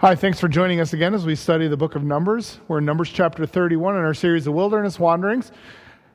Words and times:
Hi, 0.00 0.14
thanks 0.14 0.40
for 0.40 0.48
joining 0.48 0.80
us 0.80 0.94
again 0.94 1.12
as 1.12 1.26
we 1.26 1.34
study 1.34 1.68
the 1.68 1.76
book 1.76 1.94
of 1.94 2.02
Numbers. 2.02 2.58
We're 2.68 2.78
in 2.78 2.86
Numbers 2.86 3.10
chapter 3.10 3.44
31 3.44 3.98
in 3.98 4.02
our 4.02 4.14
series 4.14 4.46
of 4.46 4.54
wilderness 4.54 4.98
wanderings. 4.98 5.52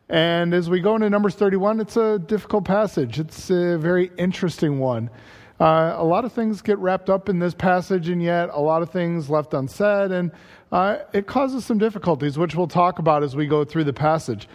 And 0.09 0.55
as 0.55 0.71
we 0.71 0.79
go 0.79 0.95
into 0.95 1.07
Numbers 1.07 1.35
31, 1.35 1.81
it's 1.81 1.95
a 1.95 2.17
difficult 2.17 2.65
passage. 2.65 3.19
It's 3.19 3.51
a 3.51 3.77
very 3.77 4.09
interesting 4.17 4.79
one. 4.79 5.11
Uh, 5.59 5.93
a 5.97 6.03
lot 6.03 6.25
of 6.25 6.33
things 6.33 6.63
get 6.63 6.79
wrapped 6.79 7.11
up 7.11 7.29
in 7.29 7.37
this 7.37 7.53
passage, 7.53 8.09
and 8.09 8.23
yet 8.23 8.49
a 8.51 8.59
lot 8.59 8.81
of 8.81 8.89
things 8.89 9.29
left 9.29 9.53
unsaid, 9.53 10.11
and 10.11 10.31
uh, 10.71 10.97
it 11.13 11.27
causes 11.27 11.63
some 11.63 11.77
difficulties, 11.77 12.39
which 12.39 12.55
we'll 12.55 12.65
talk 12.65 12.97
about 12.97 13.21
as 13.21 13.35
we 13.35 13.45
go 13.45 13.63
through 13.63 13.83
the 13.83 13.93
passage. 13.93 14.49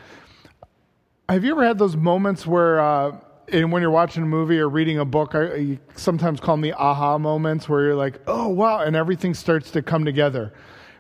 Have 1.29 1.45
you 1.45 1.53
ever 1.53 1.65
had 1.65 1.79
those 1.79 1.97
moments 1.97 2.49
where 2.49 2.81
uh, 2.81 3.17
and 3.53 3.73
when 3.73 3.82
you're 3.82 3.91
watching 3.91 4.23
a 4.23 4.27
movie 4.27 4.59
or 4.59 4.69
reading 4.69 4.98
a 4.98 5.05
book, 5.05 5.35
I, 5.35 5.55
you 5.55 5.79
sometimes 5.95 6.41
call 6.41 6.55
them 6.57 6.62
the 6.62 6.73
aha 6.73 7.19
moments 7.19 7.69
where 7.69 7.82
you're 7.82 7.95
like, 7.95 8.21
oh, 8.27 8.49
wow, 8.49 8.80
and 8.80 8.96
everything 8.96 9.35
starts 9.35 9.71
to 9.73 9.82
come 9.82 10.05
together. 10.05 10.53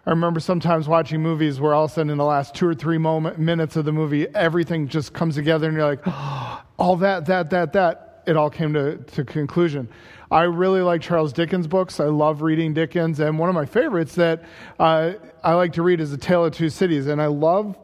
I 0.06 0.10
remember 0.10 0.40
sometimes 0.40 0.88
watching 0.88 1.22
movies 1.22 1.60
where 1.60 1.74
all 1.74 1.84
of 1.84 1.90
a 1.90 1.94
sudden 1.94 2.10
in 2.10 2.18
the 2.18 2.24
last 2.24 2.54
two 2.54 2.66
or 2.66 2.74
three 2.74 2.98
moment, 2.98 3.38
minutes 3.38 3.76
of 3.76 3.84
the 3.84 3.92
movie, 3.92 4.26
everything 4.34 4.88
just 4.88 5.12
comes 5.12 5.34
together 5.34 5.68
and 5.68 5.76
you're 5.76 5.86
like, 5.86 6.00
oh, 6.06 6.62
all 6.78 6.96
that, 6.96 7.26
that, 7.26 7.50
that, 7.50 7.72
that, 7.74 8.22
it 8.26 8.36
all 8.36 8.50
came 8.50 8.72
to, 8.74 8.96
to 8.96 9.24
conclusion. 9.24 9.88
I 10.30 10.42
really 10.42 10.80
like 10.80 11.02
Charles 11.02 11.32
Dickens 11.32 11.66
books. 11.66 12.00
I 12.00 12.04
love 12.04 12.42
reading 12.42 12.72
Dickens. 12.72 13.20
And 13.20 13.38
one 13.38 13.48
of 13.48 13.54
my 13.54 13.66
favorites 13.66 14.14
that 14.14 14.44
uh, 14.78 15.14
I 15.42 15.54
like 15.54 15.72
to 15.74 15.82
read 15.82 16.00
is 16.00 16.12
A 16.12 16.18
Tale 16.18 16.44
of 16.44 16.54
Two 16.54 16.70
Cities. 16.70 17.06
And 17.06 17.20
I 17.20 17.26
love 17.26 17.76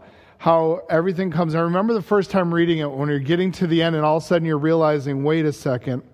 how 0.47 0.81
everything 0.89 1.29
comes. 1.33 1.57
I 1.57 1.61
remember 1.63 1.93
the 1.93 2.01
first 2.01 2.31
time 2.31 2.55
reading 2.55 2.79
it 2.79 2.89
when 2.89 3.09
you're 3.09 3.19
getting 3.19 3.51
to 3.51 3.67
the 3.67 3.83
end 3.83 3.97
and 3.97 4.05
all 4.05 4.19
of 4.19 4.23
a 4.23 4.27
sudden 4.27 4.47
you're 4.47 4.57
realizing, 4.57 5.25
wait 5.25 5.45
a 5.45 5.53
second, 5.53 6.05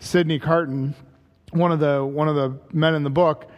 Sidney 0.00 0.40
Carton, 0.40 0.92
one 1.52 1.70
of 1.70 1.78
the 1.78 2.04
one 2.04 2.26
of 2.26 2.34
the 2.34 2.58
men 2.72 2.96
in 2.96 3.04
the 3.04 3.10
book, 3.10 3.48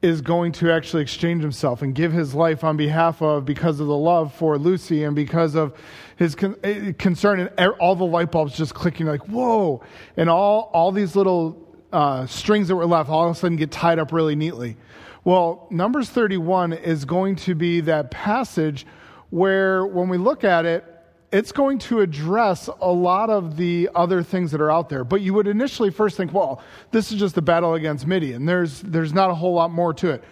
is 0.00 0.20
going 0.20 0.52
to 0.52 0.70
actually 0.70 1.02
exchange 1.02 1.42
himself 1.42 1.82
and 1.82 1.92
give 1.92 2.12
his 2.12 2.36
life 2.36 2.62
on 2.62 2.76
behalf 2.76 3.20
of 3.20 3.44
because 3.44 3.80
of 3.80 3.88
the 3.88 3.96
love 3.96 4.32
for 4.32 4.58
Lucy 4.58 5.02
and 5.02 5.16
because 5.16 5.56
of 5.56 5.76
his 6.14 6.36
con- 6.36 6.54
eh, 6.62 6.92
concern 6.92 7.50
and 7.58 7.72
all 7.80 7.96
the 7.96 8.04
light 8.04 8.30
bulbs 8.30 8.56
just 8.56 8.74
clicking 8.74 9.06
like 9.06 9.26
whoa 9.26 9.82
and 10.16 10.30
all 10.30 10.70
all 10.72 10.92
these 10.92 11.16
little 11.16 11.66
uh, 11.92 12.24
strings 12.26 12.68
that 12.68 12.76
were 12.76 12.86
left 12.86 13.10
all 13.10 13.28
of 13.28 13.36
a 13.36 13.40
sudden 13.40 13.56
get 13.56 13.72
tied 13.72 13.98
up 13.98 14.12
really 14.12 14.36
neatly. 14.36 14.76
Well, 15.24 15.66
Numbers 15.68 16.10
31 16.10 16.74
is 16.74 17.04
going 17.04 17.34
to 17.34 17.56
be 17.56 17.80
that 17.80 18.12
passage 18.12 18.86
where 19.30 19.86
when 19.86 20.08
we 20.08 20.18
look 20.18 20.44
at 20.44 20.64
it, 20.64 20.84
it's 21.30 21.52
going 21.52 21.78
to 21.78 22.00
address 22.00 22.68
a 22.80 22.90
lot 22.90 23.28
of 23.28 23.56
the 23.56 23.90
other 23.94 24.22
things 24.22 24.50
that 24.50 24.60
are 24.60 24.70
out 24.70 24.88
there. 24.88 25.04
But 25.04 25.20
you 25.20 25.34
would 25.34 25.46
initially 25.46 25.90
first 25.90 26.16
think, 26.16 26.32
well, 26.32 26.62
this 26.90 27.12
is 27.12 27.18
just 27.18 27.36
a 27.36 27.42
battle 27.42 27.74
against 27.74 28.06
Midian. 28.06 28.46
There's, 28.46 28.80
there's 28.80 29.12
not 29.12 29.30
a 29.30 29.34
whole 29.34 29.52
lot 29.52 29.70
more 29.70 29.92
to 29.94 30.10
it. 30.10 30.24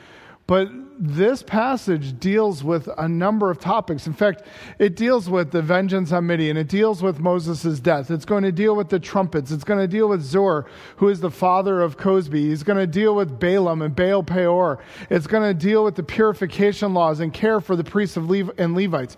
But 0.47 0.70
this 0.98 1.42
passage 1.42 2.19
deals 2.20 2.62
with 2.62 2.89
a 2.97 3.08
number 3.08 3.50
of 3.50 3.58
topics. 3.58 4.06
In 4.06 4.12
fact, 4.12 4.42
it 4.78 4.94
deals 4.94 5.28
with 5.28 5.50
the 5.50 5.61
vengeance 5.61 6.12
on 6.12 6.27
Midian. 6.27 6.56
It 6.56 6.69
deals 6.69 7.02
with 7.02 7.19
Moses' 7.19 7.80
death. 7.80 8.11
It's 8.11 8.25
going 8.25 8.44
to 8.44 8.52
deal 8.52 8.77
with 8.77 8.89
the 8.89 9.00
trumpets. 9.00 9.50
It's 9.50 9.64
going 9.64 9.80
to 9.80 9.89
deal 9.89 10.08
with 10.08 10.22
Zur, 10.22 10.67
who 10.97 11.08
is 11.08 11.20
the 11.20 11.33
father 11.33 11.83
of 11.83 11.98
Cozbi. 11.98 12.44
He's 12.44 12.62
going 12.62 12.78
to 12.78 12.86
deal 12.86 13.14
with 13.14 13.41
Balaam 13.41 13.83
and 13.83 13.94
Baal 13.94 14.22
Peor. 14.22 14.78
It's 15.11 15.27
going 15.27 15.42
to 15.42 15.55
deal 15.55 15.83
with 15.84 15.97
the 15.97 16.05
purification 16.05 16.94
laws 16.94 17.19
and 17.20 17.34
care 17.34 17.61
for 17.61 17.74
the 17.74 17.84
priests 17.84 18.17
of 18.17 18.30
Lev- 18.30 18.52
and 18.56 18.77
Levites. 18.77 19.17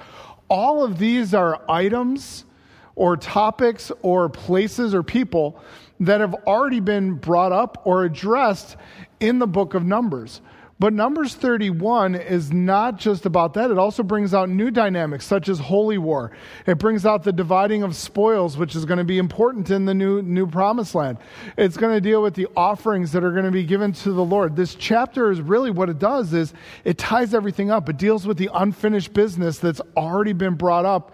All 0.49 0.83
of 0.83 0.99
these 0.99 1.34
are 1.34 1.61
items 1.69 2.47
or 2.95 3.19
topics 3.19 3.93
or 4.01 4.31
places 4.31 4.95
or 4.95 5.03
people 5.03 5.61
that 6.01 6.21
have 6.21 6.34
already 6.47 6.81
been 6.81 7.15
brought 7.15 7.53
up 7.53 7.83
or 7.84 8.05
addressed 8.05 8.77
in 9.21 9.39
the 9.39 9.47
book 9.47 9.75
of 9.75 9.84
Numbers. 9.84 10.41
But 10.81 10.93
Numbers 10.93 11.34
31 11.34 12.15
is 12.15 12.53
not 12.53 12.98
just 12.98 13.27
about 13.27 13.55
that. 13.55 13.73
It 13.73 13.79
also 13.79 14.05
brings 14.05 14.33
out 14.33 14.48
new 14.48 14.71
dynamics, 14.71 15.27
such 15.27 15.48
as 15.48 15.59
holy 15.59 15.98
war. 15.98 16.31
It 16.67 16.79
brings 16.79 17.05
out 17.05 17.25
the 17.25 17.33
dividing 17.33 17.83
of 17.83 17.97
spoils, 17.97 18.56
which 18.56 18.77
is 18.77 18.84
going 18.84 18.99
to 18.99 19.05
be 19.05 19.19
important 19.19 19.71
in 19.71 19.87
the 19.87 19.94
new, 19.94 20.22
new 20.22 20.47
promised 20.47 20.94
land. 20.94 21.19
It's 21.56 21.77
going 21.77 21.94
to 21.94 22.00
deal 22.00 22.22
with 22.22 22.34
the 22.34 22.47
offerings 22.56 23.11
that 23.12 23.25
are 23.25 23.33
going 23.33 23.44
to 23.44 23.50
be 23.50 23.65
given 23.65 23.93
to 23.94 24.12
the 24.12 24.25
Lord. 24.25 24.55
This 24.55 24.77
chapter 24.77 25.33
is 25.33 25.41
really 25.41 25.72
what 25.72 25.89
it 25.89 25.99
does 25.99 26.33
is 26.33 26.55
it 26.84 26.97
ties 26.97 27.34
everything 27.34 27.72
up. 27.72 27.89
It 27.89 27.97
deals 27.97 28.25
with 28.25 28.39
the 28.39 28.50
unfinished 28.55 29.12
business 29.12 29.59
that's 29.59 29.81
already 29.97 30.33
been 30.33 30.55
brought 30.55 30.84
up 30.84 31.12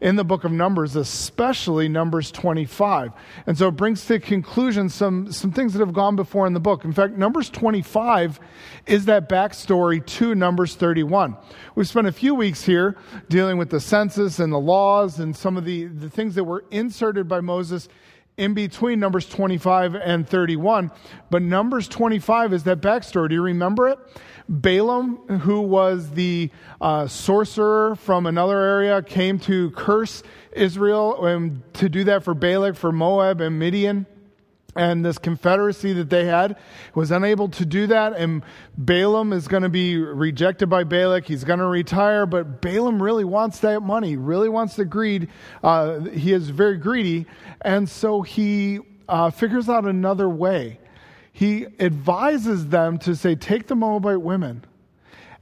in 0.00 0.16
the 0.16 0.24
book 0.24 0.44
of 0.44 0.52
Numbers, 0.52 0.96
especially 0.96 1.88
Numbers 1.88 2.30
25. 2.30 3.12
And 3.46 3.56
so 3.56 3.68
it 3.68 3.72
brings 3.72 4.04
to 4.06 4.18
conclusion 4.18 4.88
some, 4.88 5.32
some 5.32 5.52
things 5.52 5.72
that 5.72 5.80
have 5.80 5.92
gone 5.92 6.16
before 6.16 6.46
in 6.46 6.52
the 6.52 6.60
book. 6.60 6.84
In 6.84 6.92
fact, 6.92 7.14
Numbers 7.14 7.50
25 7.50 8.40
is 8.86 9.06
that 9.06 9.28
backstory 9.28 10.04
to 10.06 10.34
Numbers 10.34 10.74
31. 10.74 11.36
We've 11.74 11.88
spent 11.88 12.06
a 12.06 12.12
few 12.12 12.34
weeks 12.34 12.64
here 12.64 12.96
dealing 13.28 13.58
with 13.58 13.70
the 13.70 13.80
census 13.80 14.38
and 14.38 14.52
the 14.52 14.58
laws 14.58 15.18
and 15.18 15.36
some 15.36 15.56
of 15.56 15.64
the, 15.64 15.84
the 15.86 16.10
things 16.10 16.34
that 16.34 16.44
were 16.44 16.64
inserted 16.70 17.28
by 17.28 17.40
Moses 17.40 17.88
in 18.36 18.54
between 18.54 19.00
Numbers 19.00 19.26
25 19.28 19.94
and 19.94 20.28
31. 20.28 20.90
But 21.30 21.42
Numbers 21.42 21.88
25 21.88 22.52
is 22.52 22.64
that 22.64 22.80
backstory. 22.80 23.30
Do 23.30 23.34
you 23.34 23.42
remember 23.42 23.88
it? 23.88 23.98
Balaam, 24.48 25.16
who 25.40 25.60
was 25.60 26.10
the 26.10 26.50
uh, 26.80 27.06
sorcerer 27.06 27.96
from 27.96 28.26
another 28.26 28.58
area, 28.58 29.02
came 29.02 29.38
to 29.40 29.70
curse 29.72 30.22
Israel 30.52 31.24
and 31.26 31.62
to 31.74 31.88
do 31.88 32.04
that 32.04 32.22
for 32.22 32.34
Balak, 32.34 32.76
for 32.76 32.92
Moab, 32.92 33.40
and 33.40 33.58
Midian. 33.58 34.06
And 34.76 35.02
this 35.02 35.16
confederacy 35.16 35.94
that 35.94 36.10
they 36.10 36.26
had 36.26 36.58
was 36.94 37.10
unable 37.10 37.48
to 37.48 37.64
do 37.64 37.86
that. 37.86 38.12
And 38.12 38.42
Balaam 38.76 39.32
is 39.32 39.48
going 39.48 39.62
to 39.62 39.70
be 39.70 39.96
rejected 39.96 40.68
by 40.68 40.84
Balak. 40.84 41.24
He's 41.24 41.44
going 41.44 41.60
to 41.60 41.66
retire. 41.66 42.26
But 42.26 42.60
Balaam 42.60 43.02
really 43.02 43.24
wants 43.24 43.60
that 43.60 43.80
money, 43.80 44.16
really 44.16 44.50
wants 44.50 44.76
the 44.76 44.84
greed. 44.84 45.28
Uh, 45.62 46.00
he 46.00 46.34
is 46.34 46.50
very 46.50 46.76
greedy. 46.76 47.24
And 47.62 47.88
so 47.88 48.20
he 48.20 48.80
uh, 49.08 49.30
figures 49.30 49.70
out 49.70 49.86
another 49.86 50.28
way 50.28 50.78
he 51.36 51.66
advises 51.80 52.68
them 52.68 52.96
to 53.00 53.14
say, 53.14 53.34
Take 53.34 53.66
the 53.66 53.74
Moabite 53.74 54.22
women 54.22 54.64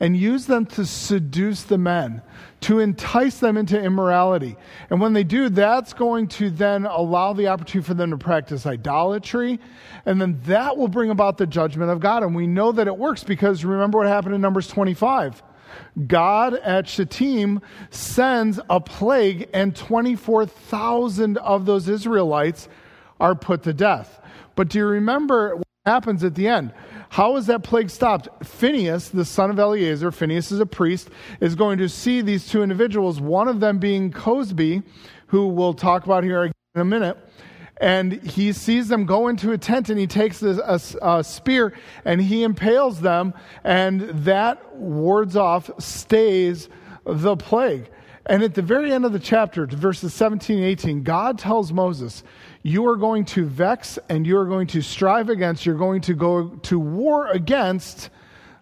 and 0.01 0.17
use 0.17 0.47
them 0.47 0.67
to 0.67 0.85
seduce 0.85 1.63
the 1.63 1.79
men, 1.79 2.21
to 2.63 2.81
entice 2.81 3.39
them 3.39 3.57
into 3.57 3.81
immorality. 3.81 4.57
And 4.91 5.01
when 5.01 5.13
they 5.13 5.23
do, 5.23 5.49
that's 5.49 5.93
going 5.93 6.27
to 6.31 6.51
then 6.51 6.85
allow 6.85 7.33
the 7.33 7.47
opportunity 7.47 7.87
for 7.87 7.95
them 7.95 8.11
to 8.11 8.19
practice 8.19 8.67
idolatry. 8.67 9.61
And 10.05 10.21
then 10.21 10.41
that 10.47 10.77
will 10.77 10.89
bring 10.89 11.11
about 11.11 11.39
the 11.39 11.47
judgment 11.47 11.93
of 11.93 12.01
God. 12.01 12.25
And 12.25 12.35
we 12.35 12.49
know 12.49 12.73
that 12.73 12.89
it 12.89 12.99
works 12.99 13.23
because 13.23 13.65
remember 13.65 13.99
what 13.99 14.09
happened 14.09 14.35
in 14.35 14.41
Numbers 14.41 14.67
25. 14.67 15.45
God 16.09 16.55
at 16.55 16.89
Shittim 16.89 17.61
sends 17.91 18.59
a 18.69 18.81
plague, 18.81 19.49
and 19.55 19.77
24,000 19.77 21.39
of 21.39 21.67
those 21.67 21.89
Israelites 21.89 22.69
are 23.21 23.37
put 23.37 23.63
to 23.63 23.73
death. 23.73 24.21
But 24.57 24.71
do 24.71 24.79
you 24.79 24.87
remember 24.87 25.61
happens 25.87 26.25
at 26.25 26.35
the 26.35 26.49
end. 26.49 26.73
How 27.11 27.37
is 27.37 27.47
that 27.47 27.63
plague 27.63 27.91
stopped? 27.91 28.29
Phineas, 28.45 29.11
the 29.11 29.25
son 29.25 29.51
of 29.51 29.59
Eleazar, 29.59 30.11
Phineas 30.11 30.51
is 30.51 30.59
a 30.59 30.67
priest, 30.67 31.11
is 31.41 31.55
going 31.55 31.79
to 31.79 31.89
see 31.91 32.23
these 32.23 32.49
two 32.49 32.63
individuals, 32.63 33.21
one 33.21 33.49
of 33.49 33.61
them 33.61 33.79
being 33.79 34.11
Cozbi, 34.11 34.83
who 35.27 35.49
we'll 35.49 35.75
talk 35.75 36.05
about 36.05 36.25
here 36.25 36.45
in 36.45 36.53
a 36.75 36.85
minute. 36.85 37.19
And 37.79 38.13
he 38.23 38.53
sees 38.53 38.89
them 38.89 39.05
go 39.05 39.29
into 39.29 39.53
a 39.53 39.59
tent 39.59 39.91
and 39.91 39.99
he 39.99 40.07
takes 40.07 40.43
a, 40.43 40.81
a, 41.03 41.17
a 41.19 41.25
spear 41.25 41.75
and 42.05 42.21
he 42.23 42.45
impales 42.45 43.01
them, 43.01 43.35
and 43.63 44.03
that 44.25 44.75
wards 44.77 45.37
off, 45.37 45.71
stays 45.79 46.71
the 47.05 47.37
plague. 47.37 47.91
And 48.27 48.43
at 48.43 48.55
the 48.55 48.63
very 48.63 48.91
end 48.91 49.05
of 49.05 49.13
the 49.13 49.19
chapter, 49.19 49.67
verses 49.67 50.15
17 50.15 50.57
and 50.57 50.67
18, 50.67 51.03
God 51.03 51.39
tells 51.39 51.73
Moses, 51.73 52.23
you 52.65 52.87
are 52.89 52.97
going 52.97 53.27
to 53.27 53.45
vex 53.45 53.99
and 54.09 54.27
you 54.27 54.39
are 54.39 54.47
going 54.47 54.67
to 54.67 54.81
strive 54.81 55.29
against, 55.29 55.67
you're 55.67 55.77
going 55.77 56.01
to 56.01 56.15
go 56.15 56.49
to 56.49 56.81
war 56.81 57.27
against 57.29 58.09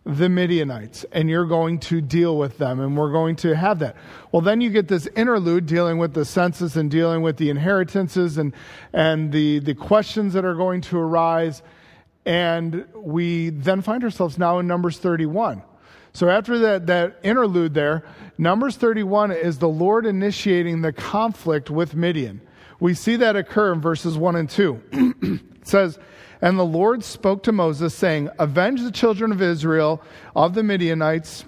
the 0.05 0.29
Midianites 0.29 1.05
and 1.13 1.31
you're 1.31 1.47
going 1.47 1.79
to 1.79 2.01
deal 2.01 2.37
with 2.37 2.59
them 2.59 2.81
and 2.81 2.97
we're 2.97 3.13
going 3.13 3.37
to 3.37 3.55
have 3.55 3.79
that. 3.79 3.95
Well, 4.33 4.43
then 4.43 4.61
you 4.61 4.71
get 4.71 4.89
this 4.89 5.07
interlude 5.15 5.67
dealing 5.67 5.99
with 5.99 6.15
the 6.15 6.25
census 6.25 6.75
and 6.75 6.91
dealing 6.91 7.23
with 7.23 7.37
the 7.37 7.49
inheritances 7.49 8.39
and, 8.39 8.53
and 8.93 9.31
the, 9.31 9.61
the 9.61 9.77
questions 9.77 10.33
that 10.33 10.45
are 10.45 10.57
going 10.57 10.81
to 10.81 10.99
arise. 10.99 11.63
And 12.27 12.85
we 12.97 13.51
then 13.51 13.83
find 13.83 14.03
ourselves 14.03 14.37
now 14.37 14.59
in 14.59 14.67
Numbers 14.67 14.99
31. 14.99 15.63
So 16.13 16.29
after 16.29 16.59
that, 16.59 16.89
that 16.89 17.21
interlude 17.23 17.75
there, 17.75 18.05
Numbers 18.37 18.75
31 18.75 19.31
is 19.31 19.59
the 19.59 19.69
Lord 19.69 20.07
initiating 20.07 20.83
the 20.83 20.93
conflict 20.93 21.71
with 21.71 21.95
Midian. 21.95 22.41
We 22.83 22.95
see 22.95 23.15
that 23.15 23.37
occur 23.37 23.73
in 23.73 23.81
verses 23.81 24.19
1 24.19 24.35
and 24.35 24.51
2. 24.51 24.83
it 25.53 25.69
says, 25.69 26.01
And 26.41 26.59
the 26.59 26.65
Lord 26.65 27.05
spoke 27.05 27.45
to 27.45 27.53
Moses, 27.53 27.95
saying, 27.95 28.29
Avenge 28.41 28.83
the 28.83 28.91
children 28.91 29.31
of 29.31 29.41
Israel 29.41 30.03
of 30.35 30.55
the 30.55 30.65
Midianites. 30.65 31.45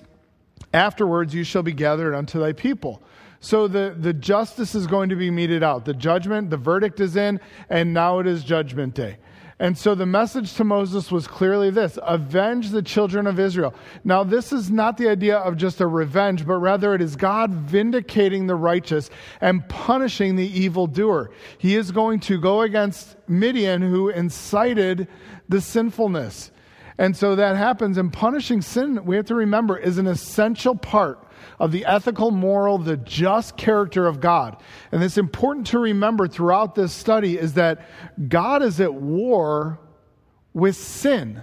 Afterwards 0.73 1.35
you 1.35 1.43
shall 1.43 1.65
be 1.65 1.73
gathered 1.73 2.15
unto 2.15 2.39
thy 2.39 2.53
people. 2.53 3.03
So 3.41 3.67
the, 3.67 3.97
the 3.99 4.13
justice 4.13 4.77
is 4.77 4.87
going 4.87 5.09
to 5.09 5.17
be 5.17 5.29
meted 5.29 5.65
out. 5.65 5.85
The 5.85 5.95
judgment, 5.95 6.51
the 6.51 6.57
verdict 6.57 7.01
is 7.01 7.17
in, 7.17 7.41
and 7.69 7.93
now 7.93 8.21
it 8.21 8.29
is 8.29 8.45
judgment 8.45 8.95
day. 8.95 9.17
And 9.59 9.79
so 9.79 9.95
the 9.95 10.07
message 10.07 10.55
to 10.55 10.65
Moses 10.65 11.13
was 11.13 11.29
clearly 11.29 11.71
this 11.71 11.99
avenge 12.03 12.71
the 12.71 12.83
children 12.83 13.27
of 13.27 13.39
Israel. 13.39 13.73
Now, 14.03 14.25
this 14.25 14.53
is 14.53 14.71
not 14.71 14.97
the 14.97 15.09
idea 15.09 15.39
of 15.39 15.57
just 15.57 15.81
a 15.81 15.87
revenge, 15.87 16.45
but 16.45 16.59
rather 16.59 16.95
it 16.95 17.01
is 17.01 17.15
God 17.15 17.53
vindicating 17.53 18.47
the 18.47 18.57
righteous 18.57 19.11
and 19.41 19.69
punishing 19.69 20.35
the 20.35 20.61
evildoer. 20.61 21.31
He 21.59 21.77
is 21.77 21.93
going 21.93 22.21
to 22.21 22.41
go 22.41 22.63
against 22.63 23.17
Midian, 23.29 23.81
who 23.81 24.09
incited 24.09 25.07
the 25.49 25.61
sinfulness. 25.61 26.51
And 26.97 27.17
so 27.17 27.35
that 27.35 27.57
happens, 27.57 27.99
and 27.99 28.13
punishing 28.13 28.63
sin, 28.63 29.05
we 29.05 29.17
have 29.17 29.27
to 29.27 29.35
remember, 29.35 29.77
is 29.77 29.99
an 29.99 30.07
essential 30.07 30.77
part 30.77 31.27
of 31.59 31.73
the 31.73 31.85
ethical, 31.87 32.31
moral, 32.31 32.79
the 32.79 32.97
just 32.97 33.57
character 33.57 34.07
of 34.07 34.21
God. 34.21 34.57
And 34.93 35.03
it's 35.03 35.19
important 35.19 35.67
to 35.69 35.79
remember 35.79 36.29
throughout 36.29 36.75
this 36.75 36.93
study 36.93 37.37
is 37.37 37.55
that 37.55 37.89
God 38.29 38.63
is 38.63 38.81
at 38.81 38.95
war 38.95 39.81
with 40.53 40.77
sin. 40.77 41.43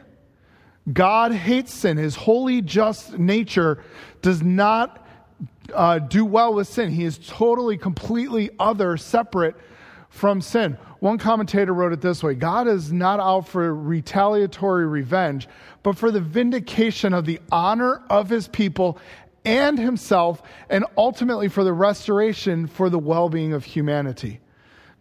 God 0.91 1.33
hates 1.33 1.73
sin. 1.73 1.97
His 1.97 2.15
holy, 2.15 2.61
just 2.61 3.19
nature 3.19 3.83
does 4.21 4.41
not 4.41 5.05
uh, 5.73 5.99
do 5.99 6.25
well 6.25 6.53
with 6.53 6.67
sin. 6.67 6.89
He 6.91 7.03
is 7.03 7.19
totally, 7.27 7.77
completely 7.77 8.49
other, 8.59 8.97
separate 8.97 9.55
from 10.11 10.41
sin. 10.41 10.77
One 10.99 11.17
commentator 11.17 11.73
wrote 11.73 11.93
it 11.93 12.01
this 12.01 12.21
way 12.21 12.35
God 12.35 12.67
is 12.67 12.91
not 12.91 13.19
out 13.19 13.47
for 13.47 13.73
retaliatory 13.73 14.85
revenge, 14.85 15.47
but 15.81 15.97
for 15.97 16.11
the 16.11 16.21
vindication 16.21 17.13
of 17.15 17.25
the 17.25 17.39
honor 17.51 18.03
of 18.09 18.29
his 18.29 18.47
people 18.47 18.99
and 19.43 19.79
himself, 19.79 20.43
and 20.69 20.85
ultimately 20.95 21.47
for 21.47 21.63
the 21.63 21.73
restoration 21.73 22.67
for 22.67 22.91
the 22.91 22.99
well 22.99 23.29
being 23.29 23.53
of 23.53 23.65
humanity. 23.65 24.39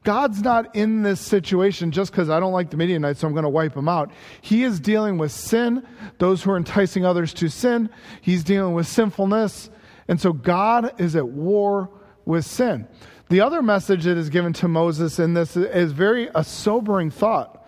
God's 0.03 0.41
not 0.41 0.75
in 0.75 1.03
this 1.03 1.21
situation 1.21 1.91
just 1.91 2.11
because 2.11 2.31
I 2.31 2.41
don't 2.41 2.53
like 2.53 2.71
the 2.71 2.79
Midianites, 2.79 3.21
so 3.21 3.27
I'm 3.27 3.35
going 3.35 3.43
to 3.43 3.51
wipe 3.51 3.75
them 3.75 3.89
out. 3.89 4.11
He 4.41 4.65
is 4.65 4.81
dealing 4.81 5.19
with 5.19 5.31
sin, 5.31 5.87
those 6.17 6.43
who 6.43 6.53
are 6.53 6.57
enticing 6.57 7.05
others 7.05 7.35
to 7.35 7.49
sin. 7.49 7.91
He's 8.23 8.43
dealing 8.43 8.73
with 8.73 8.87
sinfulness. 8.87 9.69
And 10.09 10.19
so 10.19 10.33
God 10.33 10.99
is 10.99 11.17
at 11.17 11.29
war 11.29 11.91
with 12.25 12.47
sin. 12.47 12.89
The 13.31 13.41
other 13.41 13.63
message 13.63 14.05
that 14.05 14.17
is 14.17 14.29
given 14.29 14.53
to 14.55 14.67
Moses 14.67 15.21
in 15.21 15.35
this 15.35 15.57
is 15.57 15.93
very 15.93 16.29
a 16.35 16.43
sobering 16.43 17.13
thought. 17.13 17.65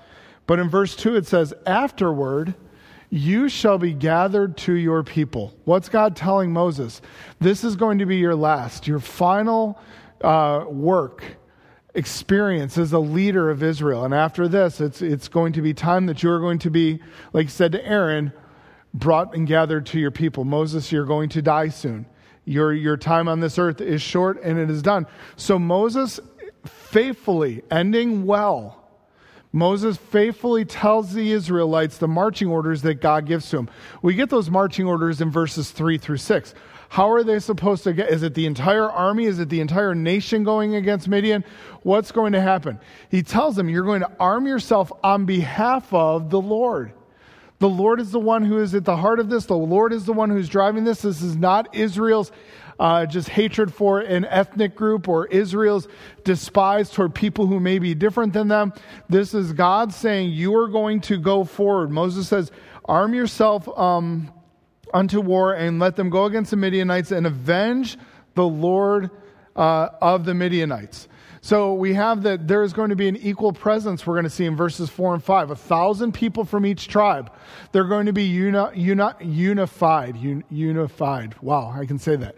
But 0.49 0.59
in 0.59 0.69
verse 0.69 0.97
2, 0.97 1.15
it 1.15 1.27
says, 1.27 1.55
Afterward, 1.65 2.55
you 3.11 3.49
shall 3.49 3.79
be 3.79 3.93
gathered 3.93 4.57
to 4.57 4.73
your 4.73 5.05
people. 5.05 5.55
What's 5.65 5.89
God 5.89 6.17
telling 6.17 6.53
Moses? 6.53 7.01
This 7.39 7.63
is 7.63 7.77
going 7.77 7.99
to 7.99 8.07
be 8.07 8.17
your 8.17 8.35
last, 8.35 8.89
your 8.89 8.99
final 8.99 9.79
uh, 10.21 10.65
work, 10.69 11.23
experience 11.95 12.77
as 12.77 12.93
a 12.93 12.99
leader 12.99 13.49
of 13.49 13.63
Israel. 13.63 14.05
And 14.05 14.13
after 14.13 14.49
this, 14.49 14.81
it's, 14.81 15.01
it's 15.01 15.29
going 15.29 15.53
to 15.53 15.63
be 15.63 15.75
time 15.75 16.07
that 16.07 16.25
you're 16.25 16.41
going 16.41 16.59
to 16.61 16.71
be, 16.71 17.01
like 17.33 17.51
said 17.51 17.71
to 17.71 17.87
Aaron, 17.87 18.33
brought 18.93 19.37
and 19.37 19.47
gathered 19.47 19.87
to 19.87 20.01
your 20.01 20.11
people. 20.11 20.45
Moses, 20.45 20.91
you're 20.91 21.07
going 21.07 21.29
to 21.29 21.41
die 21.41 21.69
soon. 21.69 22.07
Your, 22.45 22.73
your 22.73 22.97
time 22.97 23.29
on 23.29 23.41
this 23.41 23.59
earth 23.59 23.81
is 23.81 24.03
short 24.03 24.43
and 24.43 24.59
it 24.59 24.71
is 24.71 24.83
done. 24.83 25.07
So 25.37 25.59
Moses 25.59 26.21
faithfully, 26.65 27.63
ending 27.71 28.27
well, 28.27 28.83
Moses 29.53 29.99
faithfully 29.99 30.65
tells 30.65 31.13
the 31.13 31.31
Israelites 31.31 31.99
the 31.99 32.09
marching 32.09 32.49
orders 32.49 32.83
that 32.83 32.95
God 32.95 33.27
gives 33.27 33.51
to 33.51 33.59
him. 33.59 33.71
We 34.01 34.15
get 34.15 34.31
those 34.31 34.51
marching 34.51 34.87
orders 34.87 35.21
in 35.21 35.31
verses 35.31 35.71
3 35.71 35.99
through 35.99 36.17
6. 36.17 36.55
How 36.89 37.11
are 37.11 37.23
they 37.23 37.39
supposed 37.39 37.85
to 37.85 37.93
get? 37.93 38.11
Is 38.11 38.23
it 38.23 38.35
the 38.35 38.47
entire 38.47 38.91
army? 38.91 39.25
Is 39.25 39.39
it 39.39 39.51
the 39.51 39.61
entire 39.61 39.95
nation 39.95 40.43
going 40.43 40.75
against 40.75 41.09
Midian? 41.09 41.45
What's 41.83 42.13
going 42.13 42.33
to 42.33 42.41
happen? 42.41 42.81
He 43.11 43.23
tells 43.23 43.57
them, 43.57 43.69
You're 43.69 43.85
going 43.85 44.01
to 44.01 44.13
arm 44.19 44.47
yourself 44.47 44.93
on 45.03 45.25
behalf 45.25 45.93
of 45.93 46.31
the 46.31 46.41
Lord. 46.41 46.93
The 47.63 47.69
Lord 47.69 48.01
is 48.01 48.11
the 48.11 48.19
one 48.19 48.45
who 48.45 48.59
is 48.59 48.75
at 48.75 48.85
the 48.85 48.97
heart 48.97 49.21
of 49.21 49.29
this. 49.31 49.47
The 49.47 49.57
Lord 49.57 49.93
is 49.93 50.05
the 50.05 50.13
one 50.13 50.31
who's 50.31 50.49
driving 50.49 50.83
this. 50.83 51.03
This 51.03 51.23
is 51.23 51.37
not 51.37 51.73
Israel's 51.77 52.33
uh, 52.81 53.07
just 53.07 53.29
hatred 53.29 53.73
for 53.73 54.01
an 54.01 54.25
ethnic 54.25 54.75
group 54.75 55.07
or 55.07 55.29
Israel's 55.29 55.87
despise 56.25 56.91
toward 56.91 57.15
people 57.15 57.47
who 57.47 57.61
may 57.61 57.79
be 57.79 57.95
different 57.95 58.33
than 58.33 58.49
them. 58.49 58.73
This 59.09 59.33
is 59.33 59.53
God 59.53 59.95
saying, 59.95 60.31
You 60.31 60.57
are 60.57 60.67
going 60.67 61.03
to 61.03 61.19
go 61.19 61.45
forward. 61.45 61.93
Moses 61.93 62.27
says, 62.27 62.51
Arm 62.85 63.15
yourself 63.15 63.69
um, 63.79 64.33
unto 64.93 65.21
war 65.21 65.55
and 65.55 65.79
let 65.79 65.95
them 65.95 66.11
go 66.11 66.25
against 66.25 66.51
the 66.51 66.57
Midianites 66.57 67.13
and 67.13 67.29
avenge 67.29 67.97
the 68.35 68.43
Lord 68.45 69.09
uh, 69.55 69.91
of 70.01 70.25
the 70.25 70.35
Midianites. 70.35 71.07
So 71.45 71.75
we 71.75 71.95
have 71.95 72.23
that 72.23 72.47
there 72.47 72.63
is 72.63 72.73
going 72.73 72.91
to 72.91 72.97
be 72.97 73.09
an 73.09 73.17
equal 73.17 73.53
presence, 73.53 74.07
we're 74.07 74.15
going 74.15 74.23
to 74.25 74.31
see 74.31 74.45
in 74.45 74.55
verses 74.55 74.89
4 74.89 75.15
and 75.15 75.25
5. 75.25 75.51
A 75.51 75.57
thousand 75.57 76.13
people 76.13 76.45
from 76.45 76.65
each 76.65 76.87
tribe. 76.87 77.33
They're 77.73 77.89
going 77.89 78.07
to 78.07 78.13
be 78.13 78.23
uni, 78.23 78.65
uni, 78.77 79.11
unified. 79.21 80.17
Un, 80.19 80.45
unified. 80.51 81.35
Wow, 81.43 81.75
I 81.77 81.85
can 81.85 81.99
say 81.99 82.15
that. 82.15 82.37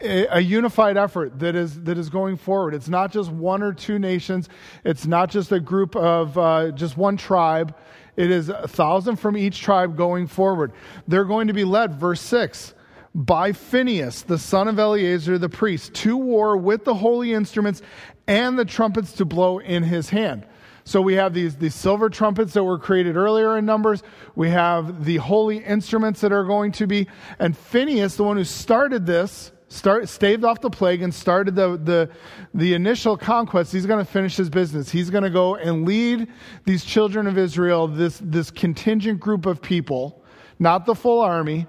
A, 0.00 0.36
a 0.36 0.40
unified 0.40 0.96
effort 0.96 1.40
that 1.40 1.56
is, 1.56 1.82
that 1.82 1.98
is 1.98 2.08
going 2.08 2.36
forward. 2.36 2.74
It's 2.74 2.88
not 2.88 3.10
just 3.10 3.32
one 3.32 3.64
or 3.64 3.72
two 3.72 3.98
nations, 3.98 4.48
it's 4.84 5.06
not 5.06 5.28
just 5.28 5.50
a 5.50 5.58
group 5.58 5.96
of 5.96 6.38
uh, 6.38 6.70
just 6.70 6.96
one 6.96 7.16
tribe. 7.16 7.74
It 8.14 8.30
is 8.30 8.48
a 8.48 8.68
thousand 8.68 9.16
from 9.16 9.36
each 9.36 9.60
tribe 9.60 9.96
going 9.96 10.28
forward. 10.28 10.72
They're 11.08 11.24
going 11.24 11.48
to 11.48 11.52
be 11.52 11.64
led, 11.64 11.94
verse 11.94 12.20
6 12.20 12.74
by 13.16 13.50
Phineas, 13.52 14.22
the 14.22 14.38
son 14.38 14.68
of 14.68 14.78
Eleazar 14.78 15.38
the 15.38 15.48
priest, 15.48 15.94
to 15.94 16.18
war 16.18 16.54
with 16.58 16.84
the 16.84 16.94
holy 16.94 17.32
instruments 17.32 17.80
and 18.26 18.58
the 18.58 18.64
trumpets 18.64 19.12
to 19.12 19.24
blow 19.24 19.58
in 19.58 19.82
his 19.82 20.10
hand. 20.10 20.46
So 20.84 21.00
we 21.00 21.14
have 21.14 21.34
these, 21.34 21.56
these 21.56 21.74
silver 21.74 22.08
trumpets 22.08 22.52
that 22.52 22.62
were 22.62 22.78
created 22.78 23.16
earlier 23.16 23.58
in 23.58 23.66
Numbers. 23.66 24.04
We 24.36 24.50
have 24.50 25.04
the 25.04 25.16
holy 25.16 25.58
instruments 25.58 26.20
that 26.20 26.32
are 26.32 26.44
going 26.44 26.72
to 26.72 26.86
be. 26.86 27.08
And 27.40 27.56
Phineas, 27.56 28.14
the 28.14 28.22
one 28.22 28.36
who 28.36 28.44
started 28.44 29.04
this, 29.04 29.50
start, 29.68 30.08
staved 30.08 30.44
off 30.44 30.60
the 30.60 30.70
plague 30.70 31.02
and 31.02 31.12
started 31.12 31.56
the, 31.56 31.76
the, 31.76 32.10
the 32.54 32.74
initial 32.74 33.16
conquest, 33.16 33.72
he's 33.72 33.84
going 33.84 34.04
to 34.04 34.10
finish 34.10 34.36
his 34.36 34.48
business. 34.48 34.88
He's 34.88 35.10
going 35.10 35.24
to 35.24 35.30
go 35.30 35.56
and 35.56 35.84
lead 35.84 36.28
these 36.64 36.84
children 36.84 37.26
of 37.26 37.36
Israel, 37.36 37.88
this, 37.88 38.20
this 38.22 38.52
contingent 38.52 39.18
group 39.18 39.44
of 39.44 39.60
people, 39.60 40.22
not 40.60 40.86
the 40.86 40.94
full 40.94 41.20
army, 41.20 41.66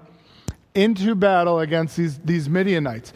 into 0.76 1.16
battle 1.16 1.58
against 1.58 1.96
these, 1.96 2.18
these 2.18 2.48
Midianites. 2.48 3.12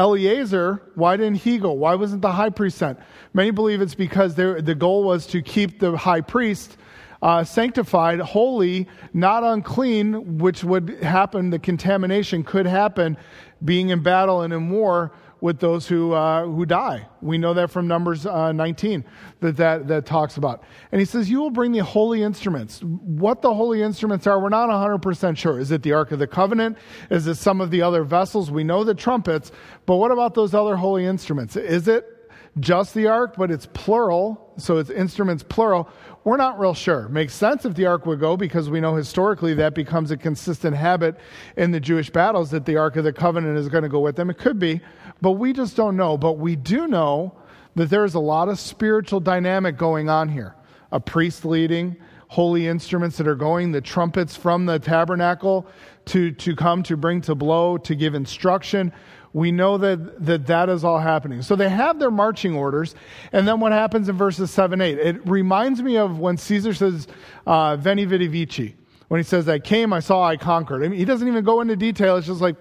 Eleazar, 0.00 0.80
why 0.94 1.14
didn't 1.18 1.36
he 1.36 1.58
go? 1.58 1.72
Why 1.72 1.94
wasn't 1.94 2.22
the 2.22 2.32
high 2.32 2.48
priest 2.48 2.78
sent? 2.78 2.98
Many 3.34 3.50
believe 3.50 3.82
it's 3.82 3.94
because 3.94 4.34
the 4.34 4.74
goal 4.74 5.04
was 5.04 5.26
to 5.26 5.42
keep 5.42 5.78
the 5.78 5.94
high 5.94 6.22
priest 6.22 6.78
uh, 7.20 7.44
sanctified, 7.44 8.18
holy, 8.18 8.88
not 9.12 9.44
unclean, 9.44 10.38
which 10.38 10.64
would 10.64 11.02
happen, 11.02 11.50
the 11.50 11.58
contamination 11.58 12.42
could 12.42 12.64
happen 12.64 13.18
being 13.62 13.90
in 13.90 14.02
battle 14.02 14.40
and 14.40 14.54
in 14.54 14.70
war 14.70 15.12
with 15.40 15.58
those 15.58 15.86
who, 15.86 16.12
uh, 16.12 16.44
who 16.44 16.66
die. 16.66 17.06
We 17.22 17.38
know 17.38 17.54
that 17.54 17.70
from 17.70 17.88
Numbers 17.88 18.26
uh, 18.26 18.52
19 18.52 19.04
that, 19.40 19.56
that 19.56 19.88
that 19.88 20.06
talks 20.06 20.36
about. 20.36 20.62
And 20.92 21.00
he 21.00 21.04
says, 21.04 21.30
You 21.30 21.40
will 21.40 21.50
bring 21.50 21.72
the 21.72 21.84
holy 21.84 22.22
instruments. 22.22 22.80
What 22.82 23.42
the 23.42 23.54
holy 23.54 23.82
instruments 23.82 24.26
are, 24.26 24.40
we're 24.40 24.48
not 24.48 24.68
100% 24.68 25.36
sure. 25.36 25.58
Is 25.58 25.70
it 25.70 25.82
the 25.82 25.92
Ark 25.92 26.12
of 26.12 26.18
the 26.18 26.26
Covenant? 26.26 26.76
Is 27.10 27.26
it 27.26 27.36
some 27.36 27.60
of 27.60 27.70
the 27.70 27.82
other 27.82 28.04
vessels? 28.04 28.50
We 28.50 28.64
know 28.64 28.84
the 28.84 28.94
trumpets, 28.94 29.52
but 29.86 29.96
what 29.96 30.10
about 30.10 30.34
those 30.34 30.54
other 30.54 30.76
holy 30.76 31.06
instruments? 31.06 31.56
Is 31.56 31.88
it 31.88 32.20
just 32.58 32.94
the 32.94 33.06
ark, 33.06 33.34
but 33.36 33.50
it's 33.50 33.66
plural, 33.66 34.52
so 34.56 34.78
it's 34.78 34.90
instruments 34.90 35.44
plural. 35.48 35.88
We're 36.24 36.36
not 36.36 36.58
real 36.58 36.74
sure. 36.74 37.08
Makes 37.08 37.34
sense 37.34 37.64
if 37.64 37.74
the 37.74 37.86
ark 37.86 38.06
would 38.06 38.18
go 38.18 38.36
because 38.36 38.68
we 38.68 38.80
know 38.80 38.94
historically 38.94 39.54
that 39.54 39.74
becomes 39.74 40.10
a 40.10 40.16
consistent 40.16 40.76
habit 40.76 41.16
in 41.56 41.70
the 41.70 41.80
Jewish 41.80 42.10
battles 42.10 42.50
that 42.50 42.66
the 42.66 42.76
ark 42.76 42.96
of 42.96 43.04
the 43.04 43.12
covenant 43.12 43.56
is 43.56 43.68
going 43.68 43.84
to 43.84 43.88
go 43.88 44.00
with 44.00 44.16
them. 44.16 44.30
It 44.30 44.38
could 44.38 44.58
be, 44.58 44.80
but 45.20 45.32
we 45.32 45.52
just 45.52 45.76
don't 45.76 45.96
know. 45.96 46.16
But 46.16 46.38
we 46.38 46.56
do 46.56 46.86
know 46.86 47.34
that 47.76 47.90
there 47.90 48.04
is 48.04 48.14
a 48.14 48.20
lot 48.20 48.48
of 48.48 48.58
spiritual 48.58 49.20
dynamic 49.20 49.76
going 49.76 50.08
on 50.08 50.28
here. 50.28 50.54
A 50.92 51.00
priest 51.00 51.44
leading, 51.44 51.96
holy 52.28 52.66
instruments 52.66 53.16
that 53.18 53.28
are 53.28 53.34
going, 53.34 53.72
the 53.72 53.80
trumpets 53.80 54.36
from 54.36 54.66
the 54.66 54.78
tabernacle 54.78 55.66
to, 56.06 56.32
to 56.32 56.56
come 56.56 56.82
to 56.84 56.96
bring 56.96 57.20
to 57.22 57.34
blow, 57.34 57.78
to 57.78 57.94
give 57.94 58.14
instruction. 58.14 58.92
We 59.32 59.52
know 59.52 59.78
that, 59.78 60.24
that 60.24 60.46
that 60.46 60.68
is 60.68 60.82
all 60.82 60.98
happening. 60.98 61.42
So 61.42 61.54
they 61.54 61.68
have 61.68 62.00
their 62.00 62.10
marching 62.10 62.54
orders. 62.54 62.96
And 63.32 63.46
then 63.46 63.60
what 63.60 63.70
happens 63.70 64.08
in 64.08 64.16
verses 64.16 64.50
7 64.50 64.80
8? 64.80 64.98
It 64.98 65.28
reminds 65.28 65.80
me 65.82 65.96
of 65.96 66.18
when 66.18 66.36
Caesar 66.36 66.74
says, 66.74 67.06
uh, 67.46 67.76
Veni 67.76 68.04
Vidi 68.04 68.26
Vici. 68.26 68.76
When 69.08 69.18
he 69.18 69.24
says, 69.24 69.48
I 69.48 69.58
came, 69.58 69.92
I 69.92 69.98
saw, 70.00 70.22
I 70.22 70.36
conquered. 70.36 70.84
I 70.84 70.88
mean, 70.88 70.98
he 70.98 71.04
doesn't 71.04 71.26
even 71.26 71.44
go 71.44 71.60
into 71.60 71.74
detail. 71.74 72.16
It's 72.16 72.28
just 72.28 72.40
like, 72.40 72.54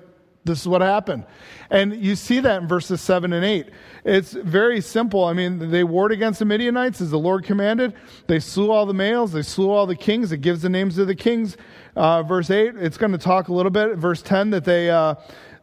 this 0.46 0.62
is 0.62 0.68
what 0.68 0.82
happened. 0.82 1.26
And 1.70 1.96
you 1.96 2.16
see 2.16 2.40
that 2.40 2.62
in 2.62 2.68
verses 2.68 3.02
7 3.02 3.34
and 3.34 3.46
8. 3.46 3.70
It's 4.06 4.32
very 4.32 4.82
simple. 4.82 5.26
I 5.26 5.34
mean, 5.34 5.70
they 5.70 5.84
warred 5.84 6.12
against 6.12 6.40
the 6.40 6.46
Midianites 6.46 7.02
as 7.02 7.12
the 7.12 7.20
Lord 7.20 7.44
commanded. 7.44 7.94
They 8.28 8.40
slew 8.40 8.72
all 8.72 8.86
the 8.86 8.94
males, 8.94 9.32
they 9.32 9.42
slew 9.42 9.70
all 9.70 9.86
the 9.86 9.96
kings. 9.96 10.32
It 10.32 10.38
gives 10.38 10.62
the 10.62 10.70
names 10.70 10.98
of 10.98 11.08
the 11.08 11.16
kings. 11.16 11.58
Uh, 11.96 12.24
verse 12.24 12.50
8, 12.50 12.76
it's 12.78 12.98
going 12.98 13.12
to 13.12 13.18
talk 13.18 13.50
a 13.50 13.54
little 13.54 13.72
bit. 13.72 13.98
Verse 13.98 14.22
10, 14.22 14.52
that 14.52 14.66
they. 14.66 14.90
Uh, 14.90 15.16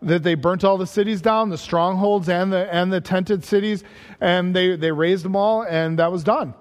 that 0.02 0.22
they 0.22 0.34
burnt 0.34 0.62
all 0.62 0.76
the 0.76 0.86
cities 0.86 1.22
down, 1.22 1.48
the 1.48 1.56
strongholds 1.56 2.28
and 2.28 2.52
the, 2.52 2.72
and 2.72 2.92
the 2.92 3.00
tented 3.00 3.42
cities, 3.42 3.82
and 4.20 4.54
they, 4.54 4.76
they 4.76 4.92
razed 4.92 5.24
them 5.24 5.34
all, 5.34 5.62
and 5.62 5.98
that 5.98 6.12
was 6.12 6.22
done. 6.22 6.52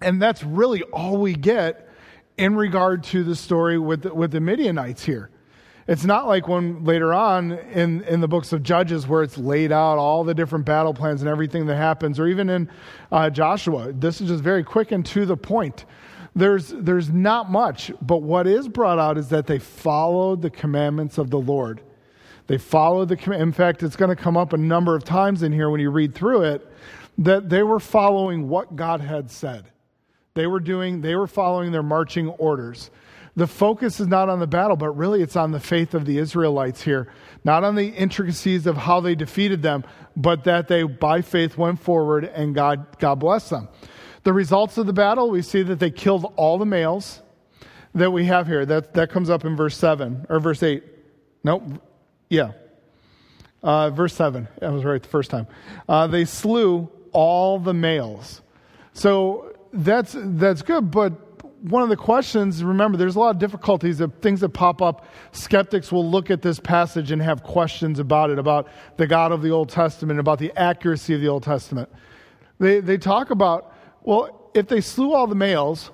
And 0.00 0.20
that's 0.20 0.42
really 0.42 0.82
all 0.82 1.16
we 1.16 1.34
get 1.34 1.88
in 2.36 2.56
regard 2.56 3.04
to 3.04 3.22
the 3.24 3.36
story 3.36 3.78
with 3.78 4.02
the, 4.02 4.12
with 4.12 4.32
the 4.32 4.40
Midianites 4.40 5.04
here. 5.04 5.30
It's 5.88 6.04
not 6.04 6.26
like 6.26 6.48
when 6.48 6.84
later 6.84 7.14
on 7.14 7.52
in, 7.52 8.02
in 8.04 8.20
the 8.20 8.26
books 8.26 8.52
of 8.52 8.62
Judges 8.64 9.06
where 9.06 9.22
it's 9.22 9.38
laid 9.38 9.70
out 9.70 9.98
all 9.98 10.24
the 10.24 10.34
different 10.34 10.64
battle 10.64 10.92
plans 10.92 11.22
and 11.22 11.28
everything 11.28 11.66
that 11.66 11.76
happens, 11.76 12.18
or 12.18 12.26
even 12.26 12.50
in 12.50 12.68
uh, 13.12 13.30
Joshua. 13.30 13.92
This 13.92 14.20
is 14.20 14.28
just 14.28 14.42
very 14.42 14.64
quick 14.64 14.90
and 14.90 15.06
to 15.06 15.24
the 15.24 15.36
point. 15.36 15.84
There's, 16.34 16.68
there's 16.68 17.08
not 17.10 17.50
much, 17.50 17.92
but 18.02 18.18
what 18.18 18.46
is 18.46 18.68
brought 18.68 18.98
out 18.98 19.16
is 19.16 19.28
that 19.28 19.46
they 19.46 19.58
followed 19.58 20.42
the 20.42 20.50
commandments 20.50 21.18
of 21.18 21.30
the 21.30 21.38
Lord. 21.38 21.80
They 22.48 22.58
followed 22.58 23.08
the, 23.08 23.32
in 23.32 23.52
fact, 23.52 23.82
it's 23.82 23.96
going 23.96 24.14
to 24.14 24.22
come 24.22 24.36
up 24.36 24.52
a 24.52 24.58
number 24.58 24.94
of 24.94 25.04
times 25.04 25.42
in 25.42 25.52
here 25.52 25.70
when 25.70 25.80
you 25.80 25.90
read 25.90 26.14
through 26.14 26.42
it, 26.42 26.66
that 27.18 27.48
they 27.48 27.62
were 27.62 27.80
following 27.80 28.48
what 28.48 28.76
God 28.76 29.00
had 29.00 29.30
said. 29.30 29.70
They 30.34 30.46
were 30.46 30.60
doing, 30.60 31.00
they 31.00 31.16
were 31.16 31.26
following 31.26 31.72
their 31.72 31.82
marching 31.82 32.28
orders. 32.28 32.90
The 33.36 33.46
focus 33.46 34.00
is 34.00 34.06
not 34.06 34.30
on 34.30 34.40
the 34.40 34.46
battle, 34.46 34.76
but 34.76 34.90
really 34.96 35.22
it's 35.22 35.36
on 35.36 35.52
the 35.52 35.60
faith 35.60 35.92
of 35.92 36.06
the 36.06 36.16
Israelites 36.16 36.82
here. 36.82 37.12
Not 37.44 37.64
on 37.64 37.74
the 37.74 37.88
intricacies 37.88 38.66
of 38.66 38.78
how 38.78 39.00
they 39.00 39.14
defeated 39.14 39.60
them, 39.62 39.84
but 40.16 40.44
that 40.44 40.68
they, 40.68 40.84
by 40.84 41.20
faith, 41.20 41.58
went 41.58 41.78
forward 41.80 42.24
and 42.24 42.54
God, 42.54 42.98
God 42.98 43.16
blessed 43.16 43.50
them. 43.50 43.68
The 44.22 44.32
results 44.32 44.78
of 44.78 44.86
the 44.86 44.94
battle, 44.94 45.30
we 45.30 45.42
see 45.42 45.62
that 45.62 45.78
they 45.78 45.90
killed 45.90 46.32
all 46.36 46.56
the 46.56 46.64
males 46.64 47.20
that 47.94 48.10
we 48.10 48.24
have 48.24 48.46
here. 48.46 48.64
That, 48.64 48.94
that 48.94 49.10
comes 49.10 49.28
up 49.28 49.44
in 49.44 49.54
verse 49.54 49.76
7 49.76 50.26
or 50.30 50.40
verse 50.40 50.62
8. 50.62 50.82
Nope. 51.44 51.62
Yeah. 52.30 52.52
Uh, 53.62 53.90
verse 53.90 54.14
7. 54.14 54.48
I 54.62 54.68
was 54.70 54.82
right 54.82 55.02
the 55.02 55.08
first 55.08 55.30
time. 55.30 55.46
Uh, 55.86 56.06
they 56.06 56.24
slew 56.24 56.90
all 57.12 57.58
the 57.58 57.74
males. 57.74 58.40
So 58.94 59.54
that's, 59.72 60.14
that's 60.16 60.62
good, 60.62 60.90
but 60.90 61.12
one 61.62 61.82
of 61.82 61.88
the 61.88 61.96
questions, 61.96 62.62
remember, 62.62 62.98
there's 62.98 63.16
a 63.16 63.18
lot 63.18 63.30
of 63.30 63.38
difficulties 63.38 64.00
of 64.00 64.14
things 64.16 64.40
that 64.40 64.50
pop 64.50 64.82
up. 64.82 65.06
Skeptics 65.32 65.90
will 65.90 66.08
look 66.08 66.30
at 66.30 66.42
this 66.42 66.60
passage 66.60 67.10
and 67.10 67.20
have 67.22 67.42
questions 67.42 67.98
about 67.98 68.30
it, 68.30 68.38
about 68.38 68.68
the 68.96 69.06
God 69.06 69.32
of 69.32 69.42
the 69.42 69.50
Old 69.50 69.68
Testament, 69.68 70.20
about 70.20 70.38
the 70.38 70.52
accuracy 70.56 71.14
of 71.14 71.20
the 71.20 71.28
Old 71.28 71.42
Testament. 71.42 71.88
They, 72.58 72.80
they 72.80 72.98
talk 72.98 73.30
about, 73.30 73.74
well, 74.02 74.50
if 74.54 74.68
they 74.68 74.80
slew 74.80 75.14
all 75.14 75.26
the 75.26 75.34
males, 75.34 75.90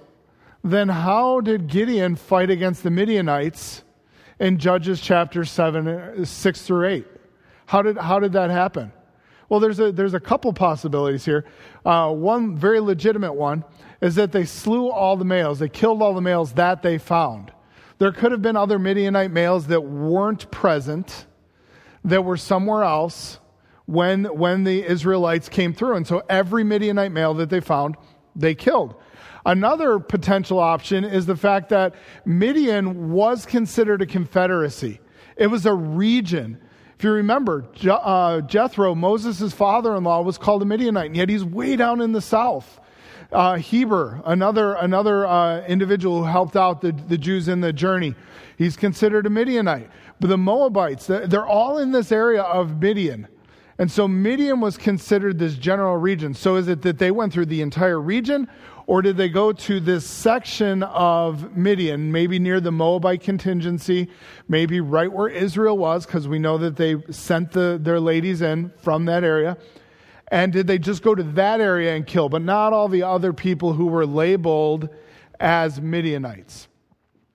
then 0.64 0.88
how 0.88 1.40
did 1.40 1.68
Gideon 1.68 2.16
fight 2.16 2.50
against 2.50 2.82
the 2.82 2.90
Midianites 2.90 3.82
in 4.38 4.58
Judges 4.58 5.00
chapter 5.00 5.44
7, 5.44 6.24
6 6.24 6.62
through 6.62 6.88
8? 6.88 7.06
How 7.66 7.82
did, 7.82 7.96
how 7.96 8.18
did 8.18 8.32
that 8.32 8.50
happen? 8.50 8.92
Well, 9.48 9.60
there's 9.60 9.80
a, 9.80 9.92
there's 9.92 10.14
a 10.14 10.20
couple 10.20 10.52
possibilities 10.52 11.24
here. 11.24 11.44
Uh, 11.84 12.12
one 12.12 12.56
very 12.56 12.80
legitimate 12.80 13.34
one 13.34 13.64
is 14.00 14.14
that 14.14 14.32
they 14.32 14.44
slew 14.44 14.90
all 14.90 15.16
the 15.16 15.24
males, 15.24 15.58
they 15.58 15.68
killed 15.68 16.02
all 16.02 16.14
the 16.14 16.20
males 16.20 16.52
that 16.52 16.82
they 16.82 16.98
found. 16.98 17.52
There 17.98 18.12
could 18.12 18.32
have 18.32 18.42
been 18.42 18.56
other 18.56 18.78
Midianite 18.78 19.30
males 19.30 19.68
that 19.68 19.80
weren't 19.80 20.50
present, 20.50 21.26
that 22.04 22.24
were 22.24 22.36
somewhere 22.36 22.82
else 22.82 23.38
when, 23.86 24.24
when 24.24 24.64
the 24.64 24.84
Israelites 24.84 25.48
came 25.48 25.72
through. 25.72 25.96
And 25.96 26.06
so 26.06 26.22
every 26.28 26.64
Midianite 26.64 27.12
male 27.12 27.34
that 27.34 27.50
they 27.50 27.60
found, 27.60 27.96
they 28.34 28.54
killed. 28.54 28.96
Another 29.44 29.98
potential 29.98 30.58
option 30.58 31.04
is 31.04 31.26
the 31.26 31.36
fact 31.36 31.68
that 31.70 31.94
Midian 32.24 33.10
was 33.10 33.44
considered 33.44 34.00
a 34.00 34.06
confederacy. 34.06 35.00
It 35.36 35.48
was 35.48 35.66
a 35.66 35.74
region. 35.74 36.58
If 37.02 37.06
you 37.06 37.14
remember, 37.14 37.64
uh, 37.90 38.42
Jethro, 38.42 38.94
Moses' 38.94 39.52
father 39.52 39.96
in 39.96 40.04
law, 40.04 40.22
was 40.22 40.38
called 40.38 40.62
a 40.62 40.64
Midianite, 40.64 41.06
and 41.06 41.16
yet 41.16 41.28
he's 41.28 41.42
way 41.42 41.74
down 41.74 42.00
in 42.00 42.12
the 42.12 42.20
south. 42.20 42.78
Uh, 43.32 43.56
Heber, 43.56 44.22
another, 44.24 44.74
another 44.74 45.26
uh, 45.26 45.66
individual 45.66 46.20
who 46.20 46.26
helped 46.30 46.54
out 46.54 46.80
the, 46.80 46.92
the 46.92 47.18
Jews 47.18 47.48
in 47.48 47.60
the 47.60 47.72
journey, 47.72 48.14
he's 48.56 48.76
considered 48.76 49.26
a 49.26 49.30
Midianite. 49.30 49.90
But 50.20 50.28
the 50.28 50.38
Moabites, 50.38 51.08
they're 51.08 51.44
all 51.44 51.78
in 51.78 51.90
this 51.90 52.12
area 52.12 52.42
of 52.42 52.80
Midian. 52.80 53.26
And 53.78 53.90
so 53.90 54.06
Midian 54.06 54.60
was 54.60 54.78
considered 54.78 55.40
this 55.40 55.56
general 55.56 55.96
region. 55.96 56.34
So 56.34 56.54
is 56.54 56.68
it 56.68 56.82
that 56.82 56.98
they 56.98 57.10
went 57.10 57.32
through 57.32 57.46
the 57.46 57.62
entire 57.62 58.00
region, 58.00 58.46
or 58.92 59.00
did 59.00 59.16
they 59.16 59.30
go 59.30 59.52
to 59.52 59.80
this 59.80 60.04
section 60.06 60.82
of 60.82 61.56
Midian, 61.56 62.12
maybe 62.12 62.38
near 62.38 62.60
the 62.60 62.70
Moabite 62.70 63.22
contingency, 63.22 64.10
maybe 64.48 64.80
right 64.80 65.10
where 65.10 65.28
Israel 65.28 65.78
was, 65.78 66.04
because 66.04 66.28
we 66.28 66.38
know 66.38 66.58
that 66.58 66.76
they 66.76 66.96
sent 67.10 67.52
the, 67.52 67.78
their 67.80 67.98
ladies 67.98 68.42
in 68.42 68.70
from 68.76 69.06
that 69.06 69.24
area? 69.24 69.56
And 70.28 70.52
did 70.52 70.66
they 70.66 70.78
just 70.78 71.02
go 71.02 71.14
to 71.14 71.22
that 71.22 71.58
area 71.58 71.96
and 71.96 72.06
kill, 72.06 72.28
but 72.28 72.42
not 72.42 72.74
all 72.74 72.86
the 72.86 73.02
other 73.02 73.32
people 73.32 73.72
who 73.72 73.86
were 73.86 74.04
labeled 74.04 74.90
as 75.40 75.80
Midianites? 75.80 76.68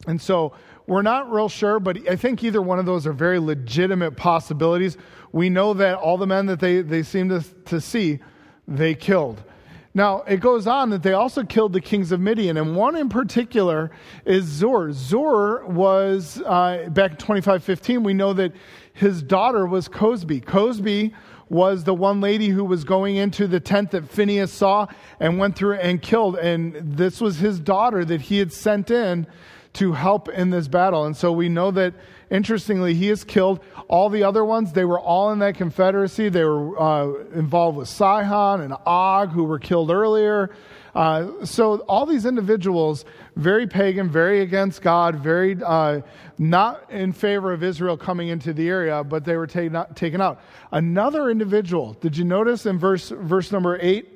And 0.05 0.21
so 0.21 0.53
we're 0.85 1.01
not 1.01 1.31
real 1.31 1.49
sure, 1.49 1.79
but 1.79 2.07
I 2.07 2.17
think 2.17 2.43
either 2.43 2.61
one 2.61 2.77
of 2.77 2.85
those 2.85 3.07
are 3.07 3.13
very 3.13 3.39
legitimate 3.39 4.11
possibilities. 4.15 4.95
We 5.31 5.49
know 5.49 5.73
that 5.73 5.95
all 5.95 6.19
the 6.19 6.27
men 6.27 6.45
that 6.45 6.59
they, 6.59 6.83
they 6.83 7.01
seem 7.01 7.29
to, 7.29 7.41
to 7.65 7.81
see, 7.81 8.19
they 8.67 8.93
killed. 8.93 9.41
Now, 9.97 10.21
it 10.27 10.41
goes 10.41 10.67
on 10.67 10.91
that 10.91 11.01
they 11.01 11.13
also 11.13 11.43
killed 11.43 11.73
the 11.73 11.81
kings 11.81 12.11
of 12.11 12.19
Midian, 12.19 12.55
and 12.55 12.75
one 12.75 12.95
in 12.95 13.09
particular 13.09 13.89
is 14.25 14.45
Zur. 14.45 14.91
Zur 14.91 15.65
was, 15.65 16.39
uh, 16.45 16.87
back 16.91 17.11
in 17.13 17.17
2515, 17.17 18.03
we 18.03 18.13
know 18.13 18.31
that 18.33 18.53
his 18.93 19.23
daughter 19.23 19.65
was 19.65 19.89
Cozbi. 19.89 20.39
Cozbi 20.39 21.13
was 21.49 21.83
the 21.83 21.95
one 21.95 22.21
lady 22.21 22.49
who 22.49 22.63
was 22.63 22.83
going 22.83 23.15
into 23.15 23.47
the 23.47 23.59
tent 23.59 23.89
that 23.89 24.07
Phineas 24.07 24.53
saw 24.53 24.85
and 25.19 25.39
went 25.39 25.55
through 25.55 25.77
and 25.77 25.99
killed. 25.99 26.35
And 26.35 26.75
this 26.75 27.19
was 27.19 27.37
his 27.37 27.59
daughter 27.59 28.05
that 28.05 28.21
he 28.21 28.37
had 28.37 28.53
sent 28.53 28.91
in 28.91 29.25
to 29.73 29.93
help 29.93 30.29
in 30.29 30.51
this 30.51 30.67
battle. 30.67 31.05
And 31.05 31.17
so 31.17 31.31
we 31.31 31.49
know 31.49 31.71
that, 31.71 31.95
interestingly, 32.29 32.93
he 32.93 33.07
has 33.07 33.23
killed 33.23 33.59
all 33.87 34.09
the 34.09 34.23
other 34.23 34.43
ones. 34.43 34.73
They 34.73 34.85
were 34.85 34.99
all 34.99 35.31
in 35.31 35.39
that 35.39 35.55
confederacy. 35.55 36.29
They 36.29 36.43
were 36.43 36.79
uh, 36.79 37.23
involved 37.33 37.77
with 37.77 37.87
Sihon 37.87 38.61
and 38.61 38.73
Og, 38.85 39.29
who 39.29 39.43
were 39.43 39.59
killed 39.59 39.91
earlier. 39.91 40.51
Uh, 40.97 41.45
so 41.45 41.77
all 41.81 42.07
these 42.07 42.25
individuals, 42.25 43.05
very 43.35 43.67
pagan, 43.67 44.09
very 44.09 44.41
against 44.41 44.81
God, 44.81 45.15
very 45.15 45.55
uh, 45.63 46.01
not 46.39 46.89
in 46.89 47.13
favor 47.13 47.53
of 47.53 47.61
Israel 47.61 47.97
coming 47.97 48.29
into 48.29 48.51
the 48.51 48.67
area, 48.67 49.03
but 49.03 49.23
they 49.23 49.37
were 49.37 49.45
taken 49.45 49.75
out, 49.75 49.95
taken 49.95 50.21
out. 50.21 50.41
Another 50.71 51.29
individual, 51.29 51.93
did 51.93 52.17
you 52.17 52.23
notice 52.23 52.65
in 52.65 52.79
verse, 52.79 53.09
verse 53.09 53.51
number 53.51 53.77
8? 53.79 54.11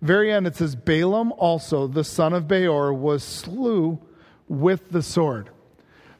Very 0.00 0.32
end, 0.32 0.46
it 0.46 0.56
says, 0.56 0.74
Balaam 0.74 1.32
also, 1.32 1.86
the 1.86 2.02
son 2.02 2.32
of 2.32 2.48
Beor, 2.48 2.92
was 2.92 3.22
slew 3.22 4.00
with 4.48 4.90
the 4.90 5.02
sword. 5.02 5.50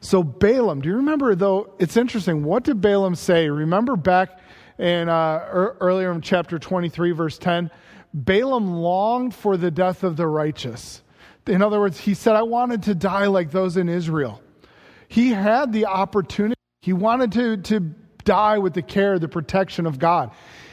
So 0.03 0.21
Balaam, 0.21 0.81
do 0.81 0.89
you 0.89 0.97
remember 0.97 1.33
though? 1.33 1.75
It's 1.79 1.95
interesting. 1.95 2.43
What 2.43 2.65
did 2.65 2.81
Balaam 2.81 3.15
say? 3.15 3.47
Remember 3.49 3.95
back 3.95 4.37
in 4.77 5.07
uh, 5.07 5.39
earlier 5.79 6.11
in 6.11 6.19
chapter 6.19 6.59
23, 6.59 7.11
verse 7.11 7.37
10? 7.37 7.71
Balaam 8.13 8.73
longed 8.73 9.33
for 9.33 9.55
the 9.55 9.71
death 9.71 10.03
of 10.03 10.17
the 10.17 10.27
righteous. 10.27 11.01
In 11.47 11.61
other 11.61 11.79
words, 11.79 11.99
he 12.01 12.15
said, 12.15 12.35
I 12.35 12.41
wanted 12.41 12.83
to 12.83 12.95
die 12.95 13.27
like 13.27 13.51
those 13.51 13.77
in 13.77 13.87
Israel. 13.87 14.41
He 15.07 15.29
had 15.29 15.71
the 15.71 15.85
opportunity. 15.85 16.59
He 16.81 16.91
wanted 16.91 17.31
to, 17.31 17.57
to 17.57 17.79
die 18.25 18.57
with 18.57 18.73
the 18.73 18.81
care, 18.81 19.17
the 19.19 19.29
protection 19.29 19.85
of 19.85 19.99
God. 19.99 20.31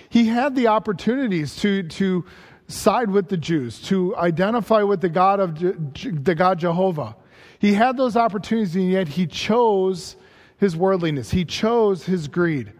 He 0.09 0.27
had 0.27 0.57
the 0.57 0.67
opportunities 0.67 1.55
to, 1.57 1.85
to 1.85 2.25
side 2.67 3.11
with 3.11 3.29
the 3.29 3.37
Jews, 3.37 3.81
to 3.83 4.17
identify 4.17 4.83
with 4.83 5.01
the 5.01 5.09
God 5.09 5.39
of 5.39 5.59
the 5.61 6.35
God 6.35 6.59
Jehovah. 6.59 7.15
He 7.61 7.75
had 7.75 7.99
those 7.99 8.17
opportunities, 8.17 8.75
and 8.75 8.91
yet 8.91 9.07
he 9.07 9.27
chose 9.27 10.17
his 10.57 10.75
worldliness. 10.75 11.31
He 11.31 11.45
chose 11.45 12.07
his 12.07 12.27
greed. 12.27 12.73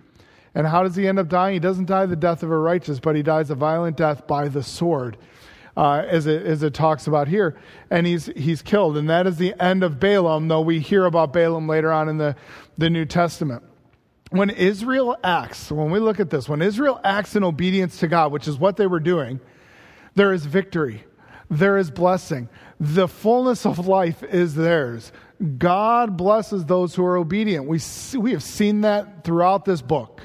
And 0.55 0.67
how 0.67 0.83
does 0.83 0.97
he 0.97 1.07
end 1.07 1.19
up 1.19 1.29
dying? 1.29 1.53
He 1.53 1.61
doesn't 1.61 1.85
die 1.85 2.07
the 2.07 2.17
death 2.17 2.43
of 2.43 2.51
a 2.51 2.57
righteous, 2.57 2.99
but 2.99 3.15
he 3.15 3.23
dies 3.23 3.51
a 3.51 3.55
violent 3.55 3.99
death 3.99 4.27
by 4.27 4.49
the 4.49 4.63
sword, 4.63 5.19
uh, 5.77 6.03
as, 6.09 6.27
it, 6.27 6.47
as 6.47 6.63
it 6.63 6.73
talks 6.73 7.07
about 7.07 7.29
here. 7.29 7.59
And 7.91 8.07
he's, 8.07 8.27
he's 8.35 8.63
killed. 8.63 8.97
And 8.97 9.09
that 9.11 9.27
is 9.27 9.37
the 9.37 9.55
end 9.63 9.85
of 9.85 10.01
Balaam, 10.01 10.49
though 10.49 10.63
we 10.63 10.81
hear 10.81 11.05
about 11.05 11.35
Balaam 11.35 11.69
later 11.69 11.93
on 11.93 12.09
in 12.09 12.17
the, 12.17 12.35
the 12.79 12.89
New 12.89 13.05
Testament. 13.05 13.63
When 14.31 14.49
Israel 14.49 15.15
acts, 15.23 15.71
when 15.71 15.91
we 15.91 15.99
look 15.99 16.21
at 16.21 16.31
this, 16.31 16.49
when 16.49 16.63
Israel 16.63 16.99
acts 17.05 17.37
in 17.37 17.45
obedience 17.45 17.99
to 17.99 18.09
God, 18.09 18.33
which 18.33 18.49
is 18.49 18.59
what 18.59 18.77
they 18.77 18.87
were 18.87 19.01
doing, 19.01 19.41
there 20.15 20.33
is 20.33 20.47
victory, 20.47 21.05
there 21.51 21.77
is 21.77 21.91
blessing. 21.91 22.49
The 22.79 23.09
fullness 23.09 23.67
of 23.67 23.87
life 23.87 24.23
is 24.23 24.55
theirs. 24.55 25.13
God 25.59 26.17
blesses 26.17 26.65
those 26.65 26.95
who 26.95 27.05
are 27.05 27.17
obedient. 27.17 27.67
We, 27.67 27.79
see, 27.79 28.19
we 28.19 28.33
have 28.33 28.43
seen 28.43 28.83
that 28.83 29.25
throughout 29.25 29.65
this 29.65 29.83
book. 29.83 30.23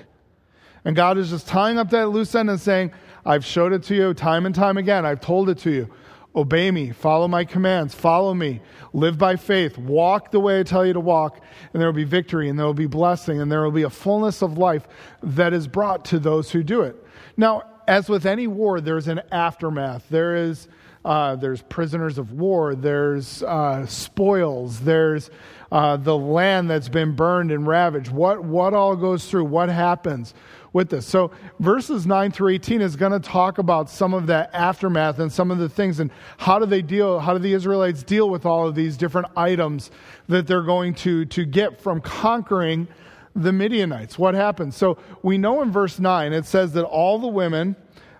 And 0.83 0.95
God 0.95 1.17
is 1.17 1.31
just 1.31 1.47
tying 1.47 1.79
up 1.79 1.89
that 1.89 2.09
loose 2.09 2.35
end 2.35 2.49
and 2.49 2.61
saying, 2.61 2.91
I've 3.25 3.43
showed 3.43 3.73
it 3.73 3.83
to 3.83 3.95
you 3.95 4.13
time 4.13 4.45
and 4.45 4.53
time 4.53 4.77
again. 4.77 5.05
I've 5.05 5.21
told 5.21 5.49
it 5.49 5.57
to 5.59 5.71
you. 5.71 5.89
Obey 6.35 6.69
me, 6.69 6.91
follow 6.91 7.29
my 7.29 7.45
commands, 7.45 7.95
follow 7.95 8.33
me, 8.33 8.59
live 8.91 9.17
by 9.17 9.37
faith, 9.37 9.77
walk 9.77 10.31
the 10.31 10.39
way 10.39 10.59
I 10.59 10.63
tell 10.63 10.85
you 10.85 10.91
to 10.91 10.99
walk, 10.99 11.39
and 11.71 11.81
there 11.81 11.87
will 11.87 11.95
be 11.95 12.03
victory, 12.03 12.49
and 12.49 12.59
there 12.59 12.65
will 12.65 12.73
be 12.73 12.87
blessing, 12.87 13.39
and 13.39 13.49
there 13.49 13.63
will 13.63 13.71
be 13.71 13.83
a 13.83 13.89
fullness 13.89 14.41
of 14.41 14.57
life 14.57 14.85
that 15.23 15.53
is 15.53 15.65
brought 15.65 16.03
to 16.05 16.19
those 16.19 16.51
who 16.51 16.61
do 16.61 16.81
it. 16.81 17.01
Now, 17.37 17.63
as 17.87 18.09
with 18.09 18.25
any 18.25 18.47
war, 18.47 18.81
there's 18.81 19.07
an 19.07 19.21
aftermath. 19.31 20.07
There 20.09 20.35
is 20.35 20.67
uh, 21.05 21.35
there's 21.35 21.61
prisoners 21.61 22.17
of 22.17 22.31
war, 22.33 22.73
there's 22.73 23.43
uh, 23.43 23.85
spoils, 23.85 24.79
there's 24.79 25.29
uh, 25.71 25.97
the 25.97 26.17
land 26.17 26.67
that's 26.67 26.89
been 26.89 27.15
burned 27.15 27.51
and 27.51 27.67
ravaged. 27.67 28.11
What, 28.11 28.43
what 28.43 28.73
all 28.73 28.95
goes 28.95 29.29
through? 29.29 29.45
What 29.45 29.69
happens 29.69 30.33
with 30.73 30.89
this? 30.89 31.05
So, 31.05 31.29
verses 31.59 32.07
9 32.07 32.31
through 32.31 32.53
18 32.53 32.81
is 32.81 32.95
going 32.95 33.11
to 33.11 33.19
talk 33.19 33.59
about 33.59 33.87
some 33.87 34.15
of 34.15 34.25
that 34.27 34.49
aftermath 34.55 35.19
and 35.19 35.31
some 35.31 35.51
of 35.51 35.59
the 35.59 35.69
things 35.69 35.99
and 35.99 36.09
how 36.37 36.57
do 36.57 36.65
they 36.65 36.81
deal, 36.81 37.19
how 37.19 37.33
do 37.33 37.39
the 37.39 37.53
Israelites 37.53 38.01
deal 38.01 38.27
with 38.27 38.43
all 38.47 38.67
of 38.67 38.73
these 38.73 38.97
different 38.97 39.27
items 39.37 39.91
that 40.27 40.47
they're 40.47 40.63
going 40.63 40.95
to, 40.95 41.25
to 41.25 41.45
get 41.45 41.79
from 41.79 42.01
conquering 42.01 42.87
the 43.35 43.51
Midianites. 43.51 44.17
What 44.17 44.33
happens? 44.33 44.75
So, 44.75 44.97
we 45.21 45.37
know 45.37 45.61
in 45.61 45.71
verse 45.71 45.99
9 45.99 46.33
it 46.33 46.47
says 46.47 46.73
that 46.73 46.83
all 46.83 47.19
the 47.19 47.27
women 47.27 47.75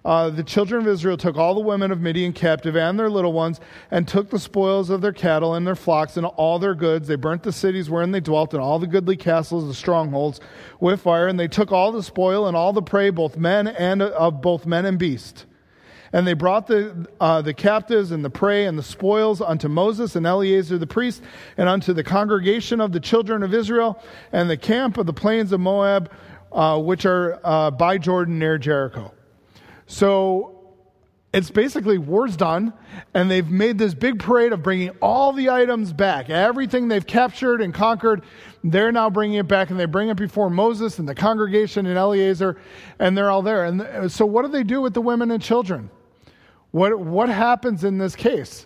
uh, 0.05 0.29
the 0.29 0.43
children 0.43 0.81
of 0.81 0.87
Israel 0.87 1.17
took 1.17 1.35
all 1.35 1.55
the 1.55 1.59
women 1.59 1.91
of 1.91 1.99
Midian 1.99 2.31
captive 2.31 2.77
and 2.77 2.99
their 2.99 3.09
little 3.09 3.33
ones, 3.33 3.59
and 3.89 4.07
took 4.07 4.29
the 4.29 4.37
spoils 4.37 4.91
of 4.91 5.01
their 5.01 5.11
cattle 5.11 5.55
and 5.55 5.65
their 5.65 5.75
flocks 5.75 6.15
and 6.15 6.27
all 6.27 6.59
their 6.59 6.75
goods. 6.75 7.07
They 7.07 7.15
burnt 7.15 7.41
the 7.41 7.51
cities 7.51 7.89
wherein 7.89 8.11
they 8.11 8.19
dwelt, 8.19 8.53
and 8.53 8.61
all 8.61 8.77
the 8.77 8.85
goodly 8.85 9.17
castles, 9.17 9.67
the 9.67 9.73
strongholds, 9.73 10.39
with 10.79 11.01
fire. 11.01 11.27
And 11.27 11.39
they 11.39 11.47
took 11.47 11.71
all 11.71 11.91
the 11.91 12.03
spoil 12.03 12.47
and 12.47 12.55
all 12.55 12.71
the 12.71 12.83
prey, 12.83 13.09
both 13.09 13.35
men 13.35 13.67
and 13.67 14.03
of 14.03 14.41
both 14.43 14.67
men 14.67 14.85
and 14.85 14.99
beast. 14.99 15.47
And 16.13 16.27
they 16.27 16.33
brought 16.33 16.67
the, 16.67 17.07
uh, 17.19 17.41
the 17.41 17.55
captives 17.55 18.11
and 18.11 18.23
the 18.23 18.29
prey 18.29 18.67
and 18.67 18.77
the 18.77 18.83
spoils 18.83 19.41
unto 19.41 19.67
Moses 19.67 20.15
and 20.15 20.27
Eleazar 20.27 20.77
the 20.77 20.85
priest, 20.85 21.23
and 21.57 21.67
unto 21.67 21.93
the 21.93 22.03
congregation 22.03 22.79
of 22.79 22.91
the 22.91 22.99
children 22.99 23.41
of 23.41 23.55
Israel, 23.55 23.99
and 24.31 24.51
the 24.51 24.55
camp 24.55 24.99
of 24.99 25.07
the 25.07 25.13
plains 25.13 25.51
of 25.51 25.61
Moab, 25.61 26.11
uh, 26.51 26.79
which 26.79 27.07
are 27.07 27.41
uh, 27.43 27.71
by 27.71 27.97
Jordan 27.97 28.37
near 28.37 28.59
Jericho. 28.59 29.14
So 29.87 30.55
it's 31.35 31.49
basically 31.49 31.97
war's 31.97 32.37
done, 32.37 32.73
and 33.13 33.29
they've 33.29 33.49
made 33.49 33.77
this 33.77 33.93
big 33.93 34.19
parade 34.19 34.53
of 34.53 34.63
bringing 34.63 34.91
all 35.01 35.33
the 35.33 35.49
items 35.49 35.91
back. 35.91 36.29
Everything 36.29 36.87
they've 36.87 37.05
captured 37.05 37.61
and 37.61 37.73
conquered, 37.73 38.23
they're 38.63 38.93
now 38.93 39.09
bringing 39.09 39.37
it 39.37 39.47
back, 39.47 39.69
and 39.69 39.77
they 39.77 39.85
bring 39.85 40.07
it 40.07 40.15
before 40.15 40.49
Moses 40.49 40.97
and 40.97 41.07
the 41.07 41.13
congregation 41.13 41.87
and 41.87 41.97
Eleazar, 41.97 42.57
and 42.99 43.17
they're 43.17 43.29
all 43.29 43.41
there. 43.41 43.65
And 43.65 44.09
so, 44.09 44.25
what 44.25 44.43
do 44.43 44.47
they 44.47 44.63
do 44.63 44.79
with 44.79 44.93
the 44.93 45.01
women 45.01 45.29
and 45.29 45.43
children? 45.43 45.89
What, 46.71 46.97
what 46.97 47.27
happens 47.27 47.83
in 47.83 47.97
this 47.97 48.15
case? 48.15 48.65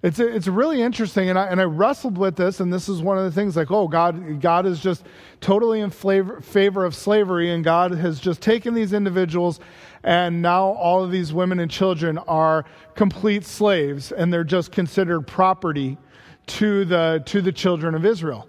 It's, 0.00 0.20
it's 0.20 0.46
really 0.46 0.80
interesting, 0.80 1.28
and 1.28 1.36
I, 1.36 1.46
and 1.46 1.60
I 1.60 1.64
wrestled 1.64 2.18
with 2.18 2.36
this, 2.36 2.60
and 2.60 2.72
this 2.72 2.88
is 2.88 3.02
one 3.02 3.18
of 3.18 3.24
the 3.24 3.32
things 3.32 3.56
like, 3.56 3.72
oh, 3.72 3.88
God, 3.88 4.40
God 4.40 4.64
is 4.64 4.78
just 4.78 5.04
totally 5.40 5.80
in 5.80 5.90
flavor, 5.90 6.40
favor 6.40 6.84
of 6.84 6.94
slavery, 6.94 7.50
and 7.50 7.64
God 7.64 7.90
has 7.90 8.20
just 8.20 8.40
taken 8.40 8.74
these 8.74 8.92
individuals, 8.92 9.58
and 10.04 10.40
now 10.40 10.66
all 10.66 11.02
of 11.02 11.10
these 11.10 11.32
women 11.32 11.58
and 11.58 11.68
children 11.68 12.16
are 12.18 12.64
complete 12.94 13.44
slaves, 13.44 14.12
and 14.12 14.32
they're 14.32 14.44
just 14.44 14.70
considered 14.70 15.26
property 15.26 15.98
to 16.46 16.84
the, 16.84 17.20
to 17.26 17.42
the 17.42 17.50
children 17.50 17.96
of 17.96 18.06
Israel. 18.06 18.48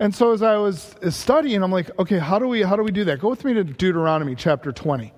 And 0.00 0.12
so 0.12 0.32
as 0.32 0.42
I 0.42 0.56
was 0.56 0.96
studying, 1.10 1.62
I'm 1.62 1.70
like, 1.70 1.96
okay, 2.00 2.18
how 2.18 2.40
do 2.40 2.48
we, 2.48 2.62
how 2.62 2.74
do, 2.74 2.82
we 2.82 2.90
do 2.90 3.04
that? 3.04 3.20
Go 3.20 3.28
with 3.28 3.44
me 3.44 3.54
to 3.54 3.62
Deuteronomy 3.62 4.34
chapter 4.34 4.72
20. 4.72 5.12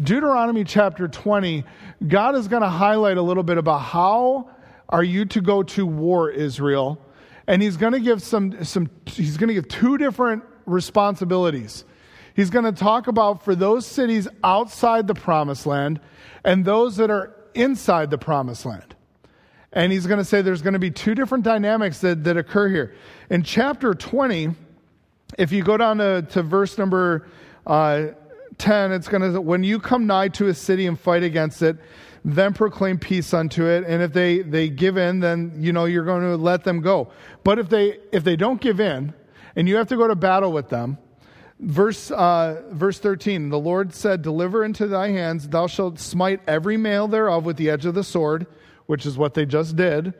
Deuteronomy 0.00 0.62
chapter 0.62 1.08
20, 1.08 1.64
God 2.06 2.36
is 2.36 2.46
going 2.46 2.62
to 2.62 2.68
highlight 2.68 3.16
a 3.16 3.22
little 3.22 3.42
bit 3.42 3.58
about 3.58 3.78
how 3.78 4.50
are 4.88 5.02
you 5.02 5.24
to 5.26 5.40
go 5.40 5.62
to 5.62 5.86
war, 5.86 6.30
Israel? 6.30 7.00
And 7.46 7.62
he's 7.62 7.76
going 7.76 7.92
to 7.92 8.00
give 8.00 8.22
some, 8.22 8.64
some 8.64 8.90
he's 9.06 9.36
going 9.36 9.48
to 9.48 9.54
give 9.54 9.68
two 9.68 9.98
different 9.98 10.44
responsibilities. 10.64 11.84
He's 12.34 12.50
going 12.50 12.64
to 12.64 12.72
talk 12.72 13.06
about 13.06 13.44
for 13.44 13.54
those 13.54 13.86
cities 13.86 14.28
outside 14.44 15.06
the 15.06 15.14
promised 15.14 15.64
land 15.64 16.00
and 16.44 16.64
those 16.64 16.96
that 16.96 17.10
are 17.10 17.34
inside 17.54 18.10
the 18.10 18.18
promised 18.18 18.66
land. 18.66 18.94
And 19.72 19.92
he's 19.92 20.06
going 20.06 20.18
to 20.18 20.24
say 20.24 20.42
there's 20.42 20.62
going 20.62 20.74
to 20.74 20.78
be 20.78 20.90
two 20.90 21.14
different 21.14 21.44
dynamics 21.44 22.00
that, 22.00 22.24
that 22.24 22.36
occur 22.36 22.68
here. 22.68 22.94
In 23.30 23.42
chapter 23.42 23.94
20, 23.94 24.54
if 25.38 25.52
you 25.52 25.62
go 25.62 25.76
down 25.76 25.98
to, 25.98 26.22
to 26.30 26.42
verse 26.42 26.78
number 26.78 27.26
uh, 27.66 28.08
10, 28.58 28.92
it's 28.92 29.08
going 29.08 29.32
to, 29.32 29.40
when 29.40 29.64
you 29.64 29.78
come 29.78 30.06
nigh 30.06 30.28
to 30.28 30.48
a 30.48 30.54
city 30.54 30.86
and 30.86 30.98
fight 30.98 31.22
against 31.22 31.62
it, 31.62 31.76
then 32.26 32.52
proclaim 32.52 32.98
peace 32.98 33.32
unto 33.32 33.66
it. 33.66 33.84
And 33.86 34.02
if 34.02 34.12
they, 34.12 34.42
they 34.42 34.68
give 34.68 34.96
in, 34.96 35.20
then, 35.20 35.52
you 35.58 35.72
know, 35.72 35.84
you're 35.84 36.04
going 36.04 36.22
to 36.22 36.36
let 36.36 36.64
them 36.64 36.80
go. 36.80 37.12
But 37.44 37.60
if 37.60 37.68
they, 37.68 38.00
if 38.10 38.24
they 38.24 38.34
don't 38.34 38.60
give 38.60 38.80
in, 38.80 39.14
and 39.54 39.68
you 39.68 39.76
have 39.76 39.86
to 39.88 39.96
go 39.96 40.08
to 40.08 40.16
battle 40.16 40.52
with 40.52 40.68
them, 40.68 40.98
verse, 41.60 42.10
uh, 42.10 42.64
verse 42.72 42.98
13, 42.98 43.48
the 43.48 43.60
Lord 43.60 43.94
said, 43.94 44.22
Deliver 44.22 44.64
into 44.64 44.88
thy 44.88 45.10
hands, 45.10 45.48
thou 45.48 45.68
shalt 45.68 46.00
smite 46.00 46.40
every 46.48 46.76
male 46.76 47.06
thereof 47.06 47.44
with 47.44 47.56
the 47.58 47.70
edge 47.70 47.86
of 47.86 47.94
the 47.94 48.02
sword, 48.02 48.48
which 48.86 49.06
is 49.06 49.16
what 49.16 49.34
they 49.34 49.46
just 49.46 49.76
did. 49.76 50.12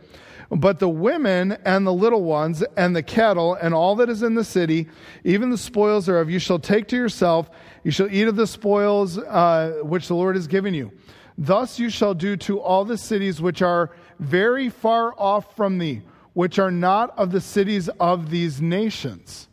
But 0.48 0.78
the 0.78 0.88
women 0.88 1.58
and 1.64 1.84
the 1.84 1.92
little 1.92 2.22
ones 2.22 2.62
and 2.76 2.94
the 2.94 3.02
cattle 3.02 3.54
and 3.54 3.74
all 3.74 3.96
that 3.96 4.08
is 4.08 4.22
in 4.22 4.36
the 4.36 4.44
city, 4.44 4.88
even 5.24 5.50
the 5.50 5.58
spoils 5.58 6.06
thereof, 6.06 6.30
you 6.30 6.38
shall 6.38 6.60
take 6.60 6.86
to 6.88 6.96
yourself. 6.96 7.50
You 7.82 7.90
shall 7.90 8.08
eat 8.08 8.28
of 8.28 8.36
the 8.36 8.46
spoils 8.46 9.18
uh, 9.18 9.80
which 9.82 10.06
the 10.06 10.14
Lord 10.14 10.36
has 10.36 10.46
given 10.46 10.72
you. 10.72 10.92
Thus 11.38 11.78
you 11.78 11.90
shall 11.90 12.14
do 12.14 12.36
to 12.38 12.60
all 12.60 12.84
the 12.84 12.98
cities 12.98 13.40
which 13.40 13.62
are 13.62 13.90
very 14.18 14.68
far 14.68 15.14
off 15.18 15.54
from 15.54 15.78
thee, 15.78 16.02
which 16.32 16.58
are 16.58 16.70
not 16.70 17.16
of 17.18 17.30
the 17.32 17.40
cities 17.40 17.88
of 18.00 18.30
these 18.30 18.60
nations. 18.60 19.48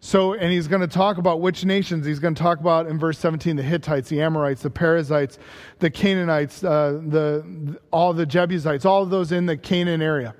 So, 0.00 0.34
and 0.34 0.52
he's 0.52 0.68
going 0.68 0.82
to 0.82 0.86
talk 0.86 1.16
about 1.18 1.40
which 1.40 1.64
nations. 1.64 2.06
He's 2.06 2.18
going 2.18 2.34
to 2.34 2.42
talk 2.42 2.60
about 2.60 2.86
in 2.86 2.98
verse 2.98 3.18
17 3.18 3.56
the 3.56 3.62
Hittites, 3.62 4.08
the 4.08 4.20
Amorites, 4.20 4.62
the 4.62 4.70
Perizzites, 4.70 5.38
the 5.78 5.90
Canaanites, 5.90 6.62
uh, 6.62 7.00
the, 7.06 7.78
all 7.90 8.12
the 8.12 8.26
Jebusites, 8.26 8.84
all 8.84 9.02
of 9.02 9.10
those 9.10 9.32
in 9.32 9.46
the 9.46 9.56
Canaan 9.56 10.02
area. 10.02 10.34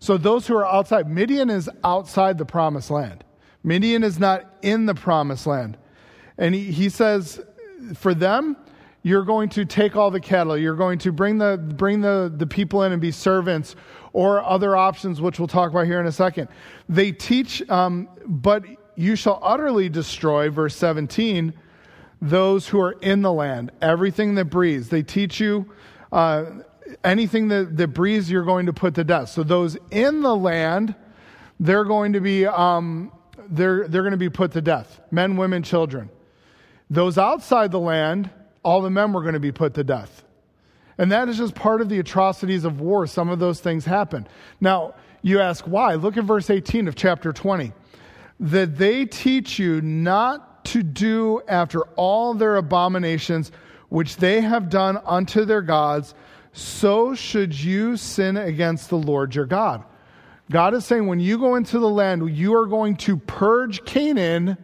So, 0.00 0.16
those 0.18 0.46
who 0.46 0.56
are 0.56 0.66
outside, 0.66 1.08
Midian 1.08 1.50
is 1.50 1.70
outside 1.84 2.36
the 2.36 2.44
promised 2.44 2.90
land. 2.90 3.24
Midian 3.62 4.02
is 4.02 4.18
not 4.18 4.54
in 4.62 4.86
the 4.86 4.94
promised 4.94 5.46
land. 5.46 5.76
And 6.36 6.54
he, 6.54 6.72
he 6.72 6.88
says, 6.88 7.40
for 7.94 8.14
them, 8.14 8.56
you're 9.02 9.24
going 9.24 9.48
to 9.50 9.64
take 9.64 9.96
all 9.96 10.10
the 10.10 10.20
cattle, 10.20 10.56
you're 10.56 10.76
going 10.76 10.98
to 11.00 11.12
bring 11.12 11.38
the, 11.38 11.56
bring 11.56 12.00
the, 12.00 12.32
the 12.34 12.46
people 12.46 12.82
in 12.82 12.92
and 12.92 13.00
be 13.00 13.10
servants, 13.10 13.74
or 14.12 14.42
other 14.44 14.76
options, 14.76 15.20
which 15.20 15.38
we'll 15.38 15.48
talk 15.48 15.70
about 15.70 15.86
here 15.86 16.00
in 16.00 16.06
a 16.06 16.12
second. 16.12 16.48
They 16.88 17.12
teach, 17.12 17.68
um, 17.70 18.08
but 18.26 18.64
you 18.96 19.16
shall 19.16 19.38
utterly 19.42 19.88
destroy, 19.88 20.50
verse 20.50 20.76
17, 20.76 21.54
those 22.20 22.68
who 22.68 22.80
are 22.80 22.92
in 22.92 23.22
the 23.22 23.32
land, 23.32 23.70
everything 23.80 24.34
that 24.34 24.46
breathes. 24.46 24.88
They 24.88 25.02
teach 25.02 25.40
you 25.40 25.72
uh, 26.12 26.44
anything 27.04 27.48
that, 27.48 27.76
that 27.76 27.88
breathes, 27.88 28.30
you're 28.30 28.44
going 28.44 28.66
to 28.66 28.72
put 28.72 28.94
to 28.96 29.04
death. 29.04 29.30
So 29.30 29.42
those 29.42 29.76
in 29.90 30.22
the 30.22 30.34
land, 30.34 30.94
they're 31.58 31.84
going 31.84 32.12
to 32.14 32.20
be, 32.20 32.46
um, 32.46 33.12
they're, 33.48 33.88
they're 33.88 34.02
going 34.02 34.12
to 34.12 34.18
be 34.18 34.30
put 34.30 34.52
to 34.52 34.60
death 34.60 35.00
men, 35.10 35.36
women, 35.36 35.62
children. 35.62 36.10
Those 36.90 37.16
outside 37.16 37.70
the 37.70 37.78
land, 37.78 38.30
all 38.62 38.82
the 38.82 38.90
men 38.90 39.12
were 39.12 39.22
going 39.22 39.34
to 39.34 39.40
be 39.40 39.52
put 39.52 39.74
to 39.74 39.84
death. 39.84 40.24
And 40.98 41.12
that 41.12 41.28
is 41.28 41.38
just 41.38 41.54
part 41.54 41.80
of 41.80 41.88
the 41.88 41.98
atrocities 41.98 42.64
of 42.64 42.80
war. 42.80 43.06
Some 43.06 43.30
of 43.30 43.38
those 43.38 43.60
things 43.60 43.84
happen. 43.84 44.26
Now, 44.60 44.94
you 45.22 45.40
ask 45.40 45.64
why. 45.64 45.94
Look 45.94 46.16
at 46.16 46.24
verse 46.24 46.50
18 46.50 46.88
of 46.88 46.94
chapter 46.94 47.32
20. 47.32 47.72
That 48.40 48.76
they 48.76 49.06
teach 49.06 49.58
you 49.58 49.80
not 49.80 50.64
to 50.66 50.82
do 50.82 51.40
after 51.48 51.82
all 51.96 52.34
their 52.34 52.56
abominations 52.56 53.50
which 53.88 54.16
they 54.16 54.40
have 54.40 54.68
done 54.68 54.98
unto 55.04 55.44
their 55.44 55.62
gods, 55.62 56.14
so 56.52 57.14
should 57.14 57.58
you 57.58 57.96
sin 57.96 58.36
against 58.36 58.88
the 58.88 58.96
Lord 58.96 59.34
your 59.34 59.46
God. 59.46 59.84
God 60.50 60.74
is 60.74 60.84
saying 60.84 61.06
when 61.06 61.20
you 61.20 61.38
go 61.38 61.54
into 61.54 61.78
the 61.78 61.88
land, 61.88 62.36
you 62.36 62.54
are 62.56 62.66
going 62.66 62.96
to 62.96 63.16
purge 63.16 63.84
Canaan 63.84 64.56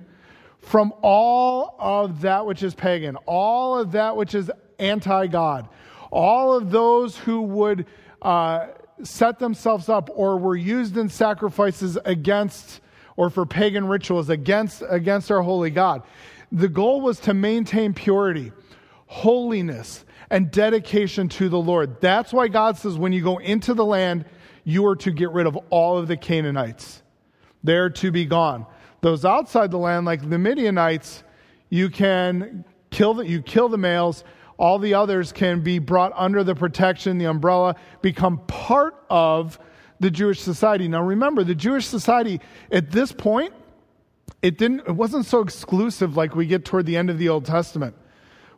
from 0.66 0.92
all 1.00 1.76
of 1.79 2.22
that 2.22 2.44
which 2.44 2.64
is 2.64 2.74
pagan, 2.74 3.14
all 3.24 3.79
of 3.79 3.92
that 3.92 4.16
which 4.16 4.35
is 4.35 4.50
anti 4.81 5.29
God, 5.29 5.68
all 6.11 6.57
of 6.57 6.72
those 6.72 7.16
who 7.16 7.42
would 7.42 7.87
uh, 8.20 8.66
set 9.00 9.38
themselves 9.38 9.88
up 9.88 10.11
or 10.12 10.37
were 10.38 10.57
used 10.57 10.96
in 10.96 11.09
sacrifices 11.09 11.96
against 12.05 12.81
or 13.16 13.31
for 13.31 13.46
pagan 13.46 13.87
rituals 13.87 14.29
against, 14.29 14.83
against 14.88 15.31
our 15.31 15.40
holy 15.40 15.70
God. 15.70 16.02
The 16.50 16.68
goal 16.68 17.00
was 17.00 17.20
to 17.20 17.33
maintain 17.33 17.94
purity, 17.94 18.50
holiness, 19.07 20.05
and 20.31 20.50
dedication 20.50 21.29
to 21.29 21.48
the 21.48 21.61
Lord. 21.61 22.00
That's 22.00 22.33
why 22.33 22.48
God 22.48 22.76
says 22.76 22.98
when 22.98 23.12
you 23.12 23.22
go 23.22 23.38
into 23.38 23.72
the 23.72 23.85
land, 23.85 24.24
you 24.64 24.85
are 24.87 24.96
to 24.96 25.12
get 25.12 25.31
rid 25.31 25.46
of 25.46 25.57
all 25.70 25.96
of 25.96 26.09
the 26.09 26.16
Canaanites. 26.16 27.05
They're 27.62 27.90
to 27.90 28.11
be 28.11 28.24
gone. 28.24 28.66
Those 29.07 29.25
outside 29.25 29.71
the 29.71 29.79
land, 29.79 30.05
like 30.05 30.29
the 30.29 30.37
Midianites, 30.37 31.23
you 31.71 31.90
can 31.90 32.64
kill 32.90 33.14
the, 33.14 33.25
you 33.25 33.40
kill 33.40 33.69
the 33.69 33.79
males. 33.79 34.25
All 34.59 34.81
the 34.81 34.95
others 34.95 35.31
can 35.31 35.61
be 35.61 35.79
brought 35.79 36.12
under 36.16 36.42
the 36.42 36.57
protection, 36.57 37.16
the 37.16 37.27
umbrella, 37.27 37.77
become 38.03 38.38
part 38.49 38.97
of 39.09 39.61
the 40.01 40.11
Jewish 40.11 40.40
society. 40.40 40.88
Now 40.88 41.05
remember, 41.05 41.45
the 41.45 41.55
Jewish 41.55 41.87
society 41.87 42.40
at 42.73 42.90
this 42.90 43.12
point, 43.12 43.55
it 44.42 44.59
didn't 44.59 44.81
it 44.81 44.97
wasn't 44.97 45.25
so 45.25 45.40
exclusive 45.40 46.16
like 46.16 46.35
we 46.35 46.45
get 46.45 46.64
toward 46.64 46.85
the 46.87 46.97
end 46.97 47.09
of 47.09 47.16
the 47.16 47.29
Old 47.29 47.45
Testament. 47.45 47.95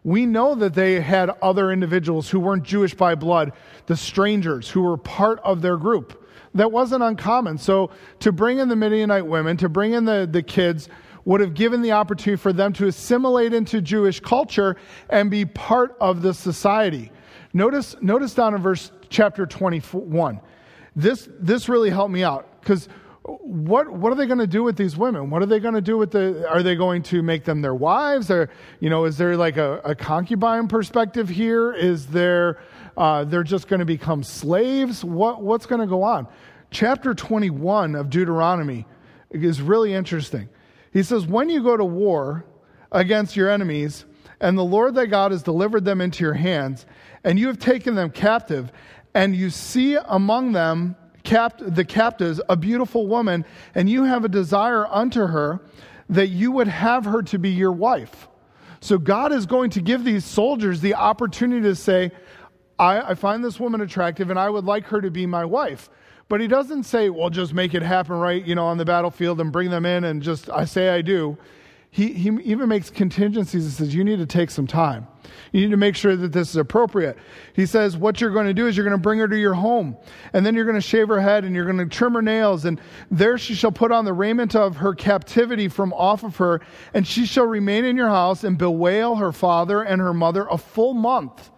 We 0.02 0.24
know 0.24 0.54
that 0.54 0.72
they 0.72 0.98
had 1.02 1.28
other 1.42 1.70
individuals 1.70 2.30
who 2.30 2.40
weren't 2.40 2.62
Jewish 2.62 2.94
by 2.94 3.16
blood, 3.16 3.52
the 3.84 3.98
strangers 3.98 4.70
who 4.70 4.80
were 4.80 4.96
part 4.96 5.40
of 5.40 5.60
their 5.60 5.76
group. 5.76 6.26
That 6.54 6.72
wasn't 6.72 7.02
uncommon. 7.02 7.58
So 7.58 7.90
to 8.20 8.32
bring 8.32 8.58
in 8.58 8.68
the 8.68 8.76
Midianite 8.76 9.26
women, 9.26 9.56
to 9.58 9.68
bring 9.68 9.92
in 9.92 10.04
the, 10.04 10.28
the 10.30 10.42
kids, 10.42 10.88
would 11.24 11.40
have 11.42 11.52
given 11.52 11.82
the 11.82 11.92
opportunity 11.92 12.40
for 12.40 12.54
them 12.54 12.72
to 12.72 12.86
assimilate 12.86 13.52
into 13.52 13.82
Jewish 13.82 14.18
culture 14.18 14.76
and 15.10 15.30
be 15.30 15.44
part 15.44 15.94
of 16.00 16.22
the 16.22 16.32
society. 16.32 17.12
Notice, 17.52 17.96
notice 18.00 18.32
down 18.32 18.54
in 18.54 18.62
verse 18.62 18.92
chapter 19.10 19.44
21. 19.44 20.40
This, 20.96 21.28
this 21.38 21.68
really 21.68 21.90
helped 21.90 22.12
me 22.12 22.22
out 22.22 22.60
because 22.60 22.88
what, 23.22 23.90
what 23.90 24.10
are 24.10 24.16
they 24.16 24.26
going 24.26 24.38
to 24.38 24.46
do 24.46 24.62
with 24.62 24.76
these 24.76 24.96
women? 24.96 25.28
What 25.28 25.42
are 25.42 25.46
they 25.46 25.60
going 25.60 25.74
to 25.74 25.82
do 25.82 25.98
with 25.98 26.12
the, 26.12 26.48
are 26.48 26.62
they 26.62 26.74
going 26.74 27.02
to 27.04 27.22
make 27.22 27.44
them 27.44 27.60
their 27.60 27.74
wives? 27.74 28.30
Or, 28.30 28.48
you 28.80 28.88
know, 28.88 29.04
is 29.04 29.18
there 29.18 29.36
like 29.36 29.58
a, 29.58 29.80
a 29.84 29.94
concubine 29.94 30.66
perspective 30.66 31.28
here? 31.28 31.72
Is 31.72 32.06
there, 32.06 32.58
uh, 32.98 33.24
they're 33.24 33.44
just 33.44 33.68
going 33.68 33.78
to 33.78 33.86
become 33.86 34.22
slaves? 34.24 35.04
What, 35.04 35.40
what's 35.40 35.66
going 35.66 35.80
to 35.80 35.86
go 35.86 36.02
on? 36.02 36.26
Chapter 36.70 37.14
21 37.14 37.94
of 37.94 38.10
Deuteronomy 38.10 38.86
is 39.30 39.62
really 39.62 39.94
interesting. 39.94 40.48
He 40.92 41.04
says, 41.04 41.24
When 41.24 41.48
you 41.48 41.62
go 41.62 41.76
to 41.76 41.84
war 41.84 42.44
against 42.90 43.36
your 43.36 43.48
enemies, 43.48 44.04
and 44.40 44.58
the 44.58 44.64
Lord 44.64 44.94
thy 44.94 45.06
God 45.06 45.30
has 45.30 45.42
delivered 45.42 45.84
them 45.84 46.00
into 46.00 46.24
your 46.24 46.34
hands, 46.34 46.86
and 47.22 47.38
you 47.38 47.46
have 47.46 47.58
taken 47.58 47.94
them 47.94 48.10
captive, 48.10 48.72
and 49.14 49.34
you 49.34 49.48
see 49.50 49.96
among 50.06 50.52
them 50.52 50.96
capt- 51.22 51.74
the 51.74 51.84
captives 51.84 52.40
a 52.48 52.56
beautiful 52.56 53.06
woman, 53.06 53.44
and 53.74 53.88
you 53.88 54.04
have 54.04 54.24
a 54.24 54.28
desire 54.28 54.86
unto 54.86 55.26
her 55.26 55.60
that 56.08 56.28
you 56.28 56.50
would 56.50 56.68
have 56.68 57.04
her 57.04 57.22
to 57.22 57.38
be 57.38 57.50
your 57.50 57.72
wife. 57.72 58.28
So 58.80 58.98
God 58.98 59.32
is 59.32 59.46
going 59.46 59.70
to 59.70 59.80
give 59.80 60.04
these 60.04 60.24
soldiers 60.24 60.80
the 60.80 60.94
opportunity 60.94 61.62
to 61.62 61.74
say, 61.74 62.12
I, 62.78 63.10
I 63.10 63.14
find 63.14 63.44
this 63.44 63.58
woman 63.58 63.80
attractive 63.80 64.30
and 64.30 64.38
I 64.38 64.48
would 64.48 64.64
like 64.64 64.86
her 64.86 65.00
to 65.00 65.10
be 65.10 65.26
my 65.26 65.44
wife. 65.44 65.90
But 66.28 66.40
he 66.40 66.46
doesn't 66.46 66.84
say, 66.84 67.08
well, 67.08 67.30
just 67.30 67.54
make 67.54 67.74
it 67.74 67.82
happen 67.82 68.16
right, 68.16 68.44
you 68.44 68.54
know, 68.54 68.66
on 68.66 68.76
the 68.76 68.84
battlefield 68.84 69.40
and 69.40 69.50
bring 69.50 69.70
them 69.70 69.86
in 69.86 70.04
and 70.04 70.22
just, 70.22 70.50
I 70.50 70.66
say 70.66 70.90
I 70.90 71.00
do. 71.00 71.38
He, 71.90 72.12
he 72.12 72.28
even 72.44 72.68
makes 72.68 72.90
contingencies 72.90 73.64
and 73.64 73.72
says, 73.72 73.94
you 73.94 74.04
need 74.04 74.18
to 74.18 74.26
take 74.26 74.50
some 74.50 74.66
time. 74.66 75.06
You 75.52 75.62
need 75.62 75.70
to 75.70 75.78
make 75.78 75.96
sure 75.96 76.16
that 76.16 76.32
this 76.32 76.50
is 76.50 76.56
appropriate. 76.56 77.16
He 77.54 77.64
says, 77.64 77.96
what 77.96 78.20
you're 78.20 78.30
going 78.30 78.46
to 78.46 78.52
do 78.52 78.66
is 78.66 78.76
you're 78.76 78.84
going 78.84 78.96
to 78.96 79.02
bring 79.02 79.18
her 79.20 79.28
to 79.28 79.38
your 79.38 79.54
home, 79.54 79.96
and 80.34 80.44
then 80.44 80.54
you're 80.54 80.66
going 80.66 80.74
to 80.74 80.82
shave 80.82 81.08
her 81.08 81.18
head, 81.18 81.44
and 81.44 81.54
you're 81.54 81.64
going 81.64 81.78
to 81.78 81.86
trim 81.86 82.12
her 82.12 82.20
nails, 82.20 82.66
and 82.66 82.78
there 83.10 83.38
she 83.38 83.54
shall 83.54 83.72
put 83.72 83.90
on 83.90 84.04
the 84.04 84.12
raiment 84.12 84.54
of 84.54 84.76
her 84.76 84.94
captivity 84.94 85.66
from 85.66 85.94
off 85.94 86.24
of 86.24 86.36
her, 86.36 86.60
and 86.92 87.06
she 87.06 87.24
shall 87.24 87.46
remain 87.46 87.86
in 87.86 87.96
your 87.96 88.10
house 88.10 88.44
and 88.44 88.58
bewail 88.58 89.16
her 89.16 89.32
father 89.32 89.80
and 89.80 90.02
her 90.02 90.12
mother 90.12 90.46
a 90.50 90.58
full 90.58 90.92
month. 90.92 91.50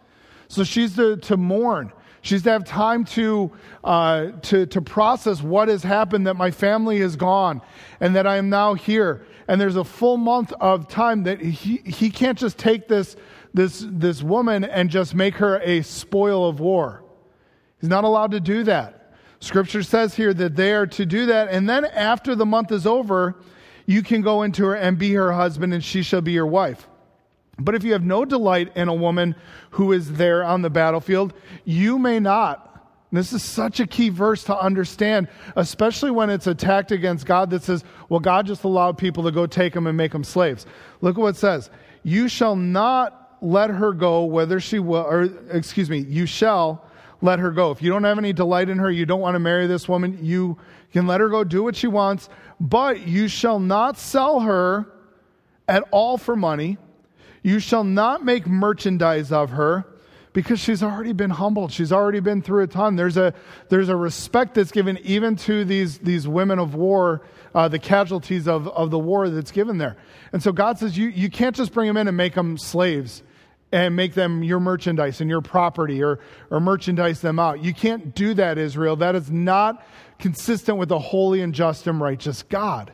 So 0.51 0.65
she's 0.65 0.97
to, 0.97 1.17
to 1.17 1.37
mourn. 1.37 1.93
She's 2.23 2.43
to 2.43 2.51
have 2.51 2.65
time 2.65 3.05
to, 3.05 3.53
uh, 3.85 4.33
to, 4.43 4.67
to 4.67 4.83
process 4.83 5.41
what 5.41 5.69
has 5.69 5.85
happened, 5.85 6.27
that 6.27 6.35
my 6.35 6.51
family 6.51 6.99
is 6.99 7.15
gone, 7.15 7.63
and 8.01 8.17
that 8.17 8.27
I 8.27 8.37
am 8.37 8.51
now 8.51 8.75
here. 8.75 9.25
And 9.47 9.61
there's 9.61 9.77
a 9.77 9.85
full 9.85 10.17
month 10.17 10.53
of 10.61 10.89
time 10.89 11.23
that 11.23 11.41
he, 11.41 11.77
he 11.77 12.11
can't 12.11 12.37
just 12.37 12.59
take 12.59 12.89
this, 12.89 13.15
this, 13.55 13.87
this 13.89 14.25
woman 14.25 14.65
and 14.65 14.91
just 14.91 15.15
make 15.15 15.37
her 15.37 15.61
a 15.61 15.83
spoil 15.83 16.49
of 16.49 16.59
war. 16.59 17.05
He's 17.81 17.89
not 17.89 18.03
allowed 18.03 18.33
to 18.33 18.41
do 18.41 18.65
that. 18.65 19.15
Scripture 19.39 19.85
says 19.85 20.17
here 20.17 20.35
that 20.35 20.57
they 20.57 20.73
are 20.73 20.87
to 20.89 21.07
do 21.07 21.27
that. 21.27 21.49
And 21.49 21.69
then 21.69 21.85
after 21.85 22.35
the 22.35 22.45
month 22.45 22.73
is 22.73 22.89
over, 22.89 23.37
you 23.87 24.03
can 24.03 24.21
go 24.21 24.43
into 24.43 24.65
her 24.65 24.75
and 24.75 24.99
be 24.99 25.13
her 25.15 25.33
husband, 25.33 25.73
and 25.73 25.83
she 25.83 26.03
shall 26.03 26.21
be 26.21 26.33
your 26.33 26.47
wife. 26.47 26.89
But 27.59 27.75
if 27.75 27.85
you 27.85 27.93
have 27.93 28.05
no 28.05 28.25
delight 28.25 28.73
in 28.75 28.89
a 28.89 28.95
woman 28.95 29.35
who 29.71 29.93
is 29.93 30.13
there 30.13 30.43
on 30.43 30.63
the 30.63 30.71
battlefield, 30.71 31.35
you 31.65 31.99
may 31.99 32.19
not. 32.19 32.67
This 33.13 33.33
is 33.33 33.43
such 33.43 33.81
a 33.81 33.87
key 33.87 34.09
verse 34.09 34.45
to 34.45 34.57
understand, 34.57 35.29
especially 35.57 36.13
when 36.13 36.31
it's 36.31 36.47
attacked 36.47 36.93
against 36.93 37.27
God 37.27 37.51
that 37.51 37.63
says, 37.63 37.83
well, 38.09 38.21
God 38.21 38.47
just 38.47 38.63
allowed 38.63 38.99
people 38.99 39.25
to 39.25 39.33
go 39.33 39.47
take 39.47 39.75
them 39.75 39.89
and 39.89 39.97
make 39.97 40.13
them 40.13 40.23
slaves. 40.23 40.65
Look 41.01 41.17
at 41.17 41.21
what 41.21 41.29
it 41.29 41.37
says. 41.37 41.71
You 42.05 42.29
shall 42.29 42.55
not 42.55 43.37
let 43.41 43.71
her 43.71 43.93
go 43.93 44.25
whether 44.25 44.61
she 44.61 44.79
will, 44.79 45.03
or 45.03 45.23
excuse 45.51 45.91
me, 45.91 45.99
you 45.99 46.25
shall 46.25 46.85
let 47.21 47.41
her 47.41 47.51
go. 47.51 47.71
If 47.71 47.83
you 47.83 47.91
don't 47.91 48.05
have 48.05 48.19
any 48.19 48.33
delight 48.33 48.69
in 48.69 48.79
her, 48.79 48.91
you 48.91 49.07
don't 49.07 49.21
want 49.21 49.35
to 49.35 49.41
marry 49.41 49.67
this 49.67 49.89
woman, 49.89 50.19
you 50.23 50.57
can 50.93 51.07
let 51.07 51.21
her 51.21 51.29
go 51.29 51.43
do 51.43 51.63
what 51.63 51.77
she 51.77 51.89
wants, 51.89 52.29
but 52.61 53.07
you 53.07 53.29
shall 53.29 53.59
not 53.59 53.99
sell 53.99 54.41
her 54.41 54.87
at 55.69 55.85
all 55.91 56.17
for 56.17 56.37
money 56.37 56.79
you 57.43 57.59
shall 57.59 57.85
not 57.85 58.25
make 58.25 58.47
merchandise 58.47 59.33
of 59.33 59.51
her 59.51 59.87
because 60.33 60.61
she's 60.61 60.83
already 60.83 61.13
been 61.13 61.31
humbled. 61.31 61.73
She's 61.73 61.93
already 61.93 62.21
been 62.21 62.43
through 62.43 62.63
a 62.63 62.67
ton. 62.67 62.97
There's 62.97 63.17
a, 63.17 63.35
there's 63.69 63.89
a 63.89 63.97
respect 63.97 64.55
that's 64.55 64.71
given 64.71 64.99
even 64.99 65.37
to 65.37 65.65
these, 65.65 65.99
these 65.99 66.29
women 66.29 66.59
of 66.59 66.75
war, 66.75 67.23
uh, 67.55 67.69
the 67.69 67.79
casualties 67.79 68.47
of, 68.47 68.69
of 68.69 68.91
the 68.91 68.99
war 68.99 69.29
that's 69.29 69.51
given 69.51 69.79
there. 69.79 69.97
And 70.33 70.43
so 70.43 70.53
God 70.53 70.79
says, 70.79 70.97
you, 70.97 71.09
you 71.09 71.31
can't 71.31 71.57
just 71.57 71.73
bring 71.73 71.89
them 71.89 71.97
in 71.97 72.07
and 72.07 72.17
make 72.17 72.35
them 72.35 72.59
slaves 72.59 73.23
and 73.73 73.95
make 73.95 74.15
them 74.15 74.43
your 74.43 74.61
merchandise 74.61 75.21
and 75.21 75.31
your 75.31 75.41
property 75.41 76.03
or, 76.03 76.21
or 76.51 76.61
merchandise 76.61 77.21
them 77.21 77.39
out. 77.39 77.63
You 77.63 77.73
can't 77.75 78.15
do 78.15 78.35
that, 78.35 78.59
Israel. 78.59 78.97
That 78.97 79.15
is 79.15 79.31
not 79.31 79.85
consistent 80.19 80.79
with 80.79 80.91
a 80.91 80.99
holy 80.99 81.41
and 81.41 81.55
just 81.55 81.87
and 81.87 82.01
righteous 82.01 82.43
God. 82.43 82.93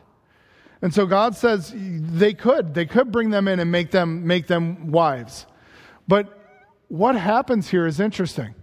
And 0.81 0.93
so 0.93 1.05
God 1.05 1.35
says 1.35 1.73
they 1.75 2.33
could. 2.33 2.73
They 2.73 2.85
could 2.85 3.11
bring 3.11 3.29
them 3.29 3.47
in 3.47 3.59
and 3.59 3.71
make 3.71 3.91
them, 3.91 4.27
make 4.27 4.47
them 4.47 4.91
wives. 4.91 5.45
But 6.07 6.37
what 6.87 7.15
happens 7.15 7.69
here 7.69 7.87
is 7.87 7.99
interesting. 7.99 8.53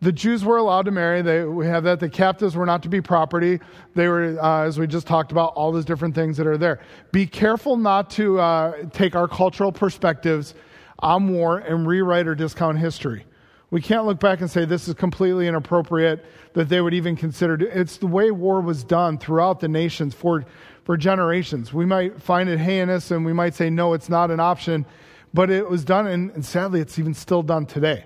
The 0.00 0.12
Jews 0.12 0.44
were 0.44 0.56
allowed 0.56 0.86
to 0.86 0.90
marry. 0.90 1.22
They, 1.22 1.44
we 1.44 1.66
have 1.66 1.84
that. 1.84 2.00
The 2.00 2.10
captives 2.10 2.56
were 2.56 2.66
not 2.66 2.82
to 2.82 2.88
be 2.88 3.00
property. 3.00 3.60
They 3.94 4.08
were, 4.08 4.38
uh, 4.38 4.64
as 4.64 4.78
we 4.78 4.86
just 4.86 5.06
talked 5.06 5.32
about, 5.32 5.54
all 5.54 5.72
those 5.72 5.84
different 5.84 6.14
things 6.14 6.36
that 6.36 6.46
are 6.46 6.58
there. 6.58 6.80
Be 7.12 7.26
careful 7.26 7.76
not 7.76 8.10
to 8.10 8.38
uh, 8.38 8.84
take 8.92 9.14
our 9.14 9.28
cultural 9.28 9.72
perspectives 9.72 10.54
on 10.98 11.28
war 11.32 11.58
and 11.58 11.86
rewrite 11.86 12.26
or 12.26 12.34
discount 12.34 12.78
history. 12.78 13.24
We 13.70 13.80
can't 13.80 14.04
look 14.04 14.20
back 14.20 14.40
and 14.40 14.50
say 14.50 14.64
this 14.64 14.88
is 14.88 14.94
completely 14.94 15.46
inappropriate, 15.48 16.24
that 16.52 16.68
they 16.68 16.80
would 16.80 16.94
even 16.94 17.16
consider. 17.16 17.54
It's 17.54 17.96
the 17.96 18.06
way 18.06 18.30
war 18.30 18.60
was 18.60 18.84
done 18.84 19.18
throughout 19.18 19.60
the 19.60 19.68
nations 19.68 20.14
for 20.14 20.44
for 20.84 20.96
generations. 20.96 21.72
We 21.72 21.86
might 21.86 22.20
find 22.22 22.48
it 22.48 22.58
heinous 22.58 23.10
and 23.10 23.24
we 23.24 23.32
might 23.32 23.54
say, 23.54 23.70
no, 23.70 23.94
it's 23.94 24.08
not 24.08 24.30
an 24.30 24.38
option, 24.38 24.86
but 25.32 25.50
it 25.50 25.68
was 25.68 25.84
done, 25.84 26.06
and, 26.06 26.30
and 26.30 26.44
sadly, 26.44 26.80
it's 26.80 26.98
even 26.98 27.14
still 27.14 27.42
done 27.42 27.66
today. 27.66 28.04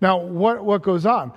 Now, 0.00 0.18
what, 0.18 0.64
what 0.64 0.82
goes 0.82 1.06
on? 1.06 1.32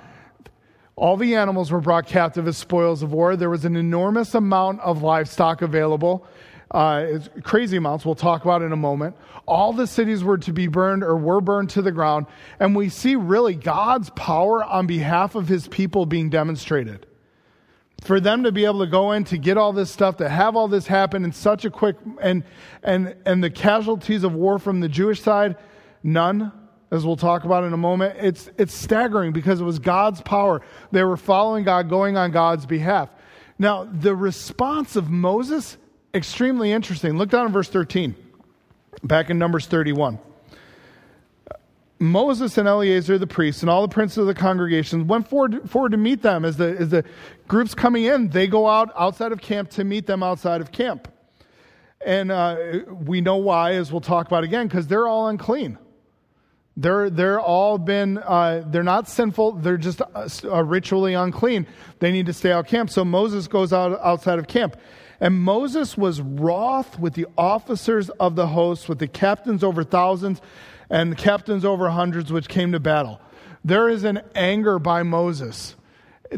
All 0.95 1.17
the 1.17 1.35
animals 1.35 1.71
were 1.71 1.79
brought 1.79 2.05
captive 2.05 2.47
as 2.47 2.57
spoils 2.57 3.01
of 3.01 3.13
war. 3.13 3.35
There 3.35 3.49
was 3.49 3.63
an 3.63 3.75
enormous 3.75 4.35
amount 4.35 4.81
of 4.81 5.01
livestock 5.01 5.61
available. 5.61 6.27
Uh, 6.69 7.19
crazy 7.43 7.77
amounts 7.77 8.05
we'll 8.05 8.15
talk 8.15 8.43
about 8.43 8.61
in 8.61 8.71
a 8.71 8.77
moment. 8.77 9.15
All 9.47 9.73
the 9.73 9.87
cities 9.87 10.23
were 10.23 10.37
to 10.39 10.53
be 10.53 10.67
burned 10.67 11.03
or 11.03 11.15
were 11.15 11.41
burned 11.41 11.69
to 11.71 11.81
the 11.81 11.91
ground. 11.91 12.27
And 12.59 12.75
we 12.75 12.89
see 12.89 13.15
really 13.15 13.55
God's 13.55 14.09
power 14.11 14.63
on 14.63 14.85
behalf 14.85 15.35
of 15.35 15.47
his 15.47 15.67
people 15.67 16.05
being 16.05 16.29
demonstrated 16.29 17.07
for 18.01 18.19
them 18.19 18.43
to 18.43 18.51
be 18.51 18.65
able 18.65 18.79
to 18.79 18.87
go 18.87 19.11
in 19.11 19.23
to 19.25 19.37
get 19.37 19.57
all 19.57 19.73
this 19.73 19.89
stuff 19.89 20.17
to 20.17 20.27
have 20.27 20.55
all 20.55 20.67
this 20.67 20.87
happen 20.87 21.23
in 21.23 21.31
such 21.31 21.65
a 21.65 21.69
quick 21.69 21.95
and 22.21 22.43
and 22.83 23.15
and 23.25 23.43
the 23.43 23.49
casualties 23.49 24.23
of 24.23 24.33
war 24.33 24.59
from 24.59 24.79
the 24.79 24.89
jewish 24.89 25.21
side 25.21 25.55
none 26.03 26.51
as 26.91 27.05
we'll 27.05 27.15
talk 27.15 27.45
about 27.45 27.63
in 27.63 27.73
a 27.73 27.77
moment. 27.77 28.17
It's 28.19 28.49
it's 28.57 28.73
staggering 28.73 29.31
because 29.31 29.61
it 29.61 29.63
was 29.63 29.79
god's 29.79 30.21
power. 30.21 30.61
They 30.91 31.03
were 31.03 31.17
following 31.17 31.63
god 31.63 31.89
going 31.89 32.17
on 32.17 32.31
god's 32.31 32.65
behalf. 32.65 33.09
Now 33.57 33.85
the 33.85 34.15
response 34.15 34.95
of 34.95 35.09
moses 35.09 35.77
extremely 36.13 36.71
interesting. 36.71 37.17
Look 37.17 37.29
down 37.29 37.47
in 37.47 37.53
verse 37.53 37.69
13 37.69 38.15
back 39.03 39.29
in 39.29 39.39
numbers 39.39 39.65
31 39.65 40.19
Moses 42.01 42.57
and 42.57 42.67
Eleazar 42.67 43.19
the 43.19 43.27
priests 43.27 43.61
and 43.61 43.69
all 43.69 43.83
the 43.83 43.93
princes 43.93 44.17
of 44.17 44.25
the 44.25 44.33
congregation 44.33 45.07
went 45.07 45.27
forward, 45.27 45.69
forward 45.69 45.91
to 45.91 45.97
meet 45.97 46.23
them 46.23 46.43
as 46.43 46.57
the, 46.57 46.75
as 46.79 46.89
the 46.89 47.05
groups 47.47 47.75
coming 47.75 48.05
in. 48.05 48.29
They 48.29 48.47
go 48.47 48.67
out 48.67 48.91
outside 48.97 49.31
of 49.31 49.39
camp 49.39 49.69
to 49.71 49.83
meet 49.83 50.07
them 50.07 50.23
outside 50.23 50.61
of 50.61 50.71
camp. 50.71 51.07
And 52.03 52.31
uh, 52.31 52.79
we 52.89 53.21
know 53.21 53.37
why, 53.37 53.73
as 53.73 53.91
we'll 53.91 54.01
talk 54.01 54.25
about 54.25 54.43
again, 54.43 54.67
because 54.67 54.87
they're 54.87 55.07
all 55.07 55.27
unclean. 55.27 55.77
They're, 56.75 57.11
they're 57.11 57.39
all 57.39 57.77
been, 57.77 58.17
uh, 58.17 58.63
they're 58.65 58.81
not 58.81 59.07
sinful, 59.07 59.53
they're 59.53 59.77
just 59.77 60.01
uh, 60.01 60.27
uh 60.43 60.63
ritually 60.63 61.13
unclean. 61.13 61.67
They 61.99 62.11
need 62.11 62.25
to 62.25 62.33
stay 62.33 62.51
out 62.51 62.65
camp. 62.65 62.89
So 62.89 63.05
Moses 63.05 63.47
goes 63.47 63.71
out 63.71 63.99
outside 64.01 64.39
of 64.39 64.47
camp. 64.47 64.75
And 65.19 65.39
Moses 65.39 65.95
was 65.95 66.19
wroth 66.19 66.97
with 66.97 67.13
the 67.13 67.27
officers 67.37 68.09
of 68.09 68.35
the 68.35 68.47
host, 68.47 68.89
with 68.89 68.97
the 68.97 69.07
captains 69.07 69.63
over 69.63 69.83
thousands 69.83 70.41
and 70.91 71.17
captains 71.17 71.65
over 71.65 71.89
hundreds 71.89 72.32
which 72.32 72.47
came 72.47 72.73
to 72.73 72.80
battle. 72.80 73.19
There 73.65 73.89
is 73.89 74.04
an 74.04 74.21
anger 74.36 74.77
by 74.77 75.01
Moses 75.01 75.75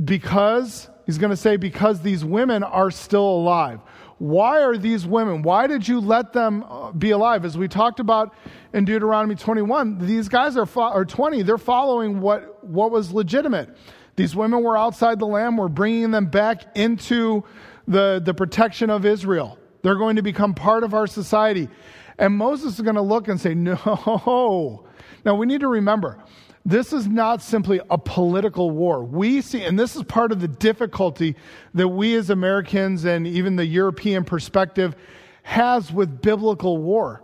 because 0.05 0.89
He's 1.05 1.17
going 1.17 1.31
to 1.31 1.37
say, 1.37 1.57
because 1.57 2.01
these 2.01 2.23
women 2.23 2.63
are 2.63 2.91
still 2.91 3.27
alive. 3.27 3.81
Why 4.19 4.61
are 4.61 4.77
these 4.77 5.05
women? 5.05 5.41
Why 5.41 5.67
did 5.67 5.87
you 5.87 5.99
let 5.99 6.31
them 6.31 6.63
uh, 6.63 6.91
be 6.91 7.11
alive? 7.11 7.43
As 7.43 7.57
we 7.57 7.67
talked 7.67 7.99
about 7.99 8.33
in 8.73 8.85
Deuteronomy 8.85 9.35
21, 9.35 9.97
these 10.05 10.29
guys 10.29 10.55
are, 10.55 10.65
fo- 10.65 10.81
are 10.81 11.03
20. 11.03 11.41
They're 11.41 11.57
following 11.57 12.21
what, 12.21 12.63
what 12.63 12.91
was 12.91 13.11
legitimate. 13.11 13.75
These 14.15 14.35
women 14.35 14.63
were 14.63 14.77
outside 14.77 15.19
the 15.19 15.25
land. 15.25 15.57
We're 15.57 15.67
bringing 15.67 16.11
them 16.11 16.27
back 16.27 16.63
into 16.75 17.43
the, 17.87 18.21
the 18.23 18.33
protection 18.33 18.89
of 18.89 19.05
Israel. 19.05 19.57
They're 19.81 19.95
going 19.95 20.15
to 20.15 20.21
become 20.21 20.53
part 20.53 20.83
of 20.85 20.93
our 20.93 21.07
society. 21.07 21.67
And 22.17 22.35
Moses 22.35 22.75
is 22.75 22.81
going 22.81 22.95
to 22.95 23.01
look 23.01 23.27
and 23.27 23.39
say, 23.39 23.53
No. 23.53 24.85
Now, 25.25 25.35
we 25.35 25.45
need 25.45 25.61
to 25.61 25.67
remember, 25.67 26.19
this 26.65 26.93
is 26.93 27.07
not 27.07 27.41
simply 27.41 27.81
a 27.89 27.97
political 27.97 28.71
war. 28.71 29.03
We 29.03 29.41
see, 29.41 29.63
and 29.63 29.77
this 29.77 29.95
is 29.95 30.03
part 30.03 30.31
of 30.31 30.39
the 30.39 30.47
difficulty 30.47 31.35
that 31.73 31.87
we 31.87 32.15
as 32.15 32.29
Americans 32.29 33.03
and 33.05 33.27
even 33.27 33.55
the 33.55 33.65
European 33.65 34.23
perspective 34.23 34.95
has 35.43 35.91
with 35.91 36.21
biblical 36.21 36.77
war. 36.77 37.23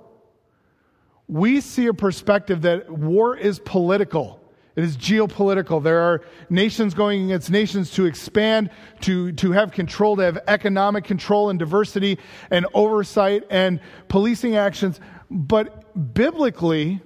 We 1.27 1.61
see 1.61 1.87
a 1.87 1.93
perspective 1.93 2.63
that 2.63 2.89
war 2.89 3.37
is 3.37 3.59
political. 3.59 4.38
It 4.79 4.85
is 4.85 4.95
geopolitical. 4.95 5.83
There 5.83 5.99
are 5.99 6.21
nations 6.49 6.93
going 6.93 7.25
against 7.25 7.51
nations 7.51 7.91
to 7.95 8.05
expand, 8.05 8.69
to, 9.01 9.33
to 9.33 9.51
have 9.51 9.73
control, 9.73 10.15
to 10.15 10.21
have 10.21 10.39
economic 10.47 11.03
control 11.03 11.49
and 11.49 11.59
diversity 11.59 12.17
and 12.49 12.65
oversight 12.73 13.43
and 13.49 13.81
policing 14.07 14.55
actions. 14.55 15.01
But 15.29 16.13
biblically, 16.13 17.01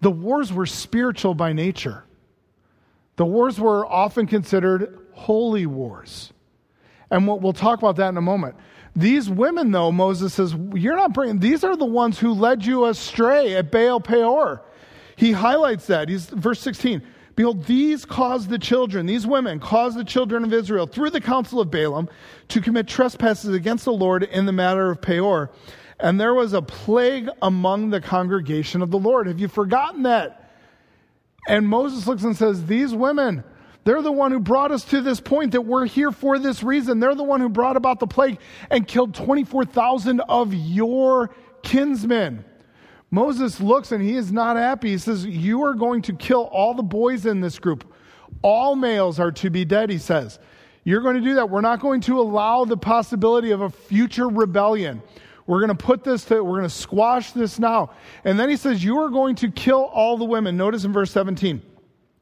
the 0.00 0.10
wars 0.10 0.52
were 0.52 0.66
spiritual 0.66 1.34
by 1.34 1.52
nature. 1.52 2.02
The 3.14 3.24
wars 3.24 3.60
were 3.60 3.86
often 3.86 4.26
considered 4.26 4.98
holy 5.12 5.64
wars. 5.64 6.32
And 7.12 7.28
we'll, 7.28 7.38
we'll 7.38 7.52
talk 7.52 7.78
about 7.78 7.94
that 7.96 8.08
in 8.08 8.16
a 8.16 8.20
moment. 8.20 8.56
These 8.96 9.30
women, 9.30 9.70
though, 9.70 9.92
Moses 9.92 10.34
says, 10.34 10.56
You're 10.74 10.96
not 10.96 11.12
bringing, 11.12 11.38
these 11.38 11.62
are 11.62 11.76
the 11.76 11.84
ones 11.84 12.18
who 12.18 12.32
led 12.32 12.66
you 12.66 12.86
astray 12.86 13.54
at 13.54 13.70
Baal 13.70 14.00
Peor. 14.00 14.65
He 15.16 15.32
highlights 15.32 15.86
that. 15.86 16.08
He's 16.08 16.26
verse 16.26 16.60
16. 16.60 17.02
Behold, 17.34 17.64
these 17.64 18.06
caused 18.06 18.48
the 18.48 18.58
children, 18.58 19.04
these 19.04 19.26
women 19.26 19.60
caused 19.60 19.98
the 19.98 20.04
children 20.04 20.42
of 20.42 20.54
Israel 20.54 20.86
through 20.86 21.10
the 21.10 21.20
counsel 21.20 21.60
of 21.60 21.70
Balaam 21.70 22.08
to 22.48 22.60
commit 22.62 22.86
trespasses 22.88 23.54
against 23.54 23.84
the 23.84 23.92
Lord 23.92 24.22
in 24.22 24.46
the 24.46 24.52
matter 24.52 24.90
of 24.90 25.02
Peor. 25.02 25.50
And 26.00 26.18
there 26.18 26.34
was 26.34 26.54
a 26.54 26.62
plague 26.62 27.28
among 27.42 27.90
the 27.90 28.00
congregation 28.00 28.80
of 28.80 28.90
the 28.90 28.98
Lord. 28.98 29.26
Have 29.26 29.38
you 29.38 29.48
forgotten 29.48 30.02
that? 30.04 30.50
And 31.46 31.66
Moses 31.66 32.06
looks 32.06 32.22
and 32.22 32.36
says, 32.36 32.64
These 32.64 32.94
women, 32.94 33.44
they're 33.84 34.02
the 34.02 34.12
one 34.12 34.32
who 34.32 34.40
brought 34.40 34.72
us 34.72 34.84
to 34.86 35.00
this 35.00 35.20
point 35.20 35.52
that 35.52 35.62
we're 35.62 35.86
here 35.86 36.12
for 36.12 36.38
this 36.38 36.62
reason. 36.62 37.00
They're 37.00 37.14
the 37.14 37.22
one 37.22 37.40
who 37.40 37.48
brought 37.48 37.76
about 37.76 38.00
the 38.00 38.06
plague 38.06 38.38
and 38.70 38.86
killed 38.86 39.14
24,000 39.14 40.20
of 40.20 40.52
your 40.52 41.30
kinsmen. 41.62 42.44
Moses 43.10 43.60
looks 43.60 43.92
and 43.92 44.02
he 44.02 44.16
is 44.16 44.32
not 44.32 44.56
happy. 44.56 44.90
He 44.90 44.98
says, 44.98 45.24
You 45.24 45.62
are 45.64 45.74
going 45.74 46.02
to 46.02 46.12
kill 46.12 46.44
all 46.44 46.74
the 46.74 46.82
boys 46.82 47.26
in 47.26 47.40
this 47.40 47.58
group. 47.58 47.92
All 48.42 48.76
males 48.76 49.20
are 49.20 49.32
to 49.32 49.50
be 49.50 49.64
dead, 49.64 49.90
he 49.90 49.98
says. 49.98 50.38
You're 50.84 51.00
going 51.00 51.16
to 51.16 51.20
do 51.20 51.34
that. 51.34 51.50
We're 51.50 51.62
not 51.62 51.80
going 51.80 52.00
to 52.02 52.20
allow 52.20 52.64
the 52.64 52.76
possibility 52.76 53.50
of 53.50 53.60
a 53.60 53.70
future 53.70 54.28
rebellion. 54.28 55.02
We're 55.46 55.60
going 55.60 55.76
to 55.76 55.84
put 55.84 56.04
this 56.04 56.24
to, 56.26 56.42
we're 56.42 56.58
going 56.58 56.68
to 56.68 56.74
squash 56.74 57.32
this 57.32 57.58
now. 57.58 57.90
And 58.24 58.38
then 58.38 58.48
he 58.48 58.56
says, 58.56 58.82
You 58.82 58.98
are 58.98 59.10
going 59.10 59.36
to 59.36 59.50
kill 59.50 59.84
all 59.84 60.16
the 60.16 60.24
women. 60.24 60.56
Notice 60.56 60.84
in 60.84 60.92
verse 60.92 61.10
17. 61.12 61.62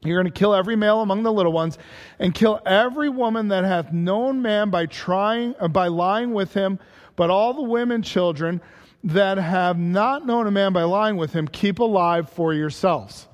You're 0.03 0.21
going 0.21 0.31
to 0.31 0.39
kill 0.39 0.53
every 0.53 0.75
male 0.75 1.01
among 1.01 1.23
the 1.23 1.31
little 1.31 1.51
ones, 1.51 1.79
and 2.19 2.33
kill 2.33 2.61
every 2.65 3.09
woman 3.09 3.47
that 3.47 3.63
hath 3.63 3.91
known 3.91 4.41
man 4.41 4.69
by 4.69 4.85
trying, 4.85 5.55
by 5.71 5.87
lying 5.87 6.33
with 6.33 6.53
him. 6.53 6.77
But 7.15 7.31
all 7.31 7.53
the 7.53 7.63
women, 7.63 8.03
children 8.03 8.61
that 9.05 9.37
have 9.37 9.77
not 9.77 10.25
known 10.25 10.47
a 10.47 10.51
man 10.51 10.73
by 10.73 10.81
lying 10.81 11.15
with 11.15 11.31
him, 11.31 11.47
keep 11.47 11.77
alive 11.77 12.27
for 12.27 12.53
yourselves. 12.53 13.27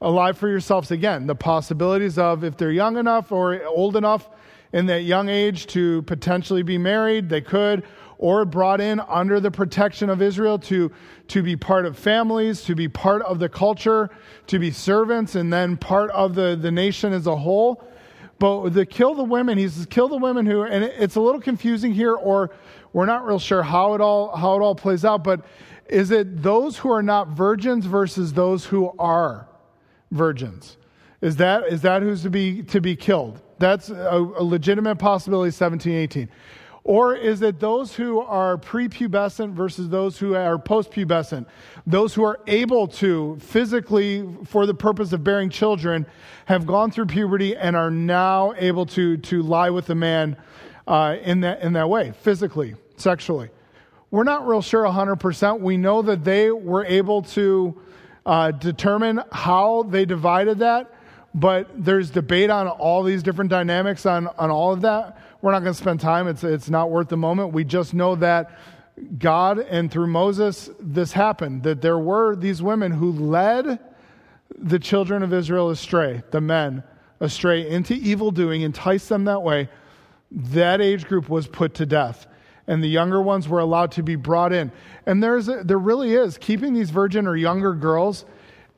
Alive 0.00 0.36
for 0.36 0.48
yourselves 0.48 0.90
again. 0.90 1.28
The 1.28 1.36
possibilities 1.36 2.18
of 2.18 2.42
if 2.42 2.56
they're 2.56 2.72
young 2.72 2.96
enough 2.96 3.30
or 3.30 3.64
old 3.64 3.96
enough 3.96 4.28
in 4.72 4.86
that 4.86 5.02
young 5.02 5.28
age 5.28 5.68
to 5.68 6.02
potentially 6.02 6.64
be 6.64 6.76
married, 6.76 7.28
they 7.28 7.40
could, 7.40 7.84
or 8.18 8.44
brought 8.44 8.80
in 8.80 8.98
under 8.98 9.38
the 9.38 9.50
protection 9.50 10.10
of 10.10 10.20
Israel 10.20 10.58
to, 10.58 10.90
to 11.28 11.40
be 11.40 11.54
part 11.54 11.86
of 11.86 11.96
families, 11.96 12.62
to 12.62 12.74
be 12.74 12.88
part 12.88 13.22
of 13.22 13.38
the 13.38 13.48
culture, 13.48 14.10
to 14.48 14.58
be 14.58 14.72
servants, 14.72 15.36
and 15.36 15.52
then 15.52 15.76
part 15.76 16.10
of 16.10 16.34
the, 16.34 16.58
the 16.60 16.72
nation 16.72 17.12
as 17.12 17.28
a 17.28 17.36
whole. 17.36 17.84
But 18.40 18.70
the 18.70 18.84
kill 18.84 19.14
the 19.14 19.22
women, 19.22 19.56
he 19.56 19.68
says, 19.68 19.86
kill 19.86 20.08
the 20.08 20.16
women 20.16 20.46
who, 20.46 20.64
and 20.64 20.82
it's 20.82 21.14
a 21.14 21.20
little 21.20 21.40
confusing 21.40 21.92
here, 21.92 22.14
or 22.14 22.50
we're 22.92 23.06
not 23.06 23.26
real 23.26 23.38
sure 23.38 23.62
how 23.62 23.94
it 23.94 24.00
all, 24.00 24.34
how 24.36 24.56
it 24.56 24.62
all 24.62 24.74
plays 24.74 25.04
out, 25.04 25.24
but 25.24 25.44
is 25.88 26.10
it 26.10 26.42
those 26.42 26.78
who 26.78 26.90
are 26.90 27.02
not 27.02 27.28
virgins 27.28 27.86
versus 27.86 28.32
those 28.32 28.64
who 28.64 28.92
are 28.98 29.48
virgins? 30.10 30.76
Is 31.20 31.36
that, 31.36 31.64
is 31.68 31.82
that 31.82 32.02
who's 32.02 32.22
to 32.22 32.30
be, 32.30 32.62
to 32.64 32.80
be 32.80 32.96
killed? 32.96 33.40
That's 33.58 33.90
a, 33.90 34.18
a 34.18 34.42
legitimate 34.42 34.96
possibility, 34.96 35.52
17, 35.52 35.92
18. 35.92 36.28
Or 36.84 37.14
is 37.14 37.42
it 37.42 37.60
those 37.60 37.94
who 37.94 38.20
are 38.20 38.58
prepubescent 38.58 39.52
versus 39.52 39.88
those 39.88 40.18
who 40.18 40.34
are 40.34 40.58
postpubescent? 40.58 41.46
Those 41.86 42.12
who 42.12 42.24
are 42.24 42.40
able 42.48 42.88
to 42.88 43.38
physically, 43.40 44.28
for 44.44 44.66
the 44.66 44.74
purpose 44.74 45.12
of 45.12 45.22
bearing 45.22 45.48
children, 45.48 46.06
have 46.46 46.66
gone 46.66 46.90
through 46.90 47.06
puberty 47.06 47.56
and 47.56 47.76
are 47.76 47.90
now 47.90 48.52
able 48.56 48.84
to, 48.86 49.16
to 49.18 49.42
lie 49.42 49.70
with 49.70 49.90
a 49.90 49.94
man 49.94 50.36
uh, 50.86 51.16
in, 51.22 51.40
that, 51.40 51.62
in 51.62 51.72
that 51.74 51.88
way, 51.88 52.12
physically, 52.22 52.74
sexually. 52.96 53.50
We're 54.10 54.24
not 54.24 54.46
real 54.46 54.62
sure 54.62 54.84
100%. 54.84 55.60
We 55.60 55.76
know 55.76 56.02
that 56.02 56.24
they 56.24 56.50
were 56.50 56.84
able 56.84 57.22
to 57.22 57.80
uh, 58.26 58.50
determine 58.50 59.20
how 59.32 59.84
they 59.84 60.04
divided 60.04 60.58
that, 60.58 60.92
but 61.34 61.68
there's 61.74 62.10
debate 62.10 62.50
on 62.50 62.68
all 62.68 63.02
these 63.02 63.22
different 63.22 63.50
dynamics 63.50 64.04
on, 64.04 64.28
on 64.38 64.50
all 64.50 64.72
of 64.72 64.82
that. 64.82 65.18
We're 65.40 65.52
not 65.52 65.60
going 65.60 65.72
to 65.72 65.80
spend 65.80 66.00
time. 66.00 66.28
It's, 66.28 66.44
it's 66.44 66.68
not 66.68 66.90
worth 66.90 67.08
the 67.08 67.16
moment. 67.16 67.52
We 67.52 67.64
just 67.64 67.94
know 67.94 68.14
that 68.16 68.50
God 69.18 69.58
and 69.58 69.90
through 69.90 70.08
Moses, 70.08 70.70
this 70.78 71.12
happened, 71.12 71.62
that 71.62 71.80
there 71.80 71.98
were 71.98 72.36
these 72.36 72.62
women 72.62 72.92
who 72.92 73.12
led 73.12 73.78
the 74.58 74.78
children 74.78 75.22
of 75.22 75.32
Israel 75.32 75.70
astray, 75.70 76.22
the 76.30 76.40
men 76.40 76.84
astray, 77.20 77.68
into 77.68 77.94
evil 77.94 78.30
doing, 78.30 78.62
enticed 78.62 79.08
them 79.08 79.24
that 79.24 79.42
way. 79.42 79.68
That 80.34 80.80
age 80.80 81.06
group 81.06 81.28
was 81.28 81.46
put 81.46 81.74
to 81.74 81.86
death. 81.86 82.26
And 82.66 82.82
the 82.82 82.88
younger 82.88 83.20
ones 83.20 83.48
were 83.48 83.58
allowed 83.58 83.92
to 83.92 84.02
be 84.02 84.16
brought 84.16 84.52
in. 84.52 84.72
And 85.06 85.22
there's 85.22 85.48
a, 85.48 85.62
there 85.64 85.78
really 85.78 86.14
is, 86.14 86.38
keeping 86.38 86.74
these 86.74 86.90
virgin 86.90 87.26
or 87.26 87.36
younger 87.36 87.74
girls, 87.74 88.24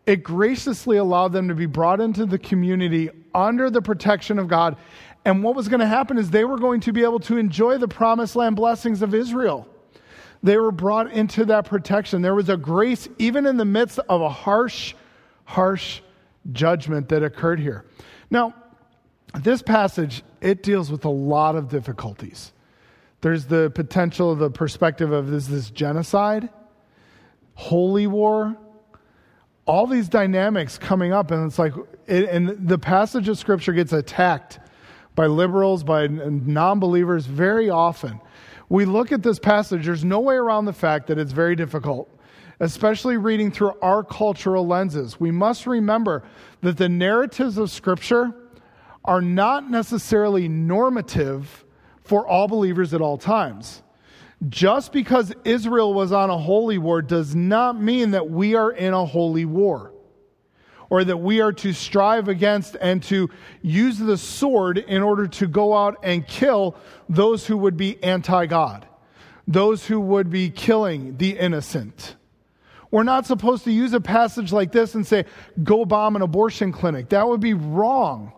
it 0.06 0.22
graciously 0.22 0.96
allowed 0.96 1.32
them 1.32 1.48
to 1.48 1.54
be 1.54 1.66
brought 1.66 2.00
into 2.00 2.26
the 2.26 2.38
community 2.38 3.10
under 3.34 3.70
the 3.70 3.82
protection 3.82 4.38
of 4.38 4.48
God 4.48 4.76
and 5.24 5.42
what 5.42 5.54
was 5.54 5.68
going 5.68 5.80
to 5.80 5.86
happen 5.86 6.18
is 6.18 6.30
they 6.30 6.44
were 6.44 6.58
going 6.58 6.80
to 6.80 6.92
be 6.92 7.02
able 7.02 7.20
to 7.20 7.38
enjoy 7.38 7.78
the 7.78 7.88
promised 7.88 8.36
land 8.36 8.56
blessings 8.56 9.00
of 9.00 9.14
Israel. 9.14 9.66
They 10.42 10.58
were 10.58 10.72
brought 10.72 11.10
into 11.12 11.46
that 11.46 11.64
protection. 11.64 12.20
There 12.20 12.34
was 12.34 12.50
a 12.50 12.56
grace 12.56 13.08
even 13.18 13.46
in 13.46 13.56
the 13.56 13.64
midst 13.64 13.98
of 14.00 14.20
a 14.20 14.28
harsh, 14.28 14.94
harsh 15.44 16.02
judgment 16.52 17.08
that 17.08 17.22
occurred 17.22 17.58
here. 17.58 17.86
Now, 18.30 18.54
this 19.34 19.62
passage, 19.62 20.22
it 20.44 20.62
deals 20.62 20.92
with 20.92 21.06
a 21.06 21.10
lot 21.10 21.56
of 21.56 21.68
difficulties. 21.70 22.52
There's 23.22 23.46
the 23.46 23.70
potential, 23.74 24.34
the 24.34 24.50
perspective 24.50 25.10
of 25.10 25.32
is 25.32 25.48
this 25.48 25.70
genocide, 25.70 26.50
holy 27.54 28.06
war, 28.06 28.54
all 29.64 29.86
these 29.86 30.10
dynamics 30.10 30.76
coming 30.76 31.14
up, 31.14 31.30
and 31.30 31.46
it's 31.46 31.58
like, 31.58 31.72
it, 32.06 32.28
and 32.28 32.68
the 32.68 32.78
passage 32.78 33.26
of 33.28 33.38
scripture 33.38 33.72
gets 33.72 33.94
attacked 33.94 34.58
by 35.14 35.26
liberals, 35.26 35.82
by 35.82 36.08
non 36.08 36.78
believers 36.78 37.24
very 37.24 37.70
often. 37.70 38.20
We 38.68 38.84
look 38.84 39.12
at 39.12 39.22
this 39.22 39.38
passage, 39.38 39.86
there's 39.86 40.04
no 40.04 40.20
way 40.20 40.34
around 40.34 40.66
the 40.66 40.74
fact 40.74 41.06
that 41.06 41.18
it's 41.18 41.32
very 41.32 41.56
difficult, 41.56 42.14
especially 42.60 43.16
reading 43.16 43.50
through 43.50 43.78
our 43.80 44.04
cultural 44.04 44.66
lenses. 44.66 45.18
We 45.18 45.30
must 45.30 45.66
remember 45.66 46.22
that 46.60 46.76
the 46.76 46.90
narratives 46.90 47.56
of 47.56 47.70
Scripture 47.70 48.34
are 49.04 49.20
not 49.20 49.70
necessarily 49.70 50.48
normative 50.48 51.64
for 52.02 52.26
all 52.26 52.48
believers 52.48 52.94
at 52.94 53.00
all 53.00 53.18
times. 53.18 53.82
Just 54.48 54.92
because 54.92 55.32
Israel 55.44 55.94
was 55.94 56.12
on 56.12 56.30
a 56.30 56.38
holy 56.38 56.78
war 56.78 57.02
does 57.02 57.34
not 57.34 57.80
mean 57.80 58.10
that 58.12 58.28
we 58.30 58.54
are 58.54 58.70
in 58.70 58.92
a 58.92 59.04
holy 59.06 59.44
war 59.44 59.92
or 60.90 61.04
that 61.04 61.16
we 61.16 61.40
are 61.40 61.52
to 61.52 61.72
strive 61.72 62.28
against 62.28 62.76
and 62.80 63.02
to 63.04 63.30
use 63.62 63.98
the 63.98 64.18
sword 64.18 64.78
in 64.78 65.02
order 65.02 65.26
to 65.26 65.46
go 65.46 65.74
out 65.76 65.98
and 66.02 66.26
kill 66.26 66.76
those 67.08 67.46
who 67.46 67.56
would 67.56 67.76
be 67.76 68.02
anti 68.02 68.46
God, 68.46 68.86
those 69.48 69.86
who 69.86 70.00
would 70.00 70.30
be 70.30 70.50
killing 70.50 71.16
the 71.16 71.38
innocent. 71.38 72.16
We're 72.90 73.02
not 73.02 73.26
supposed 73.26 73.64
to 73.64 73.72
use 73.72 73.92
a 73.92 74.00
passage 74.00 74.52
like 74.52 74.72
this 74.72 74.94
and 74.94 75.06
say, 75.06 75.24
go 75.62 75.84
bomb 75.84 76.16
an 76.16 76.22
abortion 76.22 76.70
clinic. 76.70 77.08
That 77.08 77.26
would 77.26 77.40
be 77.40 77.54
wrong. 77.54 78.32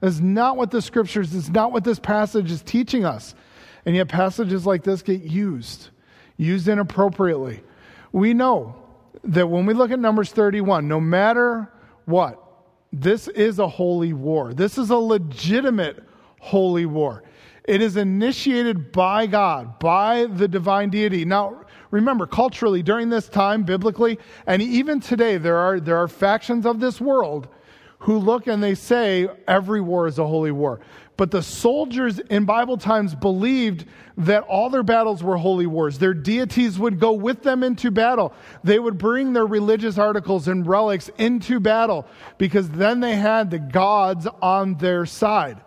That's 0.00 0.20
not 0.20 0.56
what 0.56 0.70
the 0.70 0.80
scriptures, 0.80 1.34
it's 1.34 1.48
not 1.48 1.72
what 1.72 1.84
this 1.84 1.98
passage 1.98 2.50
is 2.50 2.62
teaching 2.62 3.04
us. 3.04 3.34
And 3.84 3.96
yet, 3.96 4.08
passages 4.08 4.66
like 4.66 4.82
this 4.84 5.02
get 5.02 5.22
used, 5.22 5.88
used 6.36 6.68
inappropriately. 6.68 7.62
We 8.12 8.34
know 8.34 8.76
that 9.24 9.48
when 9.48 9.66
we 9.66 9.74
look 9.74 9.90
at 9.90 9.98
Numbers 9.98 10.30
31, 10.30 10.86
no 10.86 11.00
matter 11.00 11.72
what, 12.04 12.42
this 12.92 13.28
is 13.28 13.58
a 13.58 13.68
holy 13.68 14.12
war. 14.12 14.54
This 14.54 14.78
is 14.78 14.90
a 14.90 14.96
legitimate 14.96 16.02
holy 16.40 16.86
war. 16.86 17.22
It 17.64 17.82
is 17.82 17.96
initiated 17.96 18.92
by 18.92 19.26
God, 19.26 19.78
by 19.78 20.26
the 20.26 20.48
divine 20.48 20.88
deity. 20.88 21.24
Now, 21.26 21.66
remember, 21.90 22.26
culturally, 22.26 22.82
during 22.82 23.10
this 23.10 23.28
time, 23.28 23.62
biblically, 23.62 24.18
and 24.46 24.62
even 24.62 25.00
today, 25.00 25.36
there 25.36 25.58
are, 25.58 25.78
there 25.78 25.98
are 25.98 26.08
factions 26.08 26.64
of 26.64 26.80
this 26.80 27.00
world 27.00 27.48
who 28.00 28.18
look 28.18 28.46
and 28.46 28.62
they 28.62 28.74
say 28.74 29.28
every 29.46 29.80
war 29.80 30.06
is 30.06 30.18
a 30.18 30.26
holy 30.26 30.52
war. 30.52 30.80
But 31.16 31.32
the 31.32 31.42
soldiers 31.42 32.20
in 32.20 32.44
Bible 32.44 32.76
times 32.76 33.14
believed 33.16 33.86
that 34.18 34.44
all 34.44 34.70
their 34.70 34.84
battles 34.84 35.22
were 35.22 35.36
holy 35.36 35.66
wars. 35.66 35.98
Their 35.98 36.14
deities 36.14 36.78
would 36.78 37.00
go 37.00 37.12
with 37.12 37.42
them 37.42 37.64
into 37.64 37.90
battle. 37.90 38.32
They 38.62 38.78
would 38.78 38.98
bring 38.98 39.32
their 39.32 39.46
religious 39.46 39.98
articles 39.98 40.46
and 40.46 40.64
relics 40.64 41.10
into 41.18 41.58
battle 41.58 42.06
because 42.38 42.68
then 42.70 43.00
they 43.00 43.16
had 43.16 43.50
the 43.50 43.58
gods 43.58 44.28
on 44.40 44.76
their 44.76 45.06
side. 45.06 45.60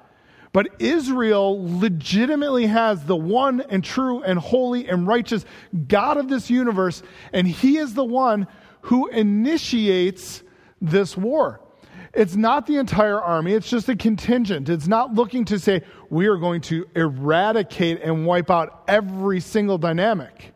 But 0.54 0.70
Israel 0.80 1.80
legitimately 1.80 2.68
has 2.68 3.06
the 3.06 3.16
one 3.16 3.62
and 3.62 3.84
true 3.84 4.22
and 4.24 4.40
holy 4.40 4.88
and 4.88 5.06
righteous 5.06 5.46
God 5.88 6.18
of 6.18 6.30
this 6.30 6.50
universe, 6.50 7.04
and 7.34 7.48
He 7.48 7.78
is 7.78 7.94
the 7.94 8.06
one 8.06 8.48
who 8.84 9.08
initiates 9.08 10.44
this 10.82 11.16
war. 11.16 11.62
It's 12.14 12.36
not 12.36 12.68
the 12.68 12.76
entire 12.76 13.22
army, 13.22 13.54
it's 13.54 13.70
just 13.70 13.88
a 13.88 13.96
contingent. 13.96 14.68
It's 14.68 14.88
not 14.88 15.14
looking 15.14 15.46
to 15.46 15.60
say, 15.60 15.84
we 16.10 16.28
are 16.28 16.38
going 16.38 16.62
to 16.62 16.86
eradicate 16.96 18.02
and 18.02 18.26
wipe 18.26 18.52
out 18.52 18.84
every 18.88 19.40
single 19.40 19.78
dynamic. 19.78 20.54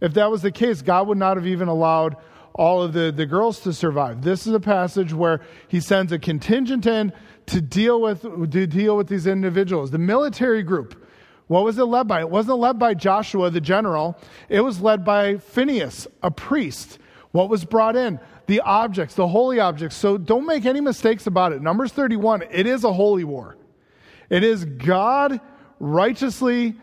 If 0.00 0.14
that 0.14 0.30
was 0.30 0.42
the 0.42 0.52
case, 0.52 0.82
God 0.82 1.08
would 1.08 1.16
not 1.16 1.38
have 1.38 1.46
even 1.46 1.68
allowed 1.68 2.16
all 2.54 2.82
of 2.82 2.92
the, 2.92 3.10
the 3.10 3.26
girls 3.26 3.60
to 3.60 3.72
survive. 3.72 4.22
This 4.22 4.46
is 4.46 4.52
a 4.52 4.60
passage 4.60 5.12
where 5.12 5.40
he 5.68 5.80
sends 5.80 6.12
a 6.12 6.18
contingent 6.18 6.86
in 6.86 7.12
to 7.46 7.60
deal 7.60 8.00
with 8.00 8.22
to 8.22 8.66
deal 8.66 8.96
with 8.96 9.08
these 9.08 9.26
individuals. 9.26 9.90
The 9.90 9.98
military 9.98 10.62
group, 10.62 11.06
what 11.48 11.64
was 11.64 11.78
it 11.78 11.84
led 11.84 12.06
by? 12.06 12.20
It 12.20 12.30
wasn't 12.30 12.58
led 12.58 12.78
by 12.78 12.94
Joshua 12.94 13.50
the 13.50 13.60
general. 13.60 14.16
It 14.48 14.60
was 14.60 14.80
led 14.80 15.04
by 15.04 15.38
Phineas, 15.38 16.06
a 16.22 16.30
priest. 16.30 16.98
What 17.32 17.48
was 17.48 17.64
brought 17.64 17.96
in? 17.96 18.20
The 18.46 18.60
objects, 18.60 19.14
the 19.14 19.28
holy 19.28 19.60
objects. 19.60 19.96
So 19.96 20.16
don't 20.16 20.46
make 20.46 20.64
any 20.64 20.80
mistakes 20.80 21.26
about 21.26 21.52
it. 21.52 21.62
Numbers 21.62 21.92
31, 21.92 22.44
it 22.50 22.66
is 22.66 22.84
a 22.84 22.92
holy 22.92 23.24
war. 23.24 23.56
It 24.30 24.42
is 24.42 24.64
God 24.64 25.40
righteously 25.78 26.76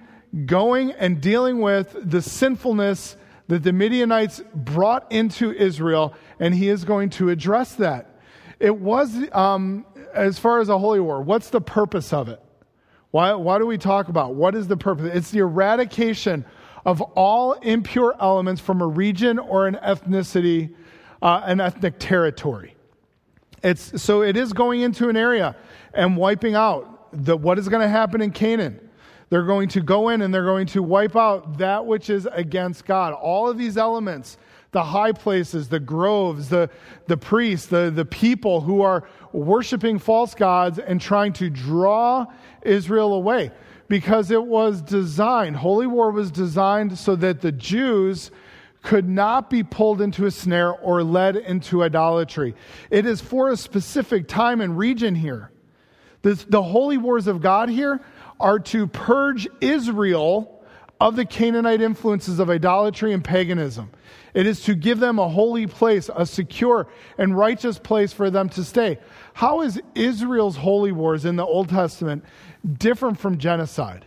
going 0.45 0.91
and 0.91 1.21
dealing 1.21 1.59
with 1.59 1.95
the 2.01 2.21
sinfulness 2.21 3.17
that 3.47 3.63
the 3.63 3.73
Midianites 3.73 4.41
brought 4.55 5.11
into 5.11 5.51
Israel, 5.51 6.13
and 6.39 6.55
he 6.55 6.69
is 6.69 6.85
going 6.85 7.09
to 7.11 7.29
address 7.29 7.75
that. 7.75 8.19
It 8.59 8.77
was, 8.77 9.13
um, 9.33 9.85
as 10.13 10.39
far 10.39 10.59
as 10.59 10.69
a 10.69 10.77
holy 10.77 10.99
war, 10.99 11.21
what's 11.21 11.49
the 11.49 11.59
purpose 11.59 12.13
of 12.13 12.29
it? 12.29 12.41
Why, 13.09 13.33
why 13.33 13.57
do 13.57 13.65
we 13.65 13.77
talk 13.77 14.07
about? 14.07 14.35
What 14.35 14.55
is 14.55 14.67
the 14.67 14.77
purpose? 14.77 15.11
It's 15.13 15.31
the 15.31 15.39
eradication 15.39 16.45
of 16.85 17.01
all 17.01 17.53
impure 17.53 18.15
elements 18.19 18.61
from 18.61 18.81
a 18.81 18.87
region 18.87 19.37
or 19.37 19.67
an 19.67 19.75
ethnicity 19.75 20.73
uh, 21.21 21.41
an 21.45 21.61
ethnic 21.61 21.95
territory. 21.99 22.75
It's, 23.63 24.01
so 24.01 24.23
it 24.23 24.35
is 24.35 24.53
going 24.53 24.81
into 24.81 25.09
an 25.09 25.17
area 25.17 25.55
and 25.93 26.17
wiping 26.17 26.55
out 26.55 27.09
the, 27.13 27.37
what 27.37 27.59
is 27.59 27.69
going 27.69 27.81
to 27.81 27.89
happen 27.89 28.21
in 28.21 28.31
Canaan. 28.31 28.89
They're 29.29 29.45
going 29.45 29.69
to 29.69 29.81
go 29.81 30.09
in 30.09 30.21
and 30.21 30.33
they're 30.33 30.45
going 30.45 30.67
to 30.67 30.83
wipe 30.83 31.15
out 31.15 31.59
that 31.59 31.85
which 31.85 32.09
is 32.09 32.27
against 32.31 32.85
God. 32.85 33.13
All 33.13 33.49
of 33.49 33.57
these 33.57 33.77
elements, 33.77 34.37
the 34.71 34.83
high 34.83 35.11
places, 35.11 35.69
the 35.69 35.79
groves, 35.79 36.49
the, 36.49 36.69
the 37.07 37.17
priests, 37.17 37.67
the, 37.67 37.91
the 37.93 38.05
people 38.05 38.61
who 38.61 38.81
are 38.81 39.07
worshiping 39.31 39.99
false 39.99 40.33
gods 40.33 40.79
and 40.79 40.99
trying 40.99 41.33
to 41.33 41.49
draw 41.49 42.25
Israel 42.63 43.13
away. 43.13 43.51
Because 43.87 44.31
it 44.31 44.43
was 44.43 44.81
designed, 44.81 45.57
Holy 45.57 45.87
War 45.87 46.11
was 46.11 46.31
designed 46.31 46.97
so 46.97 47.15
that 47.17 47.41
the 47.41 47.51
Jews 47.51 48.31
could 48.81 49.07
not 49.07 49.49
be 49.49 49.63
pulled 49.63 50.01
into 50.01 50.25
a 50.25 50.31
snare 50.31 50.71
or 50.71 51.03
led 51.03 51.35
into 51.35 51.83
idolatry. 51.83 52.55
It 52.89 53.05
is 53.05 53.21
for 53.21 53.49
a 53.49 53.57
specific 53.57 54.27
time 54.27 54.61
and 54.61 54.77
region 54.77 55.15
here. 55.15 55.51
The, 56.23 56.43
the 56.49 56.63
holy 56.63 56.97
wars 56.97 57.27
of 57.27 57.41
God 57.41 57.69
here 57.69 58.01
are 58.39 58.59
to 58.59 58.87
purge 58.87 59.47
Israel 59.59 60.63
of 60.99 61.15
the 61.15 61.25
Canaanite 61.25 61.81
influences 61.81 62.39
of 62.39 62.49
idolatry 62.49 63.13
and 63.13 63.23
paganism. 63.23 63.91
It 64.33 64.45
is 64.45 64.61
to 64.65 64.75
give 64.75 64.99
them 64.99 65.19
a 65.19 65.27
holy 65.27 65.67
place, 65.67 66.09
a 66.15 66.25
secure 66.25 66.87
and 67.17 67.35
righteous 67.35 67.77
place 67.79 68.13
for 68.13 68.29
them 68.29 68.49
to 68.49 68.63
stay. 68.63 68.99
How 69.33 69.61
is 69.61 69.81
Israel's 69.95 70.57
holy 70.57 70.91
wars 70.91 71.25
in 71.25 71.35
the 71.35 71.45
Old 71.45 71.69
Testament 71.69 72.23
different 72.77 73.19
from 73.19 73.37
genocide? 73.37 74.05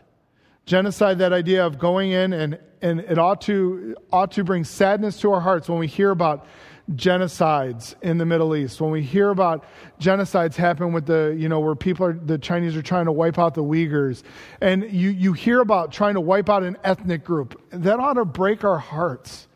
Genocide, 0.67 1.19
that 1.19 1.33
idea 1.33 1.67
of 1.67 1.79
going 1.79 2.13
in 2.13 2.33
and 2.33 2.59
and 2.85 3.01
it 3.01 3.19
ought 3.19 3.41
to, 3.43 3.97
ought 4.13 4.33
to 4.33 4.45
bring 4.45 4.63
sadness 4.63 5.19
to 5.21 5.33
our 5.33 5.41
hearts 5.41 5.71
when 5.71 5.79
we 5.79 5.87
hear 5.87 6.11
about 6.11 6.47
genocides 6.93 7.95
in 8.03 8.19
the 8.19 8.27
Middle 8.27 8.55
East, 8.55 8.79
when 8.79 8.91
we 8.91 9.01
hear 9.01 9.31
about 9.31 9.65
genocides 9.99 10.55
happen 10.55 10.93
with 10.93 11.07
the, 11.07 11.35
you 11.39 11.49
know, 11.49 11.61
where 11.61 11.75
people 11.75 12.05
are, 12.05 12.13
the 12.13 12.37
Chinese 12.37 12.77
are 12.77 12.83
trying 12.83 13.07
to 13.07 13.13
wipe 13.13 13.39
out 13.39 13.55
the 13.55 13.63
Uyghurs, 13.63 14.23
and 14.61 14.93
you, 14.93 15.09
you 15.09 15.33
hear 15.33 15.61
about 15.61 15.93
trying 15.93 16.13
to 16.13 16.21
wipe 16.21 16.51
out 16.51 16.63
an 16.63 16.77
ethnic 16.85 17.25
group, 17.25 17.59
that 17.71 17.99
ought 17.99 18.15
to 18.15 18.27
break 18.27 18.65
our 18.65 18.79
hearts. 18.79 19.49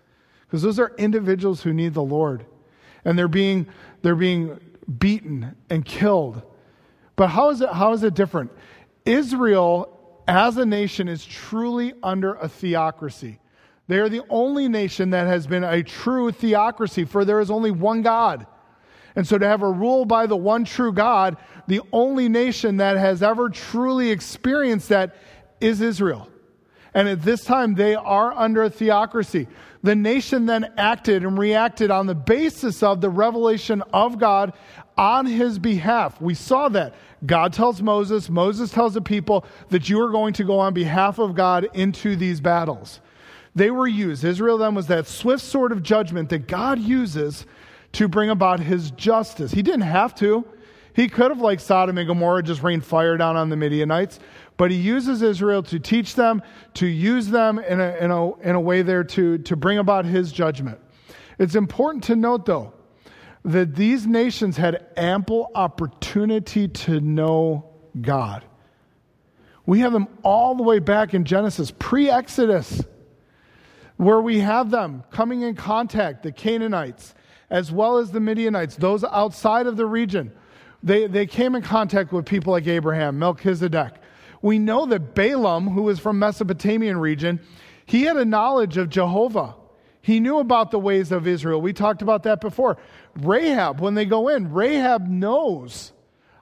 Because 0.47 0.63
those 0.63 0.79
are 0.79 0.95
individuals 0.97 1.63
who 1.63 1.75
need 1.75 1.93
the 1.93 2.03
Lord. 2.03 2.47
And 3.05 3.19
they're 3.19 3.29
being, 3.29 3.67
they're 4.01 4.17
being 4.17 4.59
beaten 4.99 5.55
and 5.69 5.85
killed. 5.85 6.41
But 7.15 7.29
how 7.29 7.51
is 7.51 7.61
it, 7.61 7.69
how 7.69 7.93
is 7.93 8.03
it 8.03 8.15
different? 8.15 8.53
Israel 9.05 9.98
as 10.29 10.59
a 10.59 10.67
nation 10.67 11.09
is 11.09 11.25
truly 11.25 11.95
under 12.03 12.35
a 12.35 12.49
theocracy. 12.49 13.39
They 13.89 13.99
are 13.99 14.11
the 14.11 14.23
only 14.29 14.69
nation 14.69 15.11
that 15.11 15.27
has 15.27 15.47
been 15.47 15.65
a 15.65 15.83
true 15.83 16.31
theocracy, 16.31 17.05
for 17.05 17.25
there 17.25 17.41
is 17.41 17.51
only 17.51 17.71
one 17.71 18.03
God. 18.03 18.47
And 19.17 19.27
so 19.27 19.39
to 19.39 19.47
have 19.47 19.63
a 19.63 19.71
rule 19.71 20.05
by 20.05 20.27
the 20.27 20.37
one 20.37 20.65
true 20.65 20.93
God, 20.93 21.39
the 21.67 21.81
only 21.93 22.29
nation 22.29 22.77
that 22.77 22.99
has 22.99 23.23
ever 23.23 23.49
truly 23.49 24.11
experienced 24.11 24.91
that 24.91 25.17
is 25.61 25.81
Israel. 25.81 26.29
And 26.95 27.09
at 27.09 27.23
this 27.23 27.45
time, 27.45 27.75
they 27.75 27.95
are 27.95 28.33
under 28.33 28.63
a 28.63 28.71
theocracy. 28.71 29.47
The 29.83 29.95
nation 29.95 30.47
then 30.47 30.73
acted 30.77 31.23
and 31.25 31.39
reacted 31.39 31.91
on 31.91 32.07
the 32.07 32.15
basis 32.15 32.83
of 32.83 33.01
the 33.01 33.11
revelation 33.11 33.83
of 33.93 34.19
God 34.19 34.53
on 34.97 35.27
his 35.27 35.59
behalf. 35.59 36.21
We 36.21 36.35
saw 36.35 36.69
that. 36.71 36.95
God 37.25 37.53
tells 37.53 37.83
Moses, 37.83 38.29
Moses 38.29 38.71
tells 38.71 38.95
the 38.95 39.01
people 39.01 39.45
that 39.71 39.89
you 39.89 40.01
are 40.01 40.11
going 40.11 40.33
to 40.35 40.45
go 40.45 40.59
on 40.59 40.75
behalf 40.75 41.19
of 41.19 41.35
God 41.35 41.69
into 41.75 42.17
these 42.17 42.41
battles. 42.41 43.01
They 43.55 43.71
were 43.71 43.89
used. 43.89 44.25
Israel 44.25 44.59
then 44.59 44.75
was 44.75 44.87
that 44.87 45.07
swift 45.07 45.43
sword 45.43 45.73
of 45.73 45.83
judgment 45.83 46.29
that 46.31 46.47
God 46.47 46.79
uses 46.79 47.45
to 47.93 48.09
bring 48.09 48.31
about 48.31 48.61
his 48.61 48.91
justice. 48.93 49.51
He 49.51 49.63
didn't 49.63 49.83
have 49.83 50.15
to. 50.17 50.45
He 50.95 51.09
could 51.09 51.31
have, 51.31 51.41
like 51.41 51.61
Sodom 51.61 51.99
and 51.99 52.09
Gomorrah, 52.09 52.43
just 52.43 52.63
rained 52.63 52.85
fire 52.85 53.17
down 53.17 53.37
on 53.37 53.51
the 53.51 53.57
Midianites, 53.57 54.19
but 54.59 54.73
he 54.73 54.77
uses 54.77 55.23
Israel 55.23 55.63
to 55.63 55.79
teach 55.79 56.17
them, 56.17 56.43
to 56.75 56.87
use 56.87 57.29
them 57.29 57.59
in 57.61 57.81
a, 57.81 57.97
in 57.97 58.11
a, 58.11 58.37
in 58.41 58.55
a 58.57 58.61
way 58.61 58.83
there 58.83 59.05
to, 59.05 59.39
to 59.39 59.57
bring 59.57 59.79
about 59.79 60.05
his 60.05 60.33
judgment. 60.33 60.79
It's 61.39 61.55
important 61.55 62.05
to 62.05 62.17
note, 62.17 62.45
though, 62.45 62.75
that 63.45 63.77
these 63.77 64.07
nations 64.07 64.57
had 64.57 64.85
ample 64.97 65.51
opportunity 65.55 66.67
to 66.69 67.01
know 67.01 67.71
God. 68.01 68.45
We 69.65 69.81
have 69.81 69.93
them 69.93 70.09
all 70.25 70.57
the 70.57 70.65
way 70.65 70.81
back 70.81 71.15
in 71.15 71.25
Genesis, 71.25 71.73
pre 71.79 72.11
Exodus, 72.11 72.83
where 73.97 74.21
we 74.21 74.41
have 74.41 74.71
them 74.73 75.05
coming 75.11 75.43
in 75.43 75.55
contact, 75.55 76.25
the 76.25 76.33
Canaanites, 76.33 77.15
as 77.49 77.71
well 77.71 77.99
as 77.99 78.11
the 78.11 78.21
Midianites, 78.21 78.75
those 78.75 79.05
outside 79.05 79.69
of 79.69 79.77
the 79.77 79.87
region. 79.87 80.33
They, 80.83 81.07
they 81.07 81.27
came 81.27 81.55
in 81.55 81.63
contact 81.63 82.13
with 82.13 82.27
people 82.27 82.53
like 82.53 82.67
Abraham, 82.67 83.19
Melchizedek. 83.21 83.95
We 84.43 84.59
know 84.59 84.87
that 84.87 85.15
Balaam, 85.15 85.69
who 85.69 85.83
was 85.83 85.99
from 85.99 86.19
Mesopotamian 86.19 86.99
region, 86.99 87.41
he 87.87 88.03
had 88.03 88.17
a 88.17 88.25
knowledge 88.25 88.77
of 88.77 88.89
Jehovah. 88.89 89.55
He 90.01 90.21
knew 90.21 90.39
about 90.39 90.71
the 90.71 90.79
ways 90.79 91.13
of 91.13 91.27
Israel. 91.27 91.61
We 91.61 91.73
talked 91.73 92.03
about 92.03 92.23
that 92.25 92.41
before. 92.41 92.79
Rahab, 93.17 93.81
when 93.81 93.95
they 93.95 94.05
go 94.05 94.29
in, 94.29 94.53
Rahab 94.53 95.09
knows 95.09 95.93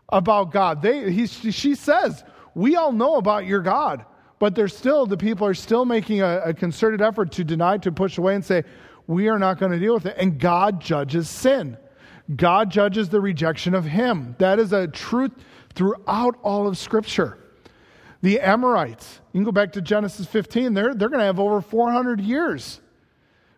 about 0.08 0.52
God. 0.52 0.82
They, 0.82 1.10
he, 1.10 1.26
she 1.26 1.74
says, 1.74 2.24
We 2.54 2.76
all 2.76 2.92
know 2.92 3.16
about 3.16 3.46
your 3.46 3.60
God. 3.60 4.04
But 4.38 4.54
they're 4.54 4.68
still, 4.68 5.06
the 5.06 5.16
people 5.16 5.46
are 5.46 5.54
still 5.54 5.86
making 5.86 6.20
a, 6.20 6.42
a 6.46 6.54
concerted 6.54 7.00
effort 7.00 7.32
to 7.32 7.44
deny, 7.44 7.78
to 7.78 7.90
push 7.90 8.18
away, 8.18 8.34
and 8.34 8.44
say, 8.44 8.64
We 9.06 9.28
are 9.28 9.38
not 9.38 9.58
going 9.58 9.72
to 9.72 9.78
deal 9.78 9.94
with 9.94 10.06
it. 10.06 10.16
And 10.18 10.38
God 10.38 10.80
judges 10.80 11.28
sin. 11.30 11.78
God 12.34 12.70
judges 12.70 13.08
the 13.08 13.20
rejection 13.20 13.74
of 13.74 13.84
Him. 13.84 14.34
That 14.38 14.58
is 14.58 14.72
a 14.72 14.88
truth 14.88 15.32
throughout 15.74 16.38
all 16.42 16.66
of 16.66 16.76
Scripture. 16.76 17.38
The 18.26 18.40
Amorites, 18.40 19.20
you 19.32 19.38
can 19.38 19.44
go 19.44 19.52
back 19.52 19.74
to 19.74 19.80
Genesis 19.80 20.26
15, 20.26 20.74
they're, 20.74 20.96
they're 20.96 21.08
going 21.08 21.20
to 21.20 21.26
have 21.26 21.38
over 21.38 21.60
400 21.60 22.20
years, 22.20 22.80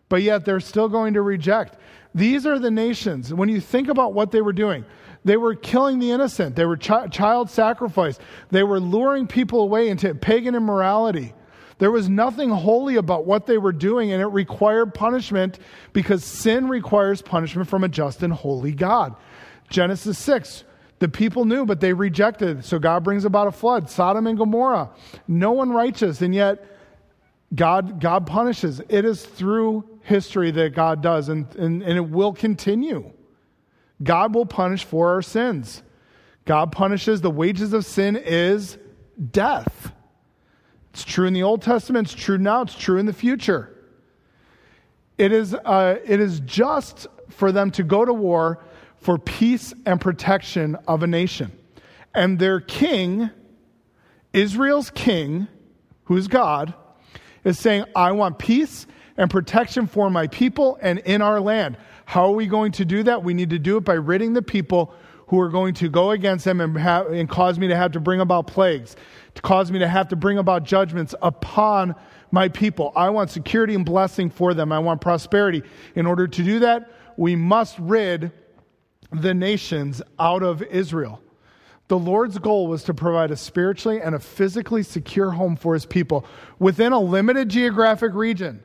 but 0.09 0.21
yet 0.21 0.45
they're 0.45 0.59
still 0.59 0.87
going 0.87 1.15
to 1.15 1.23
reject. 1.23 1.75
These 2.13 2.45
are 2.45 2.59
the 2.59 2.69
nations. 2.69 3.33
When 3.33 3.49
you 3.49 3.61
think 3.61 3.87
about 3.87 4.13
what 4.13 4.29
they 4.29 4.41
were 4.41 4.53
doing, 4.53 4.85
they 5.25 5.37
were 5.37 5.55
killing 5.55 5.97
the 5.97 6.11
innocent, 6.11 6.55
they 6.55 6.65
were 6.65 6.77
ch- 6.77 7.09
child 7.09 7.49
sacrifice, 7.49 8.19
they 8.51 8.61
were 8.61 8.79
luring 8.79 9.25
people 9.25 9.61
away 9.61 9.89
into 9.89 10.13
pagan 10.13 10.53
immorality. 10.53 11.33
There 11.79 11.89
was 11.89 12.07
nothing 12.07 12.51
holy 12.51 12.97
about 12.97 13.25
what 13.25 13.47
they 13.47 13.57
were 13.57 13.73
doing, 13.73 14.11
and 14.11 14.21
it 14.21 14.27
required 14.27 14.93
punishment 14.93 15.57
because 15.93 16.23
sin 16.23 16.69
requires 16.69 17.23
punishment 17.23 17.67
from 17.69 17.83
a 17.83 17.89
just 17.89 18.21
and 18.21 18.31
holy 18.31 18.73
God. 18.73 19.15
Genesis 19.71 20.19
6, 20.19 20.63
the 20.99 21.07
people 21.07 21.45
knew, 21.45 21.65
but 21.65 21.79
they 21.79 21.93
rejected. 21.93 22.63
So 22.65 22.77
God 22.77 23.03
brings 23.03 23.25
about 23.25 23.47
a 23.47 23.51
flood. 23.51 23.89
Sodom 23.89 24.27
and 24.27 24.37
Gomorrah, 24.37 24.89
no 25.27 25.51
one 25.51 25.71
righteous, 25.71 26.21
and 26.21 26.35
yet 26.35 26.65
God, 27.55 27.99
God 27.99 28.27
punishes. 28.27 28.81
It 28.89 29.05
is 29.05 29.25
through 29.25 29.99
history 30.03 30.51
that 30.51 30.75
God 30.75 31.01
does, 31.01 31.29
and, 31.29 31.53
and, 31.55 31.81
and 31.81 31.97
it 31.97 32.09
will 32.09 32.33
continue. 32.33 33.11
God 34.03 34.35
will 34.35 34.45
punish 34.45 34.83
for 34.83 35.13
our 35.13 35.21
sins. 35.21 35.81
God 36.45 36.71
punishes. 36.71 37.21
The 37.21 37.31
wages 37.31 37.73
of 37.73 37.85
sin 37.85 38.15
is 38.15 38.77
death. 39.31 39.91
It's 40.91 41.03
true 41.03 41.27
in 41.27 41.33
the 41.33 41.43
Old 41.43 41.61
Testament, 41.61 42.11
it's 42.11 42.21
true 42.21 42.37
now, 42.37 42.61
it's 42.61 42.75
true 42.75 42.97
in 42.97 43.05
the 43.05 43.13
future. 43.13 43.75
It 45.17 45.31
is, 45.31 45.53
uh, 45.53 45.99
it 46.03 46.19
is 46.19 46.39
just 46.41 47.07
for 47.29 47.51
them 47.51 47.71
to 47.71 47.83
go 47.83 48.05
to 48.05 48.13
war 48.13 48.59
for 48.99 49.17
peace 49.17 49.73
and 49.85 49.99
protection 49.99 50.75
of 50.87 51.03
a 51.03 51.07
nation. 51.07 51.51
And 52.13 52.39
their 52.39 52.59
king, 52.59 53.29
Israel's 54.33 54.89
king, 54.89 55.47
who's 56.05 56.27
God, 56.27 56.73
is 57.43 57.57
saying, 57.57 57.85
I 57.95 58.11
want 58.11 58.39
peace 58.39 58.87
and 59.17 59.29
protection 59.29 59.87
for 59.87 60.09
my 60.09 60.27
people 60.27 60.77
and 60.81 60.99
in 60.99 61.21
our 61.21 61.39
land. 61.39 61.77
How 62.05 62.25
are 62.25 62.31
we 62.31 62.47
going 62.47 62.71
to 62.73 62.85
do 62.85 63.03
that? 63.03 63.23
We 63.23 63.33
need 63.33 63.51
to 63.51 63.59
do 63.59 63.77
it 63.77 63.81
by 63.81 63.93
ridding 63.93 64.33
the 64.33 64.41
people 64.41 64.93
who 65.27 65.39
are 65.39 65.49
going 65.49 65.75
to 65.75 65.89
go 65.89 66.11
against 66.11 66.43
them 66.43 66.59
and, 66.59 66.75
have, 66.77 67.07
and 67.07 67.29
cause 67.29 67.59
me 67.59 67.67
to 67.67 67.75
have 67.75 67.91
to 67.91 67.99
bring 67.99 68.19
about 68.19 68.47
plagues, 68.47 68.95
to 69.35 69.41
cause 69.41 69.71
me 69.71 69.79
to 69.79 69.87
have 69.87 70.07
to 70.07 70.15
bring 70.15 70.39
about 70.39 70.63
judgments 70.63 71.13
upon 71.21 71.93
my 72.31 72.49
people. 72.49 72.91
I 72.95 73.11
want 73.11 73.29
security 73.29 73.75
and 73.75 73.85
blessing 73.85 74.31
for 74.31 74.55
them. 74.55 74.71
I 74.71 74.79
want 74.79 75.01
prosperity. 75.01 75.61
In 75.95 76.07
order 76.07 76.27
to 76.27 76.43
do 76.43 76.59
that, 76.59 76.91
we 77.15 77.35
must 77.35 77.77
rid 77.77 78.31
the 79.11 79.33
nations 79.33 80.01
out 80.19 80.43
of 80.43 80.61
Israel. 80.63 81.21
The 81.87 81.97
Lord's 81.97 82.37
goal 82.37 82.67
was 82.67 82.83
to 82.83 82.93
provide 82.93 83.31
a 83.31 83.35
spiritually 83.35 83.99
and 83.99 84.13
a 84.13 84.19
physically 84.19 84.83
secure 84.83 85.31
home 85.31 85.55
for 85.55 85.73
his 85.73 85.85
people 85.85 86.25
within 86.59 86.93
a 86.93 86.99
limited 86.99 87.49
geographic 87.49 88.13
region 88.13 88.63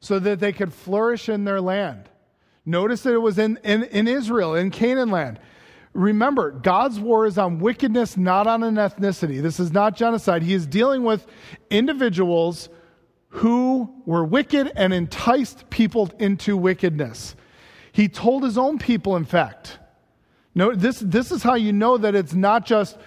so 0.00 0.18
that 0.18 0.40
they 0.40 0.52
could 0.52 0.72
flourish 0.72 1.28
in 1.28 1.44
their 1.44 1.60
land. 1.60 2.08
Notice 2.64 3.02
that 3.02 3.14
it 3.14 3.18
was 3.18 3.38
in, 3.38 3.58
in, 3.62 3.84
in 3.84 4.08
Israel, 4.08 4.56
in 4.56 4.70
Canaan 4.70 5.10
land. 5.10 5.38
Remember, 5.94 6.50
God's 6.50 6.98
war 6.98 7.24
is 7.24 7.38
on 7.38 7.60
wickedness, 7.60 8.16
not 8.16 8.48
on 8.48 8.64
an 8.64 8.74
ethnicity. 8.74 9.40
This 9.40 9.60
is 9.60 9.72
not 9.72 9.96
genocide. 9.96 10.42
He 10.42 10.52
is 10.52 10.66
dealing 10.66 11.04
with 11.04 11.26
individuals 11.70 12.68
who 13.28 14.02
were 14.04 14.24
wicked 14.24 14.72
and 14.74 14.92
enticed 14.92 15.70
people 15.70 16.10
into 16.18 16.56
wickedness. 16.56 17.36
He 17.96 18.08
told 18.08 18.44
his 18.44 18.58
own 18.58 18.78
people, 18.78 19.16
in 19.16 19.24
fact. 19.24 19.78
No, 20.54 20.74
this, 20.74 21.00
this 21.00 21.32
is 21.32 21.42
how 21.42 21.54
you 21.54 21.72
know 21.72 21.96
that 21.96 22.14
it's 22.14 22.34
not 22.34 22.66
just 22.66 22.98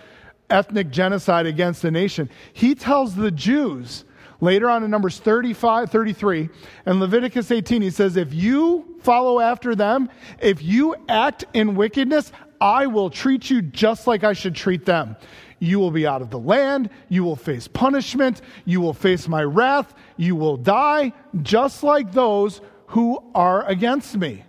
ethnic 0.49 0.89
genocide 0.89 1.45
against 1.45 1.83
a 1.83 1.91
nation. 1.91 2.27
He 2.53 2.73
tells 2.73 3.15
the 3.15 3.29
Jews 3.29 4.03
Later 4.41 4.69
on 4.69 4.83
in 4.83 4.91
Numbers 4.91 5.19
35, 5.19 5.91
33, 5.91 6.49
and 6.85 6.99
Leviticus 6.99 7.51
18, 7.51 7.81
he 7.81 7.89
says, 7.89 8.15
If 8.15 8.33
you 8.33 8.95
follow 9.01 9.39
after 9.39 9.75
them, 9.75 10.09
if 10.39 10.63
you 10.63 10.95
act 11.09 11.43
in 11.53 11.75
wickedness, 11.75 12.31
I 12.61 12.87
will 12.87 13.09
treat 13.09 13.49
you 13.49 13.61
just 13.61 14.07
like 14.07 14.23
I 14.23 14.33
should 14.33 14.55
treat 14.55 14.85
them. 14.85 15.17
You 15.59 15.79
will 15.79 15.91
be 15.91 16.07
out 16.07 16.21
of 16.21 16.29
the 16.29 16.39
land. 16.39 16.89
You 17.09 17.25
will 17.25 17.35
face 17.35 17.67
punishment. 17.67 18.41
You 18.63 18.79
will 18.79 18.93
face 18.93 19.27
my 19.27 19.43
wrath. 19.43 19.93
You 20.15 20.37
will 20.37 20.55
die 20.55 21.11
just 21.41 21.83
like 21.83 22.13
those 22.13 22.61
who 22.87 23.21
are 23.35 23.65
against 23.65 24.15
me, 24.15 24.43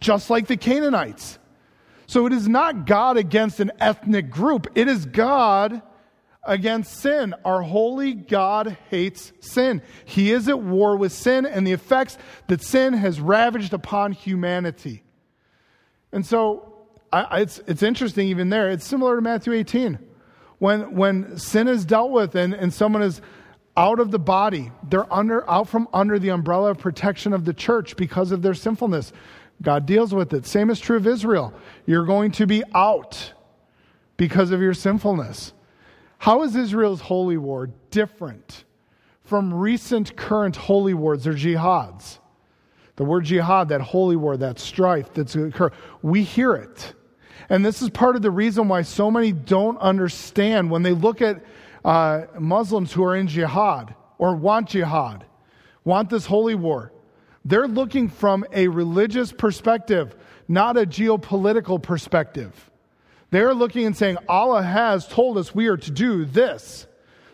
just 0.00 0.30
like 0.30 0.46
the 0.46 0.56
Canaanites. 0.56 1.38
So 2.06 2.26
it 2.26 2.32
is 2.32 2.48
not 2.48 2.86
God 2.86 3.16
against 3.16 3.60
an 3.60 3.72
ethnic 3.80 4.30
group, 4.30 4.66
it 4.74 4.88
is 4.88 5.06
God 5.06 5.82
against 6.46 7.00
sin. 7.00 7.34
Our 7.44 7.62
holy 7.62 8.12
God 8.12 8.76
hates 8.90 9.32
sin. 9.40 9.82
He 10.04 10.30
is 10.30 10.48
at 10.48 10.60
war 10.60 10.96
with 10.96 11.12
sin 11.12 11.46
and 11.46 11.66
the 11.66 11.72
effects 11.72 12.18
that 12.48 12.62
sin 12.62 12.92
has 12.92 13.20
ravaged 13.20 13.72
upon 13.72 14.12
humanity. 14.12 15.02
And 16.12 16.24
so 16.24 16.74
I, 17.12 17.40
it's, 17.42 17.60
it's 17.66 17.82
interesting, 17.82 18.28
even 18.28 18.50
there. 18.50 18.70
It's 18.70 18.84
similar 18.84 19.16
to 19.16 19.22
Matthew 19.22 19.52
18. 19.52 19.98
When, 20.58 20.94
when 20.94 21.38
sin 21.38 21.68
is 21.68 21.84
dealt 21.84 22.10
with 22.10 22.34
and, 22.34 22.52
and 22.54 22.72
someone 22.72 23.02
is 23.02 23.22
out 23.76 24.00
of 24.00 24.10
the 24.10 24.18
body, 24.18 24.70
they're 24.88 25.12
under, 25.12 25.48
out 25.48 25.68
from 25.68 25.88
under 25.92 26.18
the 26.18 26.30
umbrella 26.30 26.70
of 26.70 26.78
protection 26.78 27.32
of 27.32 27.44
the 27.44 27.54
church 27.54 27.96
because 27.96 28.32
of 28.32 28.42
their 28.42 28.54
sinfulness. 28.54 29.12
God 29.62 29.86
deals 29.86 30.14
with 30.14 30.32
it. 30.32 30.46
Same 30.46 30.70
is 30.70 30.80
true 30.80 30.96
of 30.96 31.06
Israel. 31.06 31.54
You're 31.86 32.04
going 32.04 32.32
to 32.32 32.46
be 32.46 32.62
out 32.74 33.32
because 34.16 34.50
of 34.50 34.60
your 34.60 34.74
sinfulness. 34.74 35.52
How 36.18 36.42
is 36.42 36.56
Israel's 36.56 37.00
holy 37.00 37.36
war 37.36 37.70
different 37.90 38.64
from 39.24 39.52
recent 39.52 40.16
current 40.16 40.56
holy 40.56 40.94
wars 40.94 41.26
or 41.26 41.34
jihads? 41.34 42.18
The 42.96 43.04
word 43.04 43.24
jihad, 43.24 43.68
that 43.70 43.80
holy 43.80 44.16
war, 44.16 44.36
that 44.36 44.58
strife 44.58 45.12
that's 45.12 45.34
occur, 45.34 45.70
we 46.02 46.22
hear 46.22 46.54
it. 46.54 46.94
And 47.48 47.64
this 47.64 47.82
is 47.82 47.90
part 47.90 48.16
of 48.16 48.22
the 48.22 48.30
reason 48.30 48.68
why 48.68 48.82
so 48.82 49.10
many 49.10 49.32
don't 49.32 49.76
understand 49.78 50.70
when 50.70 50.82
they 50.82 50.92
look 50.92 51.20
at 51.20 51.44
uh, 51.84 52.22
Muslims 52.38 52.92
who 52.92 53.04
are 53.04 53.16
in 53.16 53.26
jihad 53.26 53.94
or 54.16 54.34
want 54.34 54.70
jihad, 54.70 55.26
want 55.84 56.08
this 56.08 56.24
holy 56.24 56.54
war. 56.54 56.92
They're 57.44 57.68
looking 57.68 58.08
from 58.08 58.44
a 58.52 58.68
religious 58.68 59.32
perspective, 59.32 60.16
not 60.48 60.76
a 60.76 60.86
geopolitical 60.86 61.82
perspective. 61.82 62.70
They're 63.30 63.54
looking 63.54 63.86
and 63.86 63.96
saying, 63.96 64.18
Allah 64.28 64.62
has 64.62 65.06
told 65.06 65.38
us 65.38 65.54
we 65.54 65.66
are 65.66 65.76
to 65.76 65.90
do 65.90 66.24
this. 66.24 66.86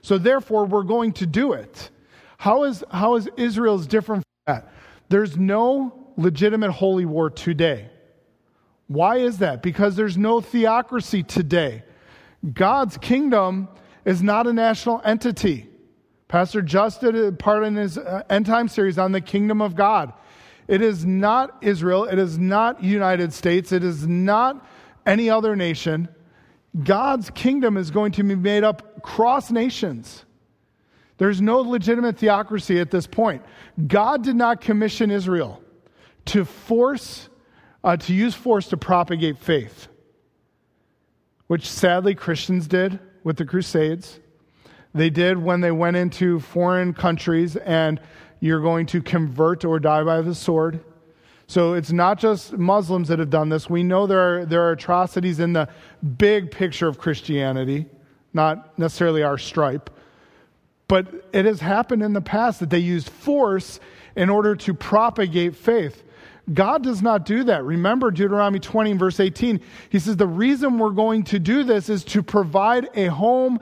So 0.03 0.19
therefore, 0.19 0.65
we're 0.65 0.83
going 0.83 1.13
to 1.15 1.27
do 1.27 1.53
it. 1.53 1.91
How 2.39 2.65
is, 2.65 2.83
how 2.91 3.17
is 3.17 3.29
Israel's 3.37 3.87
different 3.87 4.25
from 4.25 4.55
that? 4.55 4.73
There's 5.11 5.37
no 5.37 6.13
legitimate 6.17 6.73
holy 6.73 7.05
war 7.05 7.31
today. 7.31 7.91
Why 8.87 9.19
is 9.19 9.39
that? 9.39 9.63
Because 9.63 9.95
there's 9.95 10.17
no 10.17 10.41
theocracy 10.41 11.23
today. 11.23 11.85
God's 12.53 12.97
kingdom 12.97 13.69
is 14.05 14.23
not 14.23 14.47
a 14.47 14.53
national 14.53 15.01
entity. 15.05 15.70
Pastor 16.31 16.63
Just 16.63 17.01
did 17.01 17.17
a 17.17 17.33
part 17.33 17.65
in 17.65 17.75
his 17.75 17.99
uh, 17.99 18.23
end 18.31 18.47
time 18.47 18.69
series 18.69 18.99
on 18.99 19.11
the 19.11 19.21
kingdom 19.21 19.61
of 19.61 19.75
God. 19.75 20.13
It 20.69 20.81
is 20.81 21.05
not 21.05 21.59
Israel. 21.61 22.05
It 22.05 22.21
is 22.21 22.39
not 22.39 22.85
United 22.85 23.33
States. 23.33 23.73
It 23.73 23.83
is 23.83 24.07
not 24.07 24.65
any 25.05 25.29
other 25.29 25.57
nation. 25.57 26.09
God's 26.85 27.31
kingdom 27.31 27.77
is 27.77 27.91
going 27.91 28.13
to 28.13 28.23
be 28.23 28.37
made 28.37 28.63
up 28.63 29.03
cross 29.03 29.51
nations. 29.51 30.25
There's 31.19 31.41
no 31.41 31.63
legitimate 31.63 32.19
theocracy 32.19 32.79
at 32.79 32.93
this 32.93 33.09
point. 33.09 33.43
God 33.85 34.23
did 34.23 34.37
not 34.37 34.61
commission 34.61 35.11
Israel 35.11 35.61
to 36.27 36.45
force, 36.45 37.29
uh, 37.83 37.97
to 37.97 38.15
use 38.15 38.37
force 38.37 38.69
to 38.69 38.77
propagate 38.77 39.39
faith, 39.39 39.89
which 41.49 41.69
sadly 41.69 42.15
Christians 42.15 42.69
did 42.69 43.01
with 43.25 43.37
the 43.37 43.45
Crusades. 43.45 44.21
They 44.95 45.11
did 45.11 45.39
when 45.39 45.61
they 45.61 45.71
went 45.71 45.97
into 45.97 46.41
foreign 46.41 46.95
countries 46.95 47.57
and 47.57 48.01
you're 48.41 48.61
going 48.61 48.87
to 48.87 49.03
convert 49.03 49.65
or 49.65 49.79
die 49.79 50.03
by 50.03 50.23
the 50.23 50.35
sword. 50.35 50.81
So 51.47 51.75
it's 51.75 51.93
not 51.93 52.19
just 52.19 52.57
Muslims 52.57 53.09
that 53.09 53.19
have 53.19 53.31
done 53.31 53.49
this. 53.49 53.69
We 53.69 53.83
know 53.83 54.07
there 54.07 54.41
are, 54.41 54.45
there 54.45 54.63
are 54.63 54.73
atrocities 54.73 55.41
in 55.41 55.53
the 55.53 55.69
big 56.17 56.51
picture 56.51 56.89
of 56.89 56.99
Christianity, 56.99 57.87
not 58.33 58.79
necessarily 58.79 59.23
our 59.23 59.37
stripe. 59.37 59.91
But 60.89 61.07
it 61.33 61.45
has 61.45 61.61
happened 61.61 62.03
in 62.03 62.13
the 62.13 62.21
past 62.21 62.61
that 62.61 62.71
they 62.71 62.79
used 62.79 63.09
force 63.09 63.81
in 64.17 64.31
order 64.31 64.57
to 64.57 64.75
propagate 64.75 65.57
faith. 65.57 66.03
God 66.53 66.83
does 66.83 67.03
not 67.03 67.25
do 67.25 67.45
that. 67.45 67.65
Remember 67.65 68.11
Deuteronomy 68.11 68.59
20, 68.59 68.95
verse 68.95 69.21
18. 69.21 69.61
He 69.89 69.99
says, 69.99 70.17
The 70.17 70.27
reason 70.27 70.79
we're 70.79 70.91
going 70.91 71.25
to 71.25 71.39
do 71.39 71.63
this 71.63 71.89
is 71.89 72.03
to 72.05 72.23
provide 72.23 72.89
a 72.95 73.07
home 73.07 73.61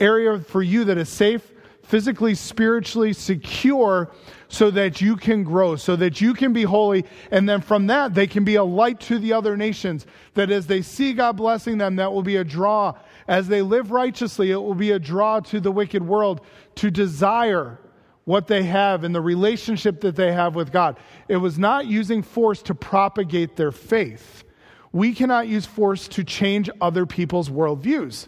area 0.00 0.40
for 0.40 0.62
you 0.62 0.84
that 0.84 0.98
is 0.98 1.08
safe, 1.08 1.52
physically, 1.82 2.34
spiritually 2.34 3.12
secure, 3.12 4.10
so 4.48 4.70
that 4.70 5.00
you 5.00 5.16
can 5.16 5.44
grow, 5.44 5.76
so 5.76 5.94
that 5.94 6.20
you 6.20 6.34
can 6.34 6.52
be 6.52 6.64
holy. 6.64 7.04
And 7.30 7.48
then 7.48 7.60
from 7.60 7.86
that, 7.86 8.14
they 8.14 8.26
can 8.26 8.44
be 8.44 8.56
a 8.56 8.64
light 8.64 8.98
to 9.00 9.18
the 9.18 9.32
other 9.32 9.56
nations. 9.56 10.06
That 10.34 10.50
as 10.50 10.66
they 10.66 10.82
see 10.82 11.12
God 11.12 11.36
blessing 11.36 11.78
them, 11.78 11.96
that 11.96 12.12
will 12.12 12.22
be 12.22 12.36
a 12.36 12.44
draw 12.44 12.94
As 13.30 13.46
they 13.46 13.62
live 13.62 13.92
righteously, 13.92 14.50
it 14.50 14.56
will 14.56 14.74
be 14.74 14.90
a 14.90 14.98
draw 14.98 15.38
to 15.38 15.60
the 15.60 15.70
wicked 15.70 16.04
world 16.04 16.40
to 16.74 16.90
desire 16.90 17.78
what 18.24 18.48
they 18.48 18.64
have 18.64 19.04
and 19.04 19.14
the 19.14 19.20
relationship 19.20 20.00
that 20.00 20.16
they 20.16 20.32
have 20.32 20.56
with 20.56 20.72
God. 20.72 20.98
It 21.28 21.36
was 21.36 21.56
not 21.56 21.86
using 21.86 22.22
force 22.22 22.60
to 22.62 22.74
propagate 22.74 23.54
their 23.54 23.70
faith. 23.70 24.42
We 24.90 25.14
cannot 25.14 25.46
use 25.46 25.64
force 25.64 26.08
to 26.08 26.24
change 26.24 26.68
other 26.80 27.06
people's 27.06 27.48
worldviews, 27.48 28.26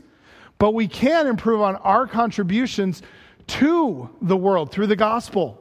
but 0.62 0.74
we 0.74 0.86
can 0.86 1.26
improve 1.26 1.60
on 1.60 1.74
our 1.74 2.06
contributions 2.06 3.02
to 3.48 4.08
the 4.22 4.36
world 4.36 4.70
through 4.70 4.86
the 4.86 4.94
gospel, 4.94 5.60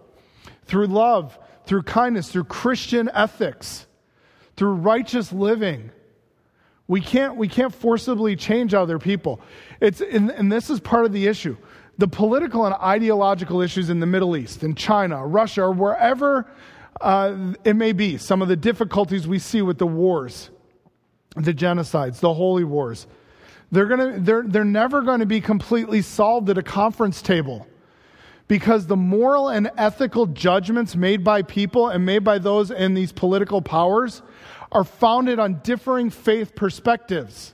through 0.66 0.86
love, 0.86 1.39
through 1.66 1.82
kindness, 1.82 2.32
through 2.32 2.43
Christian 2.43 3.10
ethics, 3.12 3.88
through 4.56 4.74
righteous 4.74 5.34
living. 5.34 5.89
We 6.88 7.02
can't, 7.02 7.36
we 7.36 7.47
can't 7.47 7.74
forcibly 7.74 8.36
change 8.36 8.76
other 8.76 8.99
people. 8.99 9.41
It's, 9.80 10.02
and, 10.02 10.30
and 10.30 10.52
this 10.52 10.70
is 10.70 10.80
part 10.80 11.06
of 11.06 11.14
the 11.14 11.26
issue. 11.26 11.58
The 11.97 12.08
political 12.08 12.68
and 12.68 12.76
ideological 12.76 13.60
issues 13.60 13.89
in 13.89 14.02
the 14.02 14.06
Middle 14.06 14.38
East, 14.38 14.62
in 14.62 14.76
China, 14.76 15.26
Russia, 15.26 15.64
or 15.64 15.72
wherever 15.72 16.47
uh, 17.02 17.56
it 17.64 17.76
may 17.76 17.93
be, 17.93 18.20
some 18.20 18.43
of 18.43 18.49
the 18.49 18.56
difficulties 18.56 19.28
we 19.28 19.39
see 19.39 19.64
with 19.64 19.80
the 19.80 19.88
wars, 19.88 20.52
the 21.36 21.56
genocides, 21.56 22.20
the 22.20 22.36
holy 22.36 22.64
wars, 22.64 23.08
they're, 23.72 23.86
gonna, 23.86 24.19
they're, 24.19 24.43
they're 24.43 24.63
never 24.65 25.01
going 25.01 25.22
to 25.22 25.26
be 25.26 25.41
completely 25.41 26.01
solved 26.01 26.49
at 26.49 26.57
a 26.57 26.63
conference 26.63 27.22
table 27.22 27.67
because 28.47 28.88
the 28.88 28.97
moral 28.97 29.47
and 29.47 29.72
ethical 29.78 30.26
judgments 30.26 30.95
made 30.95 31.24
by 31.24 31.41
people 31.41 31.88
and 31.88 32.05
made 32.05 32.19
by 32.19 32.38
those 32.38 32.69
in 32.69 32.93
these 32.93 33.13
political 33.13 33.61
powers 33.61 34.22
are 34.74 34.84
founded 34.84 35.39
on 35.39 35.61
differing 35.63 36.09
faith 36.09 36.53
perspectives. 36.53 37.53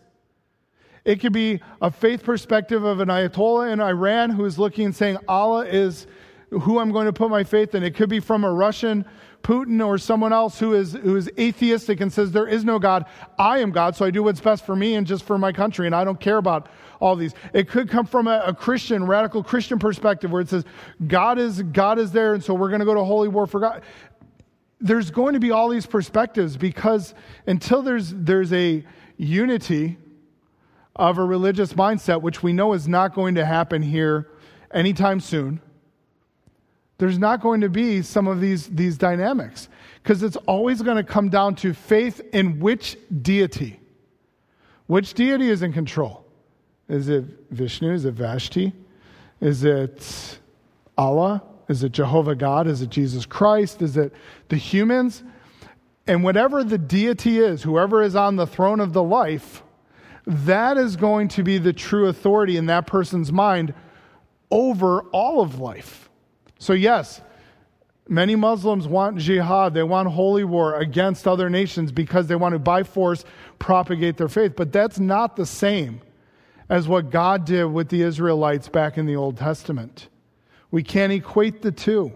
It 1.05 1.19
could 1.19 1.33
be 1.33 1.61
a 1.81 1.91
faith 1.91 2.23
perspective 2.23 2.83
of 2.83 2.99
an 2.99 3.09
Ayatollah 3.09 3.71
in 3.71 3.79
Iran 3.79 4.31
who 4.31 4.43
is 4.45 4.57
looking 4.57 4.85
and 4.85 4.95
saying, 4.95 5.17
Allah 5.27 5.65
is 5.65 6.07
who 6.49 6.79
I'm 6.79 6.91
going 6.91 7.05
to 7.05 7.13
put 7.13 7.29
my 7.29 7.43
faith 7.43 7.75
in. 7.75 7.83
It 7.83 7.95
could 7.95 8.09
be 8.09 8.19
from 8.19 8.43
a 8.43 8.51
Russian 8.51 9.05
Putin 9.43 9.85
or 9.85 9.97
someone 9.97 10.33
else 10.33 10.59
who 10.59 10.73
is, 10.73 10.93
who 10.93 11.15
is 11.15 11.29
atheistic 11.39 12.01
and 12.01 12.11
says, 12.11 12.31
There 12.31 12.47
is 12.47 12.65
no 12.65 12.79
God. 12.79 13.05
I 13.39 13.59
am 13.59 13.71
God, 13.71 13.95
so 13.95 14.05
I 14.05 14.11
do 14.11 14.23
what's 14.23 14.41
best 14.41 14.65
for 14.65 14.75
me 14.75 14.95
and 14.95 15.07
just 15.07 15.23
for 15.23 15.37
my 15.37 15.51
country, 15.51 15.85
and 15.85 15.95
I 15.95 16.03
don't 16.03 16.19
care 16.19 16.37
about 16.37 16.69
all 16.99 17.15
these. 17.15 17.33
It 17.53 17.69
could 17.69 17.89
come 17.89 18.05
from 18.05 18.27
a, 18.27 18.43
a 18.45 18.53
Christian, 18.53 19.05
radical 19.05 19.43
Christian 19.43 19.79
perspective 19.79 20.31
where 20.31 20.41
it 20.41 20.49
says, 20.49 20.65
God 21.05 21.39
is, 21.39 21.61
God 21.61 21.99
is 21.99 22.11
there, 22.11 22.33
and 22.33 22.43
so 22.43 22.53
we're 22.53 22.69
going 22.69 22.79
to 22.79 22.85
go 22.85 22.95
to 22.95 23.03
holy 23.03 23.29
war 23.29 23.47
for 23.47 23.59
God. 23.59 23.83
There's 24.79 25.09
going 25.09 25.33
to 25.33 25.39
be 25.39 25.51
all 25.51 25.69
these 25.69 25.85
perspectives 25.85 26.57
because 26.57 27.13
until 27.47 27.81
there's, 27.81 28.13
there's 28.13 28.53
a 28.53 28.85
unity 29.17 29.97
of 30.95 31.17
a 31.17 31.23
religious 31.23 31.73
mindset, 31.73 32.21
which 32.21 32.43
we 32.43 32.53
know 32.53 32.73
is 32.73 32.87
not 32.87 33.13
going 33.13 33.35
to 33.35 33.45
happen 33.45 33.81
here 33.81 34.29
anytime 34.71 35.19
soon, 35.19 35.61
there's 36.97 37.19
not 37.19 37.41
going 37.41 37.61
to 37.61 37.69
be 37.69 38.01
some 38.01 38.27
of 38.27 38.41
these, 38.41 38.67
these 38.67 38.97
dynamics 38.97 39.69
because 40.01 40.23
it's 40.23 40.37
always 40.47 40.81
going 40.81 40.97
to 40.97 41.03
come 41.03 41.29
down 41.29 41.55
to 41.55 41.73
faith 41.73 42.21
in 42.33 42.59
which 42.59 42.97
deity. 43.21 43.79
Which 44.87 45.13
deity 45.13 45.49
is 45.49 45.61
in 45.61 45.73
control? 45.73 46.25
Is 46.87 47.09
it 47.09 47.25
Vishnu? 47.51 47.93
Is 47.93 48.05
it 48.05 48.13
Vashti? 48.13 48.73
Is 49.41 49.63
it 49.63 50.39
Allah? 50.97 51.43
Is 51.67 51.83
it 51.83 51.91
Jehovah 51.91 52.35
God? 52.35 52.67
Is 52.67 52.81
it 52.81 52.89
Jesus 52.89 53.25
Christ? 53.25 53.81
Is 53.81 53.97
it 53.97 54.13
the 54.47 54.55
humans? 54.55 55.23
And 56.07 56.23
whatever 56.23 56.63
the 56.63 56.77
deity 56.77 57.39
is, 57.39 57.61
whoever 57.61 58.01
is 58.01 58.15
on 58.15 58.37
the 58.37 58.47
throne 58.47 58.79
of 58.79 58.93
the 58.93 59.03
life, 59.03 59.61
that 60.25 60.77
is 60.77 60.95
going 60.95 61.27
to 61.29 61.43
be 61.43 61.57
the 61.57 61.73
true 61.73 62.07
authority 62.07 62.57
in 62.57 62.67
that 62.67 62.87
person's 62.87 63.31
mind 63.31 63.73
over 64.49 65.01
all 65.11 65.41
of 65.41 65.59
life. 65.59 66.06
So, 66.59 66.73
yes, 66.73 67.21
many 68.07 68.35
Muslims 68.35 68.87
want 68.87 69.17
jihad, 69.17 69.73
they 69.73 69.83
want 69.83 70.09
holy 70.09 70.43
war 70.43 70.75
against 70.79 71.27
other 71.27 71.49
nations 71.49 71.91
because 71.91 72.27
they 72.27 72.35
want 72.35 72.53
to, 72.53 72.59
by 72.59 72.83
force, 72.83 73.25
propagate 73.59 74.17
their 74.17 74.29
faith. 74.29 74.55
But 74.55 74.71
that's 74.71 74.99
not 74.99 75.35
the 75.35 75.45
same 75.45 76.01
as 76.69 76.87
what 76.87 77.09
God 77.09 77.45
did 77.45 77.65
with 77.65 77.89
the 77.89 78.01
Israelites 78.01 78.67
back 78.67 78.97
in 78.97 79.05
the 79.05 79.15
Old 79.15 79.37
Testament. 79.37 80.09
We 80.71 80.83
can't 80.83 81.13
equate 81.13 81.61
the 81.61 81.71
two. 81.71 82.11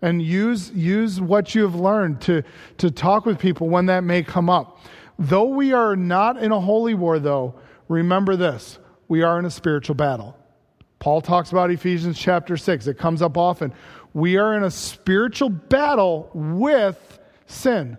And 0.00 0.22
use, 0.22 0.70
use 0.70 1.20
what 1.20 1.56
you've 1.56 1.74
learned 1.74 2.20
to, 2.22 2.44
to 2.76 2.90
talk 2.90 3.26
with 3.26 3.38
people 3.40 3.68
when 3.68 3.86
that 3.86 4.04
may 4.04 4.22
come 4.22 4.48
up. 4.48 4.78
Though 5.18 5.46
we 5.46 5.72
are 5.72 5.96
not 5.96 6.40
in 6.40 6.52
a 6.52 6.60
holy 6.60 6.94
war, 6.94 7.18
though, 7.18 7.56
remember 7.88 8.36
this 8.36 8.78
we 9.08 9.22
are 9.22 9.38
in 9.38 9.44
a 9.44 9.50
spiritual 9.50 9.96
battle. 9.96 10.36
Paul 10.98 11.20
talks 11.20 11.52
about 11.52 11.70
Ephesians 11.70 12.18
chapter 12.18 12.56
6. 12.56 12.86
It 12.86 12.98
comes 12.98 13.22
up 13.22 13.36
often. 13.36 13.72
We 14.14 14.36
are 14.36 14.56
in 14.56 14.64
a 14.64 14.70
spiritual 14.70 15.48
battle 15.48 16.30
with 16.34 17.20
sin, 17.46 17.98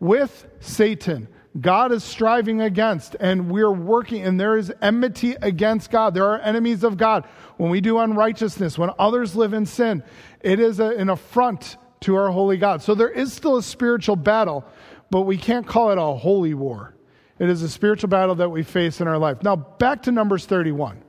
with 0.00 0.46
Satan. 0.58 1.28
God 1.60 1.92
is 1.92 2.04
striving 2.04 2.60
against, 2.60 3.16
and 3.18 3.50
we're 3.50 3.72
working, 3.72 4.22
and 4.22 4.38
there 4.38 4.56
is 4.56 4.72
enmity 4.80 5.36
against 5.42 5.90
God. 5.90 6.14
There 6.14 6.26
are 6.26 6.38
enemies 6.40 6.84
of 6.84 6.96
God. 6.96 7.24
When 7.56 7.70
we 7.70 7.80
do 7.80 7.98
unrighteousness, 7.98 8.78
when 8.78 8.90
others 8.98 9.34
live 9.34 9.52
in 9.52 9.66
sin, 9.66 10.02
it 10.40 10.60
is 10.60 10.80
a, 10.80 10.90
an 10.90 11.10
affront 11.10 11.76
to 12.00 12.16
our 12.16 12.30
holy 12.30 12.56
God. 12.56 12.82
So 12.82 12.94
there 12.94 13.08
is 13.08 13.32
still 13.32 13.56
a 13.56 13.62
spiritual 13.62 14.16
battle, 14.16 14.64
but 15.10 15.22
we 15.22 15.36
can't 15.36 15.66
call 15.66 15.90
it 15.90 15.98
a 15.98 16.02
holy 16.02 16.54
war. 16.54 16.94
It 17.38 17.48
is 17.48 17.62
a 17.62 17.68
spiritual 17.68 18.08
battle 18.08 18.36
that 18.36 18.50
we 18.50 18.62
face 18.62 19.00
in 19.00 19.08
our 19.08 19.18
life. 19.18 19.42
Now, 19.42 19.56
back 19.56 20.04
to 20.04 20.12
Numbers 20.12 20.46
31 20.46 21.02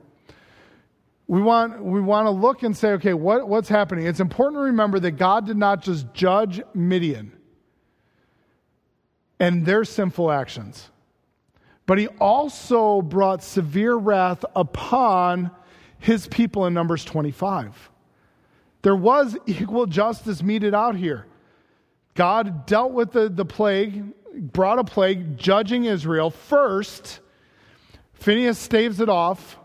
we 1.32 1.40
want, 1.40 1.82
we 1.82 2.02
want 2.02 2.26
to 2.26 2.30
look 2.30 2.62
and 2.62 2.76
say, 2.76 2.90
okay, 2.90 3.14
what, 3.14 3.48
what's 3.48 3.70
happening? 3.70 4.06
It's 4.06 4.20
important 4.20 4.58
to 4.58 4.64
remember 4.64 5.00
that 5.00 5.12
God 5.12 5.46
did 5.46 5.56
not 5.56 5.80
just 5.80 6.12
judge 6.12 6.60
Midian 6.74 7.32
and 9.40 9.64
their 9.64 9.84
sinful 9.84 10.30
actions, 10.30 10.90
but 11.86 11.96
he 11.96 12.08
also 12.20 13.00
brought 13.00 13.42
severe 13.42 13.94
wrath 13.94 14.44
upon 14.54 15.50
his 15.98 16.26
people 16.26 16.66
in 16.66 16.74
Numbers 16.74 17.02
25. 17.02 17.88
There 18.82 18.94
was 18.94 19.34
equal 19.46 19.86
justice 19.86 20.42
meted 20.42 20.74
out 20.74 20.96
here. 20.96 21.24
God 22.12 22.66
dealt 22.66 22.92
with 22.92 23.12
the, 23.12 23.30
the 23.30 23.46
plague, 23.46 24.04
brought 24.34 24.78
a 24.78 24.84
plague, 24.84 25.38
judging 25.38 25.86
Israel 25.86 26.28
first. 26.28 27.20
Phineas 28.12 28.58
staves 28.58 29.00
it 29.00 29.08
off. 29.08 29.56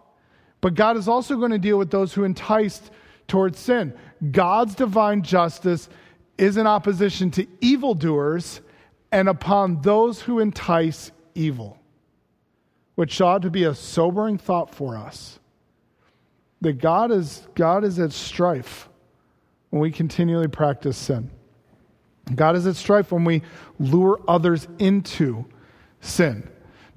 But 0.62 0.76
God 0.76 0.98
is 0.98 1.08
also 1.08 1.38
going 1.38 1.52
to 1.52 1.60
deal 1.60 1.78
with 1.78 1.92
those 1.92 2.14
who 2.14 2.24
enticed 2.24 2.92
towards 3.28 3.60
sin. 3.60 3.94
God's 4.32 4.76
divine 4.76 5.22
justice 5.22 5.90
is 6.38 6.58
in 6.58 6.68
opposition 6.68 7.32
to 7.32 7.48
evildoers 7.62 8.62
and 9.12 9.30
upon 9.30 9.82
those 9.82 10.22
who 10.22 10.40
entice 10.40 11.12
evil, 11.36 11.78
which 12.96 13.22
ought 13.22 13.42
to 13.44 13.50
be 13.50 13.64
a 13.64 13.76
sobering 13.76 14.38
thought 14.38 14.74
for 14.74 14.98
us. 14.98 15.40
That 16.62 16.80
God 16.80 17.12
is, 17.12 17.48
God 17.56 17.84
is 17.84 18.00
at 18.00 18.12
strife 18.12 18.90
when 19.70 19.82
we 19.82 19.92
continually 19.92 20.48
practice 20.48 20.98
sin. 20.98 21.30
God 22.34 22.56
is 22.56 22.66
at 22.68 22.76
strife 22.76 23.12
when 23.12 23.24
we 23.24 23.44
lure 23.80 24.20
others 24.28 24.68
into 24.80 25.46
sin. 26.02 26.50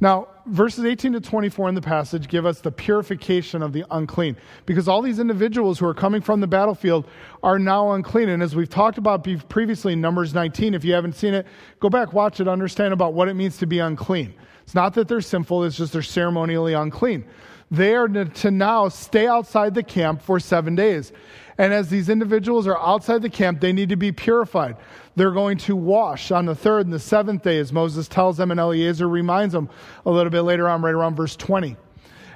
Now, 0.03 0.29
verses 0.47 0.87
18 0.87 1.13
to 1.13 1.21
24 1.21 1.69
in 1.69 1.75
the 1.75 1.83
passage 1.83 2.27
give 2.27 2.47
us 2.47 2.61
the 2.61 2.73
purification 2.73 3.63
of 3.63 3.75
the 3.75 3.85
unclean 3.91 4.37
because 4.65 4.89
all 4.89 5.03
these 5.03 5.19
individuals 5.19 5.79
who 5.79 5.87
are 5.87 5.95
coming 5.95 6.23
from 6.23 6.41
the 6.41 6.47
battlefield 6.47 7.07
are 7.43 7.59
now 7.59 7.93
unclean. 7.93 8.31
And 8.31 8.43
as 8.43 8.57
we've 8.57 8.69
talked 8.69 8.97
about 8.97 9.27
previously 9.51 9.93
in 9.93 10.01
Numbers 10.01 10.33
19, 10.33 10.73
if 10.73 10.85
you 10.85 10.95
haven't 10.95 11.17
seen 11.17 11.35
it, 11.35 11.47
go 11.81 11.91
back, 11.91 12.15
watch 12.15 12.41
it, 12.41 12.49
understand 12.49 12.95
about 12.95 13.13
what 13.13 13.29
it 13.29 13.35
means 13.35 13.59
to 13.59 13.67
be 13.67 13.79
unclean. 13.79 14.33
It's 14.63 14.75
not 14.75 14.95
that 14.95 15.07
they're 15.07 15.21
sinful, 15.21 15.65
it's 15.65 15.77
just 15.77 15.93
they're 15.93 16.03
ceremonially 16.03 16.73
unclean. 16.73 17.25
They 17.71 17.95
are 17.95 18.09
to 18.09 18.51
now 18.51 18.89
stay 18.89 19.27
outside 19.27 19.75
the 19.75 19.83
camp 19.83 20.23
for 20.23 20.41
seven 20.41 20.75
days. 20.75 21.13
And 21.57 21.73
as 21.73 21.89
these 21.89 22.09
individuals 22.09 22.67
are 22.67 22.79
outside 22.79 23.23
the 23.23 23.31
camp, 23.31 23.61
they 23.61 23.73
need 23.73 23.91
to 23.91 23.97
be 23.97 24.13
purified. 24.13 24.77
They're 25.15 25.31
going 25.31 25.59
to 25.59 25.77
wash 25.77 26.31
on 26.31 26.47
the 26.47 26.55
third 26.55 26.87
and 26.87 26.93
the 26.93 26.99
seventh 26.99 27.43
day, 27.43 27.59
as 27.59 27.73
Moses 27.73 28.09
tells 28.09 28.39
them, 28.39 28.51
and 28.51 28.59
Eleazar 28.59 29.09
reminds 29.09 29.53
them 29.53 29.69
a 30.07 30.11
little 30.11 30.31
bit 30.31 30.43
later 30.43 30.69
on, 30.69 30.83
right 30.83 30.95
around 30.95 31.17
verse 31.17 31.37
20. 31.37 31.77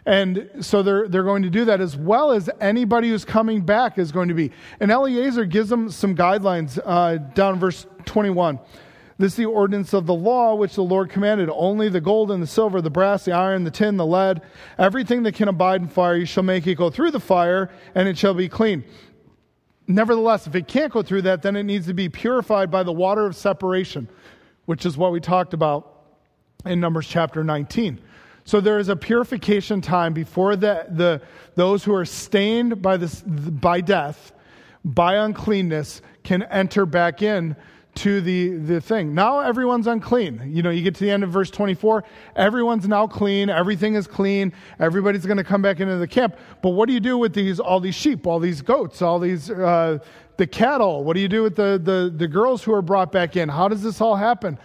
And 0.07 0.51
so 0.61 0.83
they're, 0.83 1.09
they're 1.09 1.25
going 1.25 1.43
to 1.43 1.51
do 1.51 1.65
that 1.65 1.81
as 1.81 1.97
well 1.97 2.31
as 2.33 2.51
anybody 2.61 3.09
who's 3.09 3.25
coming 3.25 3.63
back 3.63 3.99
is 3.99 4.13
going 4.13 4.29
to 4.29 4.35
be. 4.35 4.53
And 4.79 4.91
Eleazar 4.91 5.47
gives 5.47 5.71
them 5.71 5.91
some 5.91 6.15
guidelines 6.15 6.79
uh, 6.85 7.17
down 7.17 7.59
verse 7.59 7.87
21. 8.05 8.59
This 9.25 9.33
is 9.33 9.37
the 9.39 9.47
ordinance 9.47 9.95
of 9.95 10.05
the 10.05 10.13
law 10.13 10.55
which 10.55 10.75
the 10.75 10.83
Lord 10.83 11.09
commanded. 11.09 11.49
Only 11.49 11.89
the 11.89 12.03
gold 12.03 12.31
and 12.31 12.43
the 12.43 12.47
silver, 12.47 12.83
the 12.83 12.91
brass, 12.91 13.25
the 13.25 13.33
iron, 13.33 13.65
the 13.65 13.71
tin, 13.71 13.97
the 13.97 14.05
lead, 14.05 14.43
everything 14.77 15.23
that 15.23 15.35
can 15.35 15.49
abide 15.49 15.81
in 15.81 15.89
fire, 15.89 16.15
you 16.15 16.27
shall 16.27 16.43
make 16.43 16.67
it 16.67 16.75
go 16.75 16.91
through 16.91 17.11
the 17.11 17.19
fire, 17.19 17.71
and 17.95 18.07
it 18.07 18.19
shall 18.19 18.35
be 18.35 18.51
clean. 18.51 18.85
Nevertheless, 19.87 20.47
if 20.47 20.55
it 20.55 20.69
can't 20.69 20.93
go 20.93 21.03
through 21.03 21.23
that, 21.23 21.41
then 21.41 21.57
it 21.57 21.63
needs 21.63 21.87
to 21.87 21.95
be 21.95 22.11
purified 22.11 22.71
by 22.71 22.83
the 22.83 22.93
water 22.93 23.25
of 23.25 23.35
separation, 23.35 24.11
which 24.67 24.85
is 24.85 24.99
what 24.99 25.11
we 25.11 25.21
talked 25.21 25.55
about 25.55 26.03
in 26.67 26.79
Numbers 26.79 27.09
chapter 27.09 27.43
19. 27.43 27.99
So 28.45 28.61
there 28.61 28.79
is 28.79 28.91
a 28.91 28.97
purification 28.97 29.81
time 29.81 30.13
before 30.13 30.55
the, 30.55 30.85
the, 30.91 31.23
those 31.55 31.83
who 31.83 31.95
are 31.95 32.05
stained 32.05 32.83
by, 32.83 32.99
this, 32.99 33.23
by 33.23 33.81
death, 33.81 34.35
by 34.85 35.15
uncleanness, 35.15 36.03
can 36.25 36.43
enter 36.43 36.85
back 36.85 37.23
in 37.23 37.57
to 37.97 38.21
the, 38.21 38.51
the 38.57 38.81
thing. 38.81 39.15
Now 39.15 39.41
everyone's 39.41 39.87
unclean. 39.87 40.43
You 40.47 40.63
know, 40.63 40.71
you 40.71 40.83
get 40.83 40.95
to 40.97 41.05
the 41.05 41.11
end 41.11 41.23
of 41.23 41.31
verse 41.31 41.51
24, 41.51 42.05
everyone's 42.37 42.89
now 42.89 43.07
clean, 43.07 43.49
everything 43.51 43.95
is 43.95 44.07
clean, 44.07 44.53
everybody's 44.81 45.27
going 45.27 45.37
to 45.37 45.45
come 45.45 45.63
back 45.63 45.81
into 45.81 45.97
the 45.97 46.09
camp. 46.09 46.37
But 46.63 46.71
what 46.71 46.87
do 46.87 46.93
you 46.93 47.01
do 47.01 47.17
with 47.17 47.35
these, 47.35 47.61
all 47.61 47.81
these 47.81 47.95
sheep, 47.95 48.27
all 48.27 48.41
these 48.41 48.63
goats, 48.63 49.03
all 49.03 49.19
these, 49.19 49.51
uh, 49.51 49.99
the 50.37 50.47
cattle? 50.47 51.05
What 51.05 51.15
do 51.15 51.21
you 51.21 51.29
do 51.29 51.43
with 51.43 51.57
the, 51.57 51.81
the, 51.83 52.13
the 52.15 52.29
girls 52.29 52.63
who 52.63 52.73
are 52.73 52.83
brought 52.83 53.13
back 53.13 53.37
in? 53.37 53.49
How 53.49 53.69
does 53.69 53.83
this 53.83 54.01
all 54.01 54.17
happen? 54.17 54.59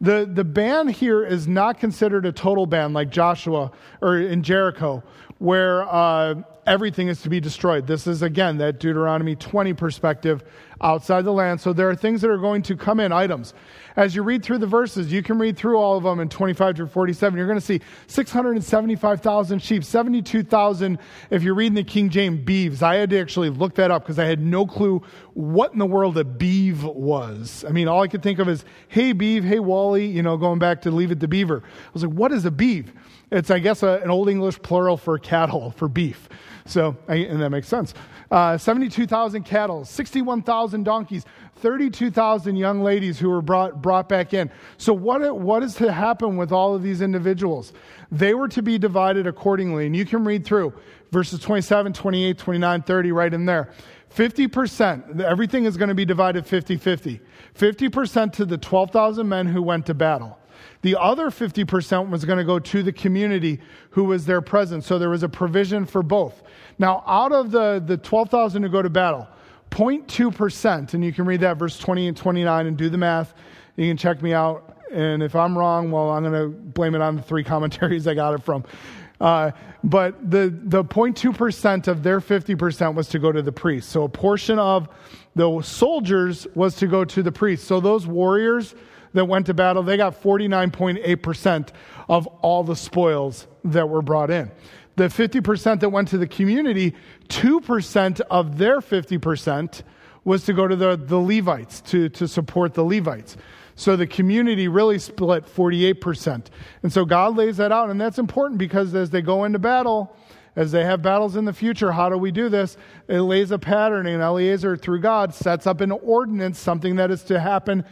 The, 0.00 0.28
the 0.30 0.44
ban 0.44 0.88
here 0.88 1.24
is 1.24 1.48
not 1.48 1.80
considered 1.80 2.26
a 2.26 2.32
total 2.32 2.66
ban 2.66 2.92
like 2.92 3.10
Joshua 3.10 3.72
or 4.02 4.18
in 4.18 4.42
Jericho, 4.42 5.02
where 5.38 5.82
uh, 5.84 6.34
everything 6.66 7.08
is 7.08 7.22
to 7.22 7.30
be 7.30 7.40
destroyed. 7.40 7.86
This 7.86 8.06
is, 8.06 8.22
again, 8.22 8.58
that 8.58 8.78
Deuteronomy 8.78 9.36
20 9.36 9.72
perspective 9.72 10.44
outside 10.80 11.24
the 11.24 11.32
land. 11.32 11.60
So 11.60 11.72
there 11.72 11.88
are 11.88 11.96
things 11.96 12.20
that 12.20 12.30
are 12.30 12.38
going 12.38 12.62
to 12.62 12.76
come 12.76 13.00
in, 13.00 13.12
items. 13.12 13.54
As 13.96 14.14
you 14.14 14.22
read 14.22 14.42
through 14.44 14.58
the 14.58 14.66
verses, 14.66 15.10
you 15.10 15.22
can 15.22 15.38
read 15.38 15.56
through 15.56 15.78
all 15.78 15.96
of 15.96 16.04
them 16.04 16.20
in 16.20 16.28
25 16.28 16.74
to 16.76 16.86
47. 16.86 17.36
You're 17.36 17.46
going 17.46 17.58
to 17.58 17.64
see 17.64 17.80
675,000 18.08 19.62
sheep, 19.62 19.84
72,000 19.84 20.98
if 21.30 21.42
you're 21.42 21.54
reading 21.54 21.74
the 21.74 21.82
King 21.82 22.10
James 22.10 22.44
beeves. 22.44 22.82
I 22.82 22.96
had 22.96 23.08
to 23.10 23.18
actually 23.18 23.48
look 23.48 23.74
that 23.76 23.90
up 23.90 24.02
because 24.02 24.18
I 24.18 24.26
had 24.26 24.40
no 24.40 24.66
clue 24.66 25.02
what 25.32 25.72
in 25.72 25.78
the 25.78 25.86
world 25.86 26.18
a 26.18 26.24
beeve 26.24 26.84
was. 26.84 27.64
I 27.66 27.70
mean, 27.70 27.88
all 27.88 28.02
I 28.02 28.08
could 28.08 28.22
think 28.22 28.38
of 28.38 28.48
is, 28.48 28.64
hey, 28.88 29.12
beeve, 29.12 29.44
hey, 29.44 29.60
Wally, 29.60 30.06
you 30.06 30.22
know, 30.22 30.36
going 30.36 30.58
back 30.58 30.82
to 30.82 30.90
leave 30.90 31.10
it 31.10 31.20
to 31.20 31.28
beaver. 31.28 31.62
I 31.64 31.90
was 31.94 32.04
like, 32.04 32.12
what 32.12 32.32
is 32.32 32.44
a 32.44 32.50
beeve? 32.50 32.92
It's, 33.30 33.50
I 33.50 33.58
guess, 33.58 33.82
a, 33.82 34.00
an 34.02 34.10
Old 34.10 34.28
English 34.28 34.60
plural 34.60 34.96
for 34.96 35.18
cattle, 35.18 35.70
for 35.70 35.88
beef. 35.88 36.28
So, 36.66 36.96
and 37.08 37.40
that 37.40 37.50
makes 37.50 37.68
sense. 37.68 37.94
Uh, 38.30 38.58
72,000 38.58 39.44
cattle, 39.44 39.84
61,000 39.84 40.82
donkeys, 40.82 41.24
32,000 41.56 42.56
young 42.56 42.82
ladies 42.82 43.18
who 43.18 43.30
were 43.30 43.40
brought, 43.40 43.80
brought 43.80 44.08
back 44.08 44.34
in. 44.34 44.50
So, 44.78 44.92
what, 44.92 45.38
what 45.38 45.62
is 45.62 45.74
to 45.76 45.92
happen 45.92 46.36
with 46.36 46.52
all 46.52 46.74
of 46.74 46.82
these 46.82 47.00
individuals? 47.00 47.72
They 48.10 48.34
were 48.34 48.48
to 48.48 48.62
be 48.62 48.78
divided 48.78 49.26
accordingly. 49.26 49.86
And 49.86 49.96
you 49.96 50.04
can 50.04 50.24
read 50.24 50.44
through 50.44 50.74
verses 51.12 51.40
27, 51.40 51.92
28, 51.92 52.38
29, 52.38 52.82
30, 52.82 53.12
right 53.12 53.32
in 53.32 53.46
there. 53.46 53.70
50%, 54.14 55.20
everything 55.20 55.64
is 55.64 55.76
going 55.76 55.88
to 55.88 55.94
be 55.94 56.04
divided 56.04 56.46
50 56.46 56.76
50. 56.76 57.20
50% 57.54 58.32
to 58.32 58.44
the 58.44 58.58
12,000 58.58 59.28
men 59.28 59.46
who 59.46 59.62
went 59.62 59.86
to 59.86 59.94
battle. 59.94 60.38
The 60.86 60.94
other 61.00 61.30
50% 61.30 62.10
was 62.10 62.24
going 62.24 62.38
to 62.38 62.44
go 62.44 62.60
to 62.60 62.80
the 62.80 62.92
community 62.92 63.58
who 63.90 64.04
was 64.04 64.24
there 64.24 64.40
present. 64.40 64.84
So 64.84 65.00
there 65.00 65.10
was 65.10 65.24
a 65.24 65.28
provision 65.28 65.84
for 65.84 66.00
both. 66.00 66.44
Now, 66.78 67.02
out 67.08 67.32
of 67.32 67.50
the, 67.50 67.82
the 67.84 67.96
12,000 67.96 68.62
who 68.62 68.68
go 68.68 68.82
to 68.82 68.88
battle, 68.88 69.26
0.2%, 69.72 70.94
and 70.94 71.04
you 71.04 71.12
can 71.12 71.24
read 71.24 71.40
that 71.40 71.56
verse 71.56 71.76
20 71.76 72.06
and 72.06 72.16
29 72.16 72.66
and 72.68 72.76
do 72.76 72.88
the 72.88 72.98
math. 72.98 73.34
You 73.74 73.90
can 73.90 73.96
check 73.96 74.22
me 74.22 74.32
out. 74.32 74.78
And 74.92 75.24
if 75.24 75.34
I'm 75.34 75.58
wrong, 75.58 75.90
well, 75.90 76.10
I'm 76.10 76.22
going 76.22 76.40
to 76.40 76.56
blame 76.56 76.94
it 76.94 77.00
on 77.00 77.16
the 77.16 77.22
three 77.22 77.42
commentaries 77.52 78.06
I 78.06 78.14
got 78.14 78.34
it 78.34 78.44
from. 78.44 78.62
Uh, 79.20 79.50
but 79.82 80.30
the, 80.30 80.54
the 80.66 80.84
0.2% 80.84 81.88
of 81.88 82.04
their 82.04 82.20
50% 82.20 82.94
was 82.94 83.08
to 83.08 83.18
go 83.18 83.32
to 83.32 83.42
the 83.42 83.50
priest. 83.50 83.88
So 83.88 84.04
a 84.04 84.08
portion 84.08 84.60
of 84.60 84.88
the 85.34 85.60
soldiers 85.62 86.46
was 86.54 86.76
to 86.76 86.86
go 86.86 87.04
to 87.04 87.24
the 87.24 87.32
priest. 87.32 87.64
So 87.64 87.80
those 87.80 88.06
warriors 88.06 88.76
that 89.16 89.24
went 89.24 89.46
to 89.46 89.54
battle, 89.54 89.82
they 89.82 89.96
got 89.96 90.22
49.8% 90.22 91.68
of 92.08 92.26
all 92.42 92.62
the 92.62 92.76
spoils 92.76 93.46
that 93.64 93.88
were 93.88 94.02
brought 94.02 94.30
in. 94.30 94.50
The 94.96 95.04
50% 95.04 95.80
that 95.80 95.88
went 95.88 96.08
to 96.08 96.18
the 96.18 96.26
community, 96.26 96.94
2% 97.28 98.20
of 98.30 98.58
their 98.58 98.80
50% 98.80 99.82
was 100.24 100.44
to 100.44 100.52
go 100.52 100.68
to 100.68 100.76
the, 100.76 100.96
the 100.96 101.18
Levites, 101.18 101.80
to, 101.82 102.08
to 102.10 102.28
support 102.28 102.74
the 102.74 102.84
Levites. 102.84 103.38
So 103.74 103.96
the 103.96 104.06
community 104.06 104.68
really 104.68 104.98
split 104.98 105.46
48%. 105.46 106.46
And 106.82 106.92
so 106.92 107.04
God 107.04 107.36
lays 107.36 107.56
that 107.56 107.72
out, 107.72 107.88
and 107.88 107.98
that's 107.98 108.18
important 108.18 108.58
because 108.58 108.94
as 108.94 109.10
they 109.10 109.22
go 109.22 109.44
into 109.44 109.58
battle, 109.58 110.14
as 110.56 110.72
they 110.72 110.84
have 110.84 111.00
battles 111.00 111.36
in 111.36 111.46
the 111.46 111.52
future, 111.52 111.92
how 111.92 112.10
do 112.10 112.18
we 112.18 112.30
do 112.30 112.50
this? 112.50 112.76
It 113.08 113.20
lays 113.20 113.50
a 113.50 113.58
pattern, 113.58 114.06
and 114.06 114.22
Eleazar, 114.22 114.76
through 114.76 115.00
God, 115.00 115.34
sets 115.34 115.66
up 115.66 115.80
an 115.80 115.92
ordinance, 115.92 116.58
something 116.58 116.96
that 116.96 117.10
is 117.10 117.22
to 117.24 117.40
happen 117.40 117.84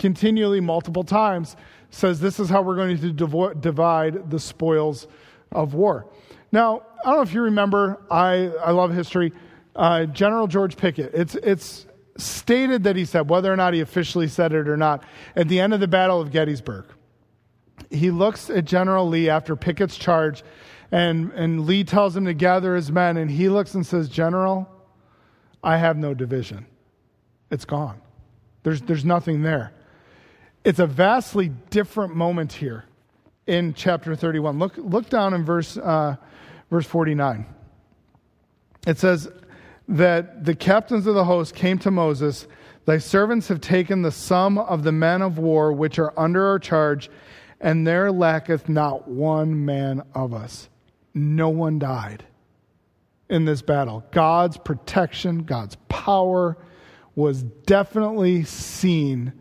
continually, 0.00 0.60
multiple 0.60 1.04
times, 1.04 1.54
says 1.90 2.18
this 2.18 2.40
is 2.40 2.48
how 2.48 2.62
we're 2.62 2.74
going 2.74 2.98
to 2.98 3.12
devo- 3.12 3.60
divide 3.60 4.30
the 4.30 4.40
spoils 4.40 5.06
of 5.52 5.74
war. 5.74 6.06
Now, 6.50 6.82
I 7.04 7.10
don't 7.10 7.16
know 7.16 7.22
if 7.22 7.34
you 7.34 7.42
remember, 7.42 8.02
I, 8.10 8.48
I 8.64 8.72
love 8.72 8.92
history. 8.92 9.32
Uh, 9.76 10.06
General 10.06 10.48
George 10.48 10.76
Pickett, 10.76 11.12
it's, 11.14 11.36
it's 11.36 11.86
stated 12.16 12.84
that 12.84 12.96
he 12.96 13.04
said, 13.04 13.28
whether 13.28 13.52
or 13.52 13.56
not 13.56 13.74
he 13.74 13.80
officially 13.80 14.26
said 14.26 14.52
it 14.52 14.68
or 14.68 14.76
not, 14.76 15.04
at 15.36 15.48
the 15.48 15.60
end 15.60 15.74
of 15.74 15.80
the 15.80 15.88
Battle 15.88 16.20
of 16.20 16.32
Gettysburg, 16.32 16.86
he 17.90 18.10
looks 18.10 18.50
at 18.50 18.64
General 18.64 19.06
Lee 19.06 19.28
after 19.28 19.54
Pickett's 19.54 19.96
charge, 19.96 20.42
and, 20.90 21.30
and 21.32 21.66
Lee 21.66 21.84
tells 21.84 22.16
him 22.16 22.24
to 22.24 22.34
gather 22.34 22.74
his 22.74 22.90
men, 22.90 23.16
and 23.16 23.30
he 23.30 23.48
looks 23.48 23.74
and 23.74 23.86
says, 23.86 24.08
General, 24.08 24.68
I 25.62 25.76
have 25.76 25.96
no 25.96 26.14
division. 26.14 26.66
It's 27.50 27.64
gone. 27.64 28.00
There's, 28.62 28.80
there's 28.82 29.04
nothing 29.04 29.42
there. 29.42 29.72
It's 30.62 30.78
a 30.78 30.86
vastly 30.86 31.48
different 31.70 32.14
moment 32.14 32.52
here 32.52 32.84
in 33.46 33.72
chapter 33.72 34.14
31. 34.14 34.58
Look, 34.58 34.74
look 34.76 35.08
down 35.08 35.32
in 35.32 35.42
verse, 35.42 35.78
uh, 35.78 36.16
verse 36.70 36.84
49. 36.86 37.46
It 38.86 38.98
says 38.98 39.28
that 39.88 40.44
the 40.44 40.54
captains 40.54 41.06
of 41.06 41.14
the 41.14 41.24
host 41.24 41.54
came 41.54 41.78
to 41.78 41.90
Moses. 41.90 42.46
Thy 42.84 42.98
servants 42.98 43.48
have 43.48 43.62
taken 43.62 44.02
the 44.02 44.12
sum 44.12 44.58
of 44.58 44.82
the 44.82 44.92
men 44.92 45.22
of 45.22 45.38
war 45.38 45.72
which 45.72 45.98
are 45.98 46.12
under 46.18 46.46
our 46.46 46.58
charge, 46.58 47.10
and 47.60 47.86
there 47.86 48.12
lacketh 48.12 48.68
not 48.68 49.08
one 49.08 49.64
man 49.64 50.02
of 50.14 50.34
us. 50.34 50.68
No 51.14 51.48
one 51.48 51.78
died 51.78 52.24
in 53.30 53.46
this 53.46 53.62
battle. 53.62 54.04
God's 54.10 54.58
protection, 54.58 55.44
God's 55.44 55.76
power 55.88 56.58
was 57.14 57.42
definitely 57.42 58.44
seen 58.44 59.32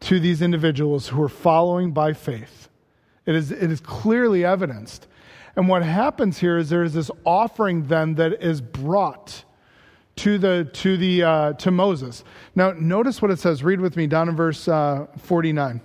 to 0.00 0.20
these 0.20 0.42
individuals 0.42 1.08
who 1.08 1.22
are 1.22 1.28
following 1.28 1.92
by 1.92 2.12
faith. 2.12 2.68
It 3.24 3.34
is, 3.34 3.50
it 3.50 3.70
is 3.70 3.80
clearly 3.80 4.44
evidenced. 4.44 5.06
And 5.56 5.68
what 5.68 5.82
happens 5.82 6.38
here 6.38 6.58
is 6.58 6.68
there 6.68 6.82
is 6.82 6.94
this 6.94 7.10
offering 7.24 7.86
then 7.86 8.14
that 8.16 8.42
is 8.42 8.60
brought 8.60 9.44
to 10.16 10.38
the 10.38 10.68
to 10.72 10.96
the 10.96 11.22
uh, 11.22 11.52
to 11.54 11.70
Moses. 11.70 12.24
Now 12.54 12.72
notice 12.72 13.20
what 13.20 13.30
it 13.30 13.38
says. 13.38 13.62
Read 13.62 13.80
with 13.80 13.96
me 13.96 14.06
down 14.06 14.28
in 14.28 14.36
verse 14.36 14.66
uh, 14.68 15.06
49. 15.18 15.80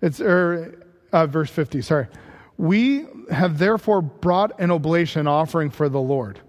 It's 0.00 0.20
or 0.20 0.86
uh, 1.12 1.26
verse 1.26 1.50
50. 1.50 1.82
Sorry. 1.82 2.06
We 2.56 3.06
have 3.30 3.58
therefore 3.58 4.02
brought 4.02 4.58
an 4.60 4.70
oblation 4.70 5.26
offering 5.26 5.70
for 5.70 5.88
the 5.88 6.00
Lord, 6.00 6.40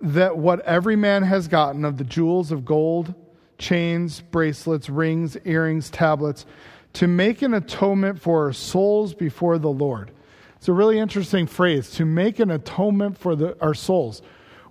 that 0.00 0.36
what 0.36 0.60
every 0.60 0.96
man 0.96 1.22
has 1.22 1.48
gotten 1.48 1.84
of 1.84 1.96
the 1.96 2.04
jewels 2.04 2.52
of 2.52 2.64
gold, 2.64 3.14
chains, 3.58 4.20
bracelets, 4.20 4.88
rings, 4.88 5.36
earrings, 5.44 5.90
tablets, 5.90 6.46
to 6.94 7.06
make 7.06 7.42
an 7.42 7.54
atonement 7.54 8.20
for 8.20 8.46
our 8.46 8.52
souls 8.52 9.14
before 9.14 9.58
the 9.58 9.70
Lord. 9.70 10.10
It's 10.56 10.68
a 10.68 10.72
really 10.72 10.98
interesting 10.98 11.46
phrase 11.46 11.90
to 11.92 12.04
make 12.04 12.38
an 12.38 12.50
atonement 12.50 13.18
for 13.18 13.36
the, 13.36 13.56
our 13.60 13.74
souls. 13.74 14.22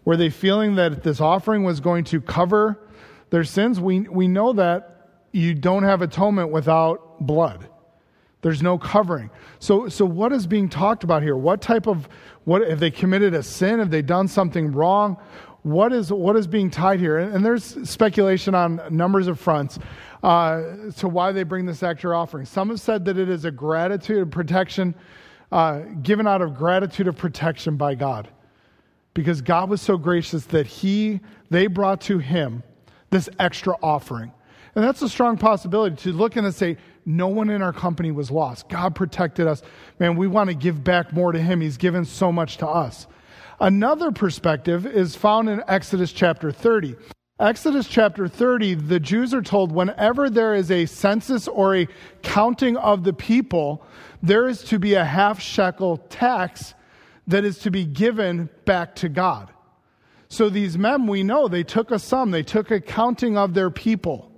Were 0.04 0.18
they 0.18 0.30
feeling 0.30 0.76
that 0.76 1.04
this 1.04 1.22
offering 1.22 1.64
was 1.64 1.80
going 1.80 2.04
to 2.06 2.22
cover 2.22 2.80
their 3.30 3.44
sins? 3.44 3.80
We, 3.80 4.02
we 4.02 4.28
know 4.28 4.54
that 4.54 5.10
you 5.32 5.54
don't 5.54 5.84
have 5.84 6.02
atonement 6.02 6.52
without 6.52 7.26
blood. 7.26 7.70
There's 8.42 8.62
no 8.62 8.78
covering. 8.78 9.32
So, 9.58 9.90
so 9.90 10.06
what 10.06 10.32
is 10.32 10.46
being 10.46 10.70
talked 10.70 11.04
about 11.04 11.24
here? 11.24 11.36
What 11.36 11.62
type 11.62 11.88
of, 11.88 12.08
what, 12.44 12.62
have 12.70 12.80
they 12.80 12.92
committed 12.92 13.34
a 13.34 13.42
sin? 13.42 13.80
Have 13.80 13.90
they 13.90 14.04
done 14.04 14.28
something 14.28 14.72
wrong? 14.72 15.18
What 15.66 15.92
is, 15.92 16.14
what 16.14 16.36
is 16.36 16.46
being 16.46 16.70
tied 16.70 17.00
here? 17.00 17.18
And, 17.18 17.34
and 17.34 17.44
there's 17.44 17.90
speculation 17.90 18.54
on 18.54 18.80
numbers 18.92 19.28
of 19.28 19.40
fronts 19.40 19.80
uh, 20.22 20.62
to 20.98 21.08
why 21.08 21.32
they 21.32 21.42
bring 21.42 21.66
this 21.66 21.82
extra 21.82 22.16
offering. 22.16 22.46
Some 22.46 22.70
have 22.70 22.80
said 22.80 23.04
that 23.06 23.18
it 23.18 23.30
is 23.30 23.46
a 23.46 23.52
gratitude 23.52 24.20
of 24.20 24.30
protection 24.30 24.94
uh, 25.52 25.80
given 26.04 26.28
out 26.28 26.44
of 26.44 26.56
gratitude 26.56 27.08
of 27.08 27.18
protection 27.18 27.78
by 27.78 27.96
God. 27.96 28.30
Because 29.16 29.42
God 29.42 29.72
was 29.72 29.82
so 29.82 29.98
gracious 29.98 30.46
that 30.46 30.68
he, 30.68 31.20
they 31.50 31.66
brought 31.66 32.00
to 32.02 32.20
him 32.20 32.62
this 33.10 33.28
extra 33.40 33.76
offering. 33.82 34.32
And 34.76 34.84
that's 34.84 35.02
a 35.02 35.10
strong 35.10 35.36
possibility 35.36 35.96
to 35.96 36.12
look 36.12 36.36
and 36.36 36.54
say, 36.54 36.78
no 37.08 37.28
one 37.28 37.50
in 37.50 37.64
our 37.64 37.74
company 37.74 38.12
was 38.12 38.30
lost. 38.30 38.70
God 38.70 38.94
protected 38.94 39.48
us. 39.48 39.64
Man, 39.98 40.16
we 40.16 40.28
want 40.28 40.52
to 40.52 40.56
give 40.56 40.84
back 40.84 41.12
more 41.12 41.32
to 41.32 41.40
him. 41.40 41.60
He's 41.60 41.78
given 41.78 42.06
so 42.06 42.32
much 42.32 42.58
to 42.58 42.68
us. 42.68 43.08
Another 43.60 44.12
perspective 44.12 44.86
is 44.86 45.16
found 45.16 45.50
in 45.50 45.64
Exodus 45.68 46.12
chapter 46.12 46.52
30. 46.52 46.96
Exodus 47.40 47.88
chapter 47.88 48.28
30, 48.28 48.76
the 48.76 49.00
Jews 49.00 49.34
are 49.34 49.42
told 49.42 49.72
whenever 49.72 50.30
there 50.30 50.56
is 50.56 50.72
a 50.72 50.86
census 50.86 51.48
or 51.48 51.76
a 51.76 51.88
counting 52.22 52.78
of 52.78 53.04
the 53.04 53.14
people, 53.14 53.86
there 54.22 54.48
is 54.48 54.64
to 54.66 54.80
be 54.80 54.94
a 54.94 55.06
half 55.06 55.42
shekel 55.42 55.98
tax 56.10 56.74
that 57.28 57.44
is 57.44 57.60
to 57.60 57.72
be 57.72 57.86
given 57.86 58.50
back 58.66 58.96
to 58.96 59.10
God. 59.10 59.50
So 60.28 60.50
these 60.50 60.78
men, 60.78 61.08
we 61.08 61.24
know, 61.24 61.48
they 61.48 61.64
took 61.64 61.92
a 61.92 62.00
sum, 62.00 62.32
they 62.32 62.44
took 62.44 62.72
a 62.72 62.82
counting 62.82 63.38
of 63.38 63.54
their 63.54 63.70
people. 63.70 64.32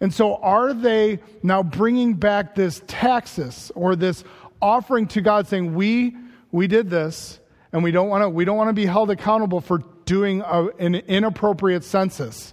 And 0.00 0.14
so 0.14 0.36
are 0.36 0.72
they 0.72 1.20
now 1.42 1.62
bringing 1.62 2.14
back 2.14 2.54
this 2.54 2.82
taxes 2.86 3.72
or 3.74 3.96
this 3.96 4.24
offering 4.62 5.08
to 5.08 5.20
God 5.20 5.48
saying, 5.48 5.74
we, 5.74 6.16
we 6.52 6.66
did 6.66 6.90
this 6.90 7.39
and 7.72 7.82
we 7.82 7.90
don't 7.90 8.08
want 8.08 8.22
to, 8.22 8.28
we 8.28 8.44
don't 8.44 8.56
want 8.56 8.68
to 8.68 8.74
be 8.74 8.86
held 8.86 9.10
accountable 9.10 9.60
for 9.60 9.78
doing 10.04 10.40
a, 10.42 10.66
an 10.78 10.94
inappropriate 10.94 11.84
census, 11.84 12.52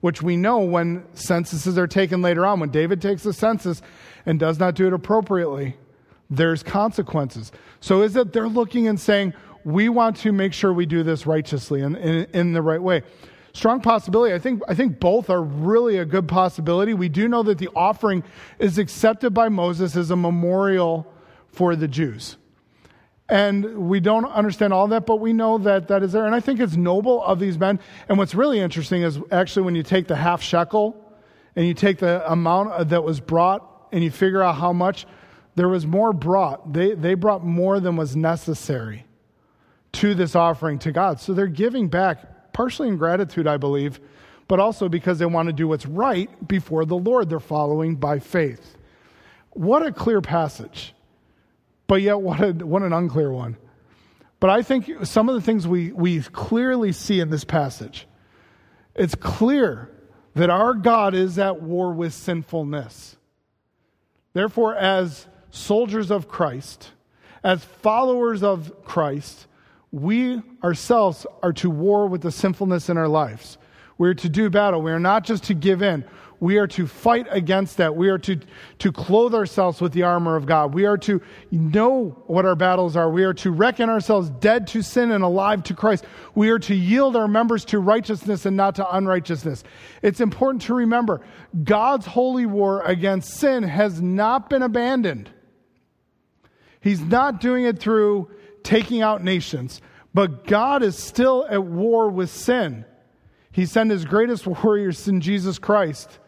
which 0.00 0.22
we 0.22 0.36
know 0.36 0.58
when 0.58 1.04
censuses 1.14 1.76
are 1.76 1.86
taken 1.86 2.22
later 2.22 2.46
on. 2.46 2.60
When 2.60 2.70
David 2.70 3.02
takes 3.02 3.26
a 3.26 3.32
census 3.32 3.82
and 4.24 4.38
does 4.40 4.58
not 4.58 4.74
do 4.74 4.86
it 4.86 4.92
appropriately, 4.92 5.76
there's 6.30 6.62
consequences. 6.62 7.52
So 7.80 8.02
is 8.02 8.16
it 8.16 8.32
they're 8.32 8.48
looking 8.48 8.88
and 8.88 8.98
saying, 8.98 9.34
we 9.64 9.88
want 9.88 10.16
to 10.18 10.32
make 10.32 10.52
sure 10.52 10.72
we 10.72 10.86
do 10.86 11.02
this 11.02 11.26
righteously 11.26 11.80
and 11.80 11.96
in, 11.96 12.26
in 12.32 12.52
the 12.52 12.62
right 12.62 12.82
way? 12.82 13.02
Strong 13.52 13.82
possibility. 13.82 14.34
I 14.34 14.38
think, 14.38 14.62
I 14.66 14.74
think 14.74 14.98
both 14.98 15.30
are 15.30 15.42
really 15.42 15.98
a 15.98 16.04
good 16.04 16.26
possibility. 16.26 16.92
We 16.92 17.08
do 17.08 17.28
know 17.28 17.42
that 17.44 17.58
the 17.58 17.68
offering 17.76 18.24
is 18.58 18.78
accepted 18.78 19.32
by 19.32 19.48
Moses 19.48 19.94
as 19.96 20.10
a 20.10 20.16
memorial 20.16 21.06
for 21.46 21.76
the 21.76 21.86
Jews. 21.86 22.36
And 23.28 23.88
we 23.88 24.00
don't 24.00 24.26
understand 24.26 24.72
all 24.72 24.86
that, 24.88 25.06
but 25.06 25.16
we 25.16 25.32
know 25.32 25.56
that 25.58 25.88
that 25.88 26.02
is 26.02 26.12
there. 26.12 26.26
And 26.26 26.34
I 26.34 26.40
think 26.40 26.60
it's 26.60 26.76
noble 26.76 27.24
of 27.24 27.38
these 27.38 27.58
men. 27.58 27.80
And 28.08 28.18
what's 28.18 28.34
really 28.34 28.60
interesting 28.60 29.02
is 29.02 29.18
actually 29.30 29.62
when 29.62 29.74
you 29.74 29.82
take 29.82 30.06
the 30.08 30.16
half 30.16 30.42
shekel 30.42 31.00
and 31.56 31.66
you 31.66 31.72
take 31.72 31.98
the 31.98 32.30
amount 32.30 32.90
that 32.90 33.02
was 33.02 33.20
brought 33.20 33.88
and 33.92 34.04
you 34.04 34.10
figure 34.10 34.42
out 34.42 34.56
how 34.56 34.72
much, 34.72 35.06
there 35.54 35.68
was 35.68 35.86
more 35.86 36.12
brought. 36.12 36.72
They, 36.72 36.94
they 36.94 37.14
brought 37.14 37.44
more 37.44 37.80
than 37.80 37.96
was 37.96 38.14
necessary 38.16 39.06
to 39.92 40.14
this 40.14 40.34
offering 40.34 40.78
to 40.80 40.92
God. 40.92 41.20
So 41.20 41.32
they're 41.32 41.46
giving 41.46 41.88
back, 41.88 42.52
partially 42.52 42.88
in 42.88 42.96
gratitude, 42.96 43.46
I 43.46 43.56
believe, 43.56 44.00
but 44.48 44.60
also 44.60 44.88
because 44.88 45.18
they 45.18 45.26
want 45.26 45.46
to 45.46 45.52
do 45.52 45.68
what's 45.68 45.86
right 45.86 46.46
before 46.46 46.84
the 46.84 46.96
Lord. 46.96 47.30
They're 47.30 47.40
following 47.40 47.94
by 47.94 48.18
faith. 48.18 48.76
What 49.50 49.86
a 49.86 49.92
clear 49.92 50.20
passage. 50.20 50.93
But 51.86 52.02
yet, 52.02 52.20
what, 52.20 52.40
a, 52.40 52.52
what 52.64 52.82
an 52.82 52.92
unclear 52.92 53.30
one. 53.30 53.56
But 54.40 54.50
I 54.50 54.62
think 54.62 55.06
some 55.06 55.28
of 55.28 55.34
the 55.34 55.40
things 55.40 55.66
we, 55.66 55.92
we 55.92 56.20
clearly 56.20 56.92
see 56.92 57.20
in 57.20 57.30
this 57.30 57.44
passage, 57.44 58.06
it's 58.94 59.14
clear 59.14 59.90
that 60.34 60.50
our 60.50 60.74
God 60.74 61.14
is 61.14 61.38
at 61.38 61.62
war 61.62 61.92
with 61.92 62.12
sinfulness. 62.12 63.16
Therefore, 64.32 64.74
as 64.74 65.26
soldiers 65.50 66.10
of 66.10 66.28
Christ, 66.28 66.90
as 67.42 67.64
followers 67.64 68.42
of 68.42 68.84
Christ, 68.84 69.46
we 69.92 70.42
ourselves 70.62 71.26
are 71.42 71.52
to 71.54 71.70
war 71.70 72.08
with 72.08 72.22
the 72.22 72.32
sinfulness 72.32 72.88
in 72.88 72.98
our 72.98 73.08
lives. 73.08 73.58
We're 73.96 74.14
to 74.14 74.28
do 74.28 74.50
battle. 74.50 74.82
We 74.82 74.90
are 74.90 74.98
not 74.98 75.24
just 75.24 75.44
to 75.44 75.54
give 75.54 75.82
in. 75.82 76.04
We 76.40 76.58
are 76.58 76.66
to 76.68 76.86
fight 76.86 77.26
against 77.30 77.76
that. 77.78 77.96
We 77.96 78.08
are 78.08 78.18
to, 78.18 78.38
to 78.80 78.92
clothe 78.92 79.34
ourselves 79.34 79.80
with 79.80 79.92
the 79.92 80.02
armor 80.02 80.36
of 80.36 80.46
God. 80.46 80.74
We 80.74 80.84
are 80.84 80.98
to 80.98 81.22
know 81.50 82.22
what 82.26 82.44
our 82.44 82.56
battles 82.56 82.96
are. 82.96 83.10
We 83.10 83.24
are 83.24 83.34
to 83.34 83.50
reckon 83.50 83.88
ourselves 83.88 84.30
dead 84.30 84.66
to 84.68 84.82
sin 84.82 85.10
and 85.10 85.24
alive 85.24 85.62
to 85.64 85.74
Christ. 85.74 86.04
We 86.34 86.50
are 86.50 86.58
to 86.60 86.74
yield 86.74 87.16
our 87.16 87.28
members 87.28 87.64
to 87.66 87.78
righteousness 87.78 88.46
and 88.46 88.56
not 88.56 88.74
to 88.76 88.96
unrighteousness. 88.96 89.64
It's 90.02 90.20
important 90.20 90.62
to 90.62 90.74
remember 90.74 91.20
God's 91.62 92.06
holy 92.06 92.46
war 92.46 92.82
against 92.82 93.34
sin 93.34 93.62
has 93.62 94.02
not 94.02 94.50
been 94.50 94.62
abandoned. 94.62 95.30
He's 96.80 97.00
not 97.00 97.40
doing 97.40 97.64
it 97.64 97.78
through 97.78 98.30
taking 98.62 99.00
out 99.00 99.22
nations, 99.24 99.80
but 100.12 100.46
God 100.46 100.82
is 100.82 100.98
still 100.98 101.46
at 101.48 101.64
war 101.64 102.10
with 102.10 102.28
sin. 102.28 102.84
He 103.50 103.66
sent 103.66 103.90
his 103.90 104.04
greatest 104.04 104.46
warriors 104.46 105.06
in 105.06 105.20
Jesus 105.20 105.58
Christ 105.58 106.18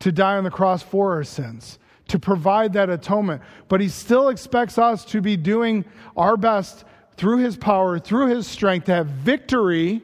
to 0.00 0.12
die 0.12 0.36
on 0.36 0.44
the 0.44 0.50
cross 0.50 0.82
for 0.82 1.12
our 1.12 1.24
sins, 1.24 1.78
to 2.08 2.18
provide 2.18 2.72
that 2.72 2.90
atonement. 2.90 3.42
But 3.68 3.80
he 3.80 3.88
still 3.88 4.28
expects 4.28 4.78
us 4.78 5.04
to 5.06 5.20
be 5.20 5.36
doing 5.36 5.84
our 6.16 6.36
best 6.36 6.84
through 7.16 7.38
his 7.38 7.56
power, 7.56 7.98
through 7.98 8.28
his 8.28 8.46
strength, 8.46 8.86
to 8.86 8.94
have 8.94 9.06
victory 9.06 10.02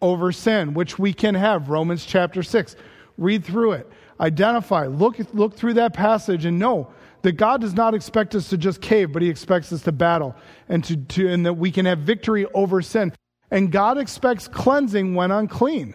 over 0.00 0.30
sin, 0.30 0.74
which 0.74 0.98
we 0.98 1.12
can 1.12 1.34
have. 1.34 1.70
Romans 1.70 2.04
chapter 2.04 2.42
6. 2.42 2.76
Read 3.16 3.44
through 3.44 3.72
it, 3.72 3.90
identify, 4.20 4.86
look, 4.86 5.16
look 5.32 5.54
through 5.54 5.74
that 5.74 5.94
passage, 5.94 6.44
and 6.44 6.58
know 6.58 6.92
that 7.22 7.32
God 7.32 7.62
does 7.62 7.74
not 7.74 7.94
expect 7.94 8.34
us 8.34 8.50
to 8.50 8.58
just 8.58 8.82
cave, 8.82 9.12
but 9.12 9.22
he 9.22 9.30
expects 9.30 9.72
us 9.72 9.82
to 9.82 9.92
battle 9.92 10.36
and, 10.68 10.84
to, 10.84 10.96
to, 10.96 11.28
and 11.28 11.46
that 11.46 11.54
we 11.54 11.70
can 11.70 11.86
have 11.86 12.00
victory 12.00 12.44
over 12.52 12.82
sin. 12.82 13.12
And 13.50 13.72
God 13.72 13.96
expects 13.96 14.48
cleansing 14.48 15.14
when 15.14 15.30
unclean. 15.30 15.94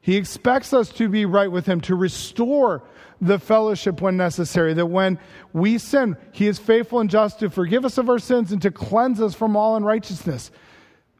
He 0.00 0.16
expects 0.16 0.72
us 0.72 0.88
to 0.90 1.08
be 1.08 1.26
right 1.26 1.50
with 1.50 1.66
Him, 1.66 1.80
to 1.82 1.94
restore 1.94 2.82
the 3.20 3.38
fellowship 3.38 4.00
when 4.00 4.16
necessary, 4.16 4.72
that 4.74 4.86
when 4.86 5.18
we 5.52 5.76
sin, 5.78 6.16
He 6.32 6.46
is 6.46 6.58
faithful 6.58 7.00
and 7.00 7.10
just 7.10 7.40
to 7.40 7.50
forgive 7.50 7.84
us 7.84 7.98
of 7.98 8.08
our 8.08 8.18
sins 8.18 8.52
and 8.52 8.62
to 8.62 8.70
cleanse 8.70 9.20
us 9.20 9.34
from 9.34 9.56
all 9.56 9.76
unrighteousness. 9.76 10.50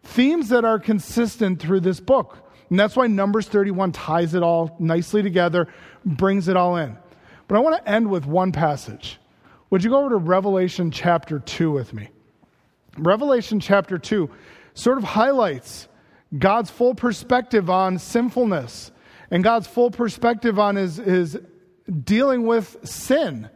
Themes 0.03 0.49
that 0.49 0.64
are 0.64 0.78
consistent 0.78 1.61
through 1.61 1.81
this 1.81 2.01
book. 2.01 2.39
And 2.70 2.78
that's 2.78 2.97
why 2.97 3.07
Numbers 3.09 3.49
31 3.49 3.93
ties 3.93 4.35
it 4.35 4.43
all 4.43 4.76
nicely 4.78 5.22
together, 5.22 5.68
brings 6.05 6.49
it 6.49 6.57
all 6.57 6.76
in. 6.76 6.97
But 7.49 7.57
I 7.57 7.59
want 7.59 7.85
to 7.85 7.91
end 7.91 8.09
with 8.09 8.26
one 8.26 8.53
passage. 8.53 9.18
Would 9.68 9.85
you 9.85 9.91
go 9.91 9.99
over 9.99 10.11
to 10.11 10.16
Revelation 10.16 10.91
chapter 10.91 11.41
2 11.41 11.70
with 11.70 11.93
me? 11.93 12.09
Revelation 12.97 13.61
chapter 13.61 13.99
2 13.99 14.31
sort 14.74 14.99
of 14.99 15.05
highlights 15.05 15.89
God's 16.37 16.70
full 16.70 16.95
perspective 16.95 17.68
on 17.68 17.99
sinfulness 17.99 18.93
and 19.31 19.45
God's 19.45 19.66
full 19.66 19.91
perspective 19.91 20.59
on 20.59 20.76
his, 20.76 20.97
his 20.97 21.39
dealing 22.05 22.47
with 22.47 22.76
sin. 22.89 23.49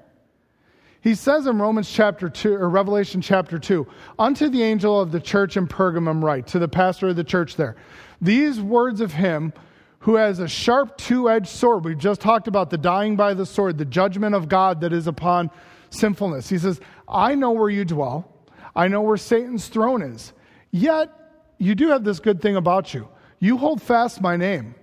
He 1.01 1.15
says 1.15 1.47
in 1.47 1.61
Romans 1.61 1.91
chapter 1.91 2.31
2, 2.31 2.55
or 2.55 2.69
Revelation 2.69 3.21
chapter 3.21 3.59
2, 3.59 3.87
unto 4.19 4.49
the 4.49 4.63
angel 4.63 4.99
of 4.99 5.13
the 5.13 5.21
church 5.21 5.57
in 5.57 5.67
Pergamum 5.67 6.23
write, 6.23 6.47
to 6.49 6.59
the 6.59 6.69
pastor 6.69 7.09
of 7.09 7.17
the 7.17 7.25
church 7.25 7.57
there, 7.57 7.77
these 8.21 8.61
words 8.61 9.01
of 9.01 9.13
him 9.13 9.53
who 9.99 10.17
has 10.17 10.39
a 10.39 10.49
sharp 10.49 10.97
two 10.99 11.31
edged 11.31 11.49
sword. 11.49 11.85
We've 11.85 11.99
just 11.99 12.21
talked 12.21 12.49
about 12.49 12.71
the 12.71 12.79
dying 12.79 13.17
by 13.17 13.35
the 13.35 13.47
sword, 13.47 13.79
the 13.79 13.85
judgment 13.85 14.35
of 14.35 14.49
God 14.49 14.81
that 14.83 14.93
is 14.93 15.07
upon 15.07 15.51
sinfulness. 15.91 16.49
He 16.49 16.59
says, 16.59 16.81
I 17.09 17.35
know 17.35 17.53
where 17.53 17.71
you 17.71 17.85
dwell, 17.85 18.31
I 18.75 18.89
know 18.89 19.03
where 19.03 19.17
Satan's 19.17 19.69
throne 19.69 20.03
is. 20.03 20.33
Yet 20.71 21.11
you 21.59 21.75
do 21.75 21.89
have 21.89 22.05
this 22.05 22.21
good 22.21 22.41
thing 22.41 22.57
about 22.57 22.95
you. 22.95 23.09
You 23.39 23.57
hold 23.57 23.83
fast 23.83 24.21
my 24.21 24.37
name. 24.37 24.75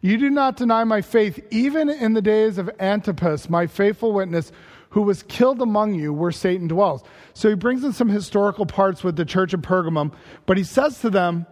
You 0.00 0.16
do 0.16 0.30
not 0.30 0.56
deny 0.56 0.84
my 0.84 1.00
faith, 1.00 1.40
even 1.50 1.88
in 1.88 2.12
the 2.12 2.22
days 2.22 2.58
of 2.58 2.70
Antipas, 2.78 3.50
my 3.50 3.66
faithful 3.66 4.12
witness, 4.12 4.52
who 4.90 5.02
was 5.02 5.22
killed 5.24 5.60
among 5.60 5.94
you 5.94 6.12
where 6.12 6.32
Satan 6.32 6.68
dwells. 6.68 7.02
So 7.34 7.48
he 7.48 7.54
brings 7.54 7.84
in 7.84 7.92
some 7.92 8.08
historical 8.08 8.64
parts 8.64 9.02
with 9.02 9.16
the 9.16 9.24
church 9.24 9.52
of 9.52 9.60
Pergamum, 9.60 10.12
but 10.46 10.56
he 10.56 10.64
says 10.64 11.00
to 11.00 11.10
them, 11.10 11.46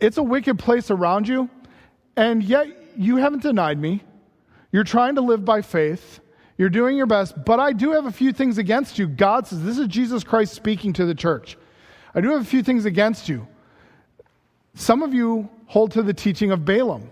It's 0.00 0.16
a 0.16 0.22
wicked 0.22 0.58
place 0.58 0.90
around 0.90 1.28
you, 1.28 1.50
and 2.16 2.42
yet 2.42 2.68
you 2.96 3.16
haven't 3.16 3.42
denied 3.42 3.78
me. 3.78 4.02
You're 4.72 4.84
trying 4.84 5.16
to 5.16 5.20
live 5.20 5.44
by 5.44 5.62
faith. 5.62 6.20
You're 6.58 6.70
doing 6.70 6.96
your 6.96 7.06
best, 7.06 7.34
but 7.44 7.60
I 7.60 7.72
do 7.72 7.92
have 7.92 8.06
a 8.06 8.12
few 8.12 8.32
things 8.32 8.56
against 8.56 8.98
you. 8.98 9.06
God 9.06 9.46
says, 9.46 9.62
This 9.62 9.78
is 9.78 9.88
Jesus 9.88 10.24
Christ 10.24 10.54
speaking 10.54 10.92
to 10.94 11.04
the 11.04 11.14
church. 11.14 11.58
I 12.14 12.20
do 12.22 12.30
have 12.30 12.40
a 12.40 12.46
few 12.46 12.62
things 12.62 12.86
against 12.86 13.28
you. 13.28 13.46
Some 14.76 15.02
of 15.02 15.14
you 15.14 15.48
hold 15.66 15.92
to 15.92 16.02
the 16.02 16.12
teaching 16.12 16.52
of 16.52 16.66
Balaam 16.66 17.10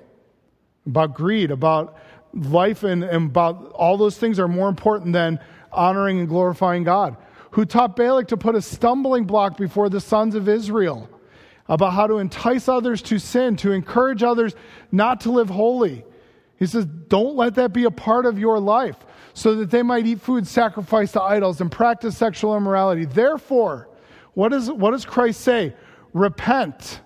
about 0.86 1.14
greed, 1.14 1.50
about 1.50 1.96
life, 2.34 2.84
and, 2.84 3.02
and 3.02 3.30
about 3.30 3.72
all 3.72 3.96
those 3.96 4.18
things 4.18 4.38
are 4.38 4.46
more 4.46 4.68
important 4.68 5.14
than 5.14 5.40
honoring 5.72 6.20
and 6.20 6.28
glorifying 6.28 6.84
God. 6.84 7.16
Who 7.52 7.64
taught 7.64 7.96
Balak 7.96 8.28
to 8.28 8.36
put 8.36 8.54
a 8.54 8.60
stumbling 8.60 9.24
block 9.24 9.56
before 9.56 9.88
the 9.88 10.00
sons 10.00 10.34
of 10.34 10.46
Israel 10.46 11.08
about 11.66 11.94
how 11.94 12.06
to 12.06 12.18
entice 12.18 12.68
others 12.68 13.00
to 13.00 13.18
sin, 13.18 13.56
to 13.56 13.72
encourage 13.72 14.22
others 14.22 14.54
not 14.92 15.22
to 15.22 15.30
live 15.30 15.48
holy. 15.48 16.04
He 16.58 16.66
says, 16.66 16.84
don't 16.84 17.34
let 17.34 17.54
that 17.54 17.72
be 17.72 17.84
a 17.84 17.90
part 17.90 18.26
of 18.26 18.38
your 18.38 18.60
life 18.60 18.96
so 19.32 19.54
that 19.54 19.70
they 19.70 19.82
might 19.82 20.06
eat 20.06 20.20
food 20.20 20.46
sacrificed 20.46 21.14
to 21.14 21.22
idols 21.22 21.62
and 21.62 21.72
practice 21.72 22.18
sexual 22.18 22.56
immorality. 22.56 23.06
Therefore, 23.06 23.88
what, 24.34 24.52
is, 24.52 24.70
what 24.70 24.90
does 24.90 25.06
Christ 25.06 25.40
say? 25.40 25.74
Repent 26.12 27.00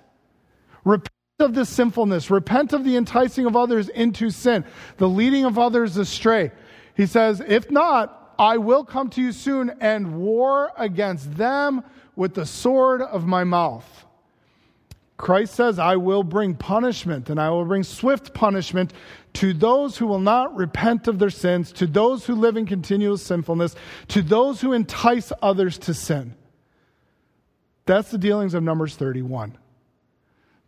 Repent 0.85 1.11
of 1.39 1.55
this 1.55 1.69
sinfulness. 1.69 2.31
Repent 2.31 2.73
of 2.73 2.85
the 2.85 2.97
enticing 2.97 3.47
of 3.47 3.57
others 3.57 3.89
into 3.89 4.31
sin, 4.31 4.65
the 4.97 5.09
leading 5.09 5.45
of 5.45 5.59
others 5.59 5.97
astray. 5.97 6.51
He 6.95 7.07
says, 7.07 7.43
If 7.47 7.71
not, 7.71 8.35
I 8.39 8.59
will 8.59 8.85
come 8.85 9.11
to 9.11 9.23
you 9.23 9.33
soon 9.33 9.71
and 9.81 10.17
war 10.17 10.73
against 10.77 11.37
them 11.37 11.83
with 12.17 12.35
the 12.35 12.47
sword 12.47 13.03
of 13.03 13.27
my 13.27 13.45
mouth. 13.45 14.07
Christ 15.17 15.55
says, 15.55 15.81
I 15.81 15.97
will 15.97 16.23
bring 16.23 16.55
punishment, 16.55 17.29
and 17.29 17.41
I 17.41 17.51
will 17.51 17.65
bring 17.65 17.83
swift 17.83 18.33
punishment 18.33 18.93
to 19.35 19.53
those 19.53 19.99
who 19.99 20.07
will 20.07 20.21
not 20.21 20.55
repent 20.57 21.09
of 21.09 21.19
their 21.19 21.31
sins, 21.31 21.73
to 21.73 21.89
those 21.89 22.25
who 22.25 22.37
live 22.37 22.57
in 22.57 22.67
continual 22.67 23.19
sinfulness, 23.19 23.75
to 24.09 24.23
those 24.23 24.61
who 24.61 24.73
entice 24.73 25.33
others 25.43 25.77
to 25.79 25.95
sin. 25.95 26.35
That's 27.85 28.13
the 28.13 28.19
dealings 28.19 28.55
of 28.55 28.63
Numbers 28.63 28.95
31. 28.95 29.59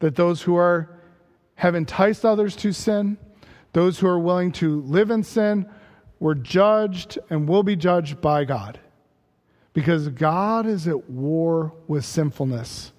That 0.01 0.17
those 0.17 0.43
who 0.43 0.57
are 0.57 0.91
have 1.55 1.75
enticed 1.75 2.25
others 2.25 2.57
to 2.57 2.73
sin, 2.73 3.19
those 3.73 3.99
who 3.99 4.07
are 4.07 4.19
willing 4.19 4.51
to 4.53 4.81
live 4.83 5.11
in 5.11 5.23
sin, 5.23 5.69
were 6.19 6.35
judged 6.35 7.19
and 7.29 7.49
will 7.49 7.63
be 7.63 7.77
judged 7.77 8.21
by 8.21 8.45
God. 8.45 8.81
Because 9.73 10.09
God 10.09 10.67
is 10.67 10.89
at 10.89 11.09
war 11.09 11.73
with 11.87 12.05
sinfulness. 12.05 12.93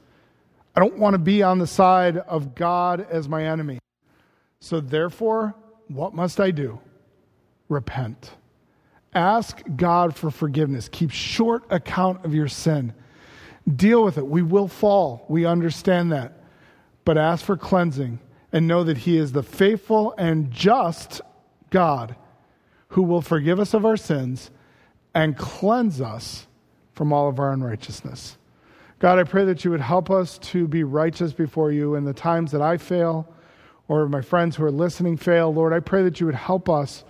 I 0.76 0.80
don't 0.80 0.98
want 0.98 1.16
to 1.16 1.20
be 1.20 1.44
on 1.44 1.60
the 1.60 1.68
side 1.68 2.18
of 2.18 2.56
God 2.56 3.06
as 3.10 3.28
my 3.28 3.46
enemy. 3.46 3.80
So, 4.60 4.80
therefore, 4.80 5.56
what 5.88 6.14
must 6.14 6.40
I 6.40 6.52
do? 6.52 6.80
Repent. 7.68 8.32
Ask 9.14 9.62
God 9.76 10.16
for 10.16 10.32
forgiveness. 10.32 10.88
Keep 10.90 11.12
short 11.12 11.64
account 11.70 12.24
of 12.24 12.34
your 12.34 12.48
sin. 12.48 12.94
Deal 13.76 14.04
with 14.04 14.18
it. 14.18 14.26
We 14.26 14.42
will 14.42 14.68
fall. 14.68 15.26
We 15.28 15.46
understand 15.46 16.12
that. 16.14 16.41
But 17.04 17.18
ask 17.18 17.44
for 17.44 17.58
cleansing 17.58 18.20
and 18.52 18.68
know 18.68 18.84
that 18.84 19.00
He 19.00 19.18
is 19.18 19.32
the 19.32 19.44
faithful 19.44 20.14
and 20.18 20.52
just 20.52 21.22
God 21.70 22.16
who 22.90 23.04
will 23.04 23.22
forgive 23.22 23.60
us 23.60 23.74
of 23.74 23.86
our 23.86 23.98
sins 23.98 24.52
and 25.14 25.38
cleanse 25.38 26.02
us 26.02 26.48
from 26.94 27.12
all 27.14 27.30
of 27.30 27.40
our 27.40 27.52
unrighteousness. 27.54 28.38
God, 29.00 29.18
I 29.18 29.24
pray 29.24 29.46
that 29.46 29.66
you 29.66 29.72
would 29.72 29.82
help 29.82 30.12
us 30.12 30.38
to 30.40 30.68
be 30.68 30.84
righteous 30.84 31.34
before 31.34 31.72
you 31.72 31.96
in 31.96 32.04
the 32.04 32.14
times 32.14 32.52
that 32.52 32.62
I 32.62 32.78
fail 32.78 33.28
or 33.88 34.08
my 34.08 34.22
friends 34.22 34.56
who 34.56 34.64
are 34.64 34.72
listening 34.72 35.18
fail. 35.18 35.54
Lord, 35.54 35.74
I 35.74 35.80
pray 35.80 36.04
that 36.04 36.20
you 36.20 36.28
would 36.28 36.36
help 36.36 36.70
us 36.70 37.04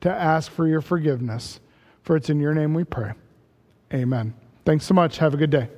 to 0.00 0.10
ask 0.10 0.50
for 0.50 0.66
your 0.66 0.80
forgiveness. 0.80 1.60
For 2.02 2.16
it's 2.16 2.30
in 2.30 2.40
your 2.40 2.54
name 2.54 2.74
we 2.74 2.84
pray. 2.84 3.12
Amen. 3.94 4.34
Thanks 4.64 4.84
so 4.84 4.94
much. 4.94 5.18
Have 5.18 5.34
a 5.34 5.36
good 5.36 5.50
day. 5.50 5.68